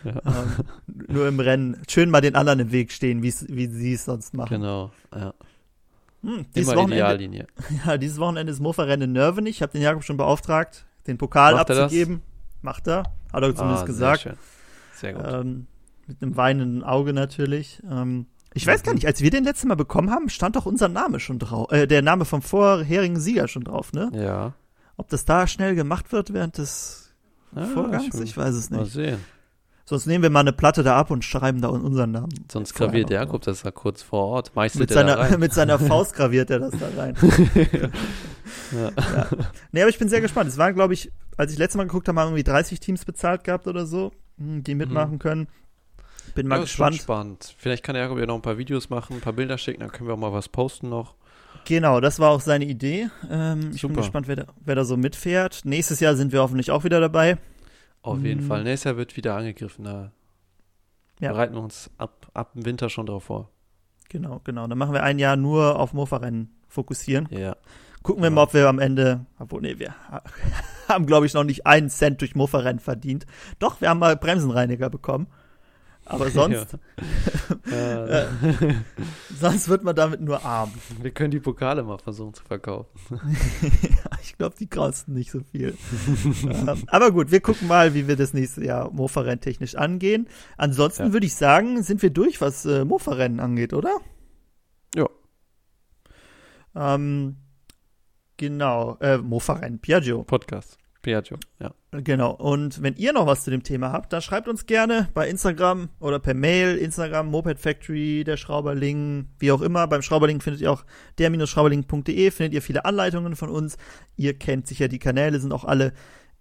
Ja. 0.04 0.20
Ähm, 0.24 1.04
nur 1.08 1.28
im 1.28 1.40
Rennen. 1.40 1.82
Schön 1.88 2.10
mal 2.10 2.20
den 2.20 2.34
anderen 2.34 2.60
im 2.60 2.72
Weg 2.72 2.92
stehen, 2.92 3.22
wie 3.22 3.30
sie 3.30 3.92
es 3.92 4.04
sonst 4.04 4.34
machen. 4.34 4.60
Genau, 4.60 4.92
ja. 5.14 5.34
Hm, 6.22 6.46
dieses 6.54 6.72
Immer 6.72 6.88
Ideallinie. 6.88 7.46
Ja, 7.86 7.96
dieses 7.96 8.18
Wochenende 8.18 8.52
ist 8.52 8.60
Mofa-Rennen 8.60 9.02
in 9.02 9.12
Nörven. 9.12 9.46
Ich 9.46 9.62
habe 9.62 9.72
den 9.72 9.82
Jakob 9.82 10.02
schon 10.04 10.16
beauftragt, 10.16 10.86
den 11.06 11.18
Pokal 11.18 11.54
Macht 11.54 11.70
abzugeben. 11.70 12.22
Macht 12.60 12.88
er. 12.88 13.04
Hat 13.32 13.42
er 13.42 13.54
zumindest 13.54 13.84
ah, 13.84 13.86
gesagt. 13.86 14.22
Sehr, 14.22 14.32
schön. 14.32 14.38
sehr 14.94 15.12
gut. 15.14 15.24
Ähm, 15.26 15.66
mit 16.06 16.22
einem 16.22 16.36
weinenden 16.36 16.82
Auge 16.82 17.12
natürlich. 17.12 17.82
Ähm, 17.88 18.26
ich 18.54 18.66
weiß 18.66 18.82
gar 18.82 18.92
mhm. 18.92 18.96
nicht, 18.96 19.06
als 19.06 19.20
wir 19.20 19.30
den 19.30 19.44
letzten 19.44 19.68
Mal 19.68 19.76
bekommen 19.76 20.10
haben, 20.10 20.28
stand 20.28 20.56
doch 20.56 20.66
unser 20.66 20.88
Name 20.88 21.20
schon 21.20 21.38
drauf, 21.38 21.70
äh, 21.70 21.86
der 21.86 22.02
Name 22.02 22.24
vom 22.24 22.42
vorherigen 22.42 23.20
Sieger 23.20 23.46
schon 23.46 23.62
drauf, 23.62 23.92
ne? 23.92 24.10
Ja. 24.14 24.54
Ob 24.96 25.08
das 25.08 25.24
da 25.24 25.46
schnell 25.46 25.74
gemacht 25.76 26.10
wird 26.10 26.32
während 26.32 26.58
des 26.58 27.14
ja, 27.54 27.66
Vorgangs, 27.66 28.14
ich, 28.14 28.20
ich 28.22 28.36
weiß 28.36 28.54
es 28.54 28.70
nicht. 28.70 28.80
Mal 28.80 28.86
sehen. 28.86 29.18
Sonst 29.88 30.04
nehmen 30.04 30.22
wir 30.22 30.28
mal 30.28 30.40
eine 30.40 30.52
Platte 30.52 30.82
da 30.82 30.98
ab 30.98 31.10
und 31.10 31.24
schreiben 31.24 31.62
da 31.62 31.68
unseren 31.68 32.10
Namen. 32.10 32.44
Sonst 32.52 32.74
graviert 32.74 33.08
Jakob 33.08 33.40
das 33.40 33.62
da 33.62 33.70
kurz 33.70 34.02
vor 34.02 34.22
Ort. 34.26 34.54
Meistens 34.54 34.80
mit, 34.80 34.90
seiner, 34.90 35.38
mit 35.38 35.54
seiner 35.54 35.78
Faust 35.78 36.12
graviert 36.14 36.50
er 36.50 36.58
das 36.58 36.74
da 36.78 36.88
rein. 36.94 37.14
ja. 38.70 38.90
ja. 38.94 39.28
Nee, 39.72 39.80
aber 39.80 39.88
ich 39.88 39.98
bin 39.98 40.10
sehr 40.10 40.20
gespannt. 40.20 40.50
Es 40.50 40.58
waren, 40.58 40.74
glaube 40.74 40.92
ich, 40.92 41.10
als 41.38 41.54
ich 41.54 41.58
letztes 41.58 41.78
Mal 41.78 41.84
geguckt 41.84 42.06
habe, 42.06 42.20
haben 42.20 42.28
irgendwie 42.28 42.42
30 42.42 42.80
Teams 42.80 43.06
bezahlt 43.06 43.44
gehabt 43.44 43.66
oder 43.66 43.86
so, 43.86 44.12
hm, 44.36 44.62
die 44.62 44.74
mitmachen 44.74 45.14
mhm. 45.14 45.20
können. 45.20 45.48
Bin 46.34 46.48
mal 46.48 46.56
ja, 46.56 46.62
gespannt. 46.64 46.96
Ist 46.96 47.02
spannend. 47.04 47.54
Vielleicht 47.56 47.82
kann 47.82 47.96
Jakob 47.96 48.18
ja 48.18 48.26
noch 48.26 48.34
ein 48.34 48.42
paar 48.42 48.58
Videos 48.58 48.90
machen, 48.90 49.16
ein 49.16 49.22
paar 49.22 49.32
Bilder 49.32 49.56
schicken, 49.56 49.80
dann 49.80 49.90
können 49.90 50.06
wir 50.06 50.12
auch 50.12 50.18
mal 50.18 50.34
was 50.34 50.50
posten 50.50 50.90
noch. 50.90 51.14
Genau, 51.64 52.02
das 52.02 52.20
war 52.20 52.28
auch 52.28 52.42
seine 52.42 52.66
Idee. 52.66 53.08
Ähm, 53.30 53.70
ich 53.74 53.80
bin 53.80 53.94
gespannt, 53.94 54.28
wer 54.28 54.36
da, 54.36 54.44
wer 54.60 54.74
da 54.74 54.84
so 54.84 54.98
mitfährt. 54.98 55.62
Nächstes 55.64 56.00
Jahr 56.00 56.14
sind 56.14 56.32
wir 56.32 56.42
hoffentlich 56.42 56.70
auch 56.70 56.84
wieder 56.84 57.00
dabei. 57.00 57.38
Auf 58.02 58.22
jeden 58.22 58.42
Fall. 58.42 58.60
Mhm. 58.60 58.64
Nächstes 58.64 58.84
Jahr 58.84 58.96
wird 58.96 59.16
wieder 59.16 59.36
angegriffen. 59.36 59.84
Da 59.84 60.12
ja. 61.20 61.32
bereiten 61.32 61.54
wir 61.54 61.62
uns 61.62 61.90
ab, 61.98 62.30
ab 62.34 62.52
dem 62.54 62.64
Winter 62.64 62.88
schon 62.88 63.06
drauf 63.06 63.24
vor. 63.24 63.50
Genau, 64.08 64.40
genau. 64.44 64.66
Dann 64.66 64.78
machen 64.78 64.94
wir 64.94 65.02
ein 65.02 65.18
Jahr 65.18 65.36
nur 65.36 65.78
auf 65.78 65.92
Mofa-Rennen 65.92 66.54
fokussieren. 66.66 67.28
Ja. 67.30 67.56
Gucken 68.02 68.22
wir 68.22 68.30
ja. 68.30 68.34
mal, 68.34 68.42
ob 68.42 68.54
wir 68.54 68.68
am 68.68 68.78
Ende, 68.78 69.26
obwohl, 69.38 69.60
nee, 69.60 69.78
wir 69.78 69.94
haben, 70.88 71.06
glaube 71.06 71.26
ich, 71.26 71.34
noch 71.34 71.44
nicht 71.44 71.66
einen 71.66 71.90
Cent 71.90 72.20
durch 72.20 72.34
Mofa-Rennen 72.34 72.80
verdient. 72.80 73.26
Doch, 73.58 73.80
wir 73.80 73.90
haben 73.90 73.98
mal 73.98 74.16
Bremsenreiniger 74.16 74.88
bekommen. 74.88 75.26
Aber 76.08 76.30
sonst, 76.30 76.74
äh, 77.70 78.24
sonst 79.38 79.68
wird 79.68 79.84
man 79.84 79.94
damit 79.94 80.20
nur 80.20 80.44
arm. 80.44 80.72
Wir 81.00 81.10
können 81.10 81.30
die 81.30 81.38
Pokale 81.38 81.82
mal 81.82 81.98
versuchen 81.98 82.32
zu 82.34 82.42
verkaufen. 82.44 82.90
ich 84.22 84.36
glaube, 84.38 84.56
die 84.58 84.68
kosten 84.68 85.12
nicht 85.12 85.30
so 85.30 85.40
viel. 85.52 85.76
ähm, 86.44 86.84
aber 86.86 87.12
gut, 87.12 87.30
wir 87.30 87.40
gucken 87.40 87.68
mal, 87.68 87.92
wie 87.92 88.08
wir 88.08 88.16
das 88.16 88.32
nächste 88.32 88.64
Jahr 88.64 88.90
Mofa-Rennen 88.90 89.40
technisch 89.40 89.74
angehen. 89.74 90.28
Ansonsten 90.56 91.08
ja. 91.08 91.12
würde 91.12 91.26
ich 91.26 91.34
sagen, 91.34 91.82
sind 91.82 92.02
wir 92.02 92.10
durch, 92.10 92.40
was 92.40 92.64
äh, 92.64 92.86
Mofa-Rennen 92.86 93.38
angeht, 93.38 93.74
oder? 93.74 93.98
Ja. 94.94 95.08
Ähm, 96.74 97.36
genau, 98.38 98.96
äh, 99.00 99.18
Mofa-Rennen, 99.18 99.78
Piaggio. 99.80 100.24
Podcast. 100.24 100.78
Piaggio, 101.02 101.38
ja. 101.60 101.72
Genau. 101.92 102.32
Und 102.32 102.82
wenn 102.82 102.96
ihr 102.96 103.12
noch 103.12 103.26
was 103.26 103.44
zu 103.44 103.50
dem 103.50 103.62
Thema 103.62 103.92
habt, 103.92 104.12
dann 104.12 104.20
schreibt 104.20 104.48
uns 104.48 104.66
gerne 104.66 105.08
bei 105.14 105.28
Instagram 105.28 105.88
oder 106.00 106.18
per 106.18 106.34
Mail, 106.34 106.76
Instagram, 106.76 107.30
Moped 107.30 107.60
Factory, 107.60 108.24
der 108.24 108.36
Schrauberling, 108.36 109.28
wie 109.38 109.52
auch 109.52 109.62
immer. 109.62 109.86
Beim 109.86 110.02
Schrauberling 110.02 110.40
findet 110.40 110.60
ihr 110.60 110.72
auch 110.72 110.84
der-schrauberling.de, 111.18 112.30
findet 112.30 112.52
ihr 112.52 112.62
viele 112.62 112.84
Anleitungen 112.84 113.36
von 113.36 113.48
uns. 113.48 113.78
Ihr 114.16 114.36
kennt 114.36 114.66
sicher 114.66 114.88
die 114.88 114.98
Kanäle, 114.98 115.38
sind 115.38 115.52
auch 115.52 115.64
alle 115.64 115.92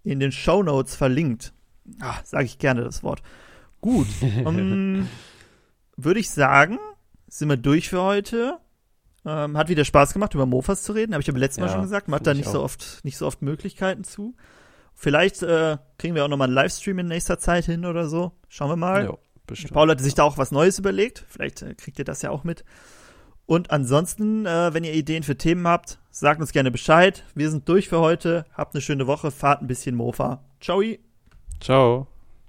in 0.02 0.20
den 0.20 0.32
Show 0.32 0.62
Notes 0.62 0.96
verlinkt. 0.96 1.52
Ah, 2.00 2.16
sage 2.24 2.44
ich 2.44 2.58
gerne 2.58 2.82
das 2.82 3.02
Wort. 3.02 3.22
Gut. 3.80 4.08
um, 4.44 4.58
ähm, 4.58 5.08
Würde 5.96 6.20
ich 6.20 6.30
sagen, 6.30 6.78
sind 7.28 7.48
wir 7.48 7.56
durch 7.56 7.88
für 7.88 8.02
heute. 8.02 8.58
Ähm, 9.24 9.56
hat 9.56 9.68
wieder 9.68 9.84
Spaß 9.84 10.12
gemacht, 10.12 10.34
über 10.34 10.46
Mofas 10.46 10.82
zu 10.82 10.92
reden, 10.92 11.12
habe 11.12 11.22
ich 11.22 11.28
aber 11.28 11.38
letztes 11.38 11.58
ja, 11.58 11.66
Mal 11.66 11.72
schon 11.72 11.82
gesagt. 11.82 12.08
Man 12.08 12.20
hat 12.20 12.26
da 12.26 12.34
nicht 12.34 12.48
so 12.48 12.62
oft, 12.62 13.00
nicht 13.04 13.18
so 13.18 13.26
oft 13.26 13.42
Möglichkeiten 13.42 14.04
zu. 14.04 14.34
Vielleicht 14.94 15.42
äh, 15.42 15.78
kriegen 15.98 16.14
wir 16.14 16.24
auch 16.24 16.28
nochmal 16.28 16.48
einen 16.48 16.54
Livestream 16.54 16.98
in 16.98 17.06
nächster 17.06 17.38
Zeit 17.38 17.66
hin 17.66 17.84
oder 17.84 18.08
so. 18.08 18.32
Schauen 18.48 18.70
wir 18.70 18.76
mal. 18.76 19.04
Jo, 19.04 19.18
bestimmt. 19.46 19.72
Paul 19.72 19.90
hatte 19.90 20.02
sich 20.02 20.14
da 20.14 20.24
auch 20.24 20.38
was 20.38 20.50
Neues 20.50 20.78
überlegt. 20.78 21.24
Vielleicht 21.28 21.62
äh, 21.62 21.74
kriegt 21.74 21.98
ihr 21.98 22.04
das 22.04 22.22
ja 22.22 22.30
auch 22.30 22.42
mit. 22.42 22.64
Und 23.46 23.70
ansonsten, 23.70 24.44
äh, 24.44 24.74
wenn 24.74 24.84
ihr 24.84 24.92
Ideen 24.92 25.22
für 25.22 25.38
Themen 25.38 25.66
habt, 25.66 25.98
sagt 26.10 26.40
uns 26.40 26.52
gerne 26.52 26.70
Bescheid. 26.70 27.24
Wir 27.34 27.50
sind 27.50 27.68
durch 27.68 27.88
für 27.88 28.00
heute. 28.00 28.44
Habt 28.52 28.74
eine 28.74 28.82
schöne 28.82 29.06
Woche. 29.06 29.30
Fahrt 29.30 29.62
ein 29.62 29.68
bisschen 29.68 29.94
Mofa. 29.94 30.44
Ciao. 30.60 30.82
Ciao. 31.60 32.08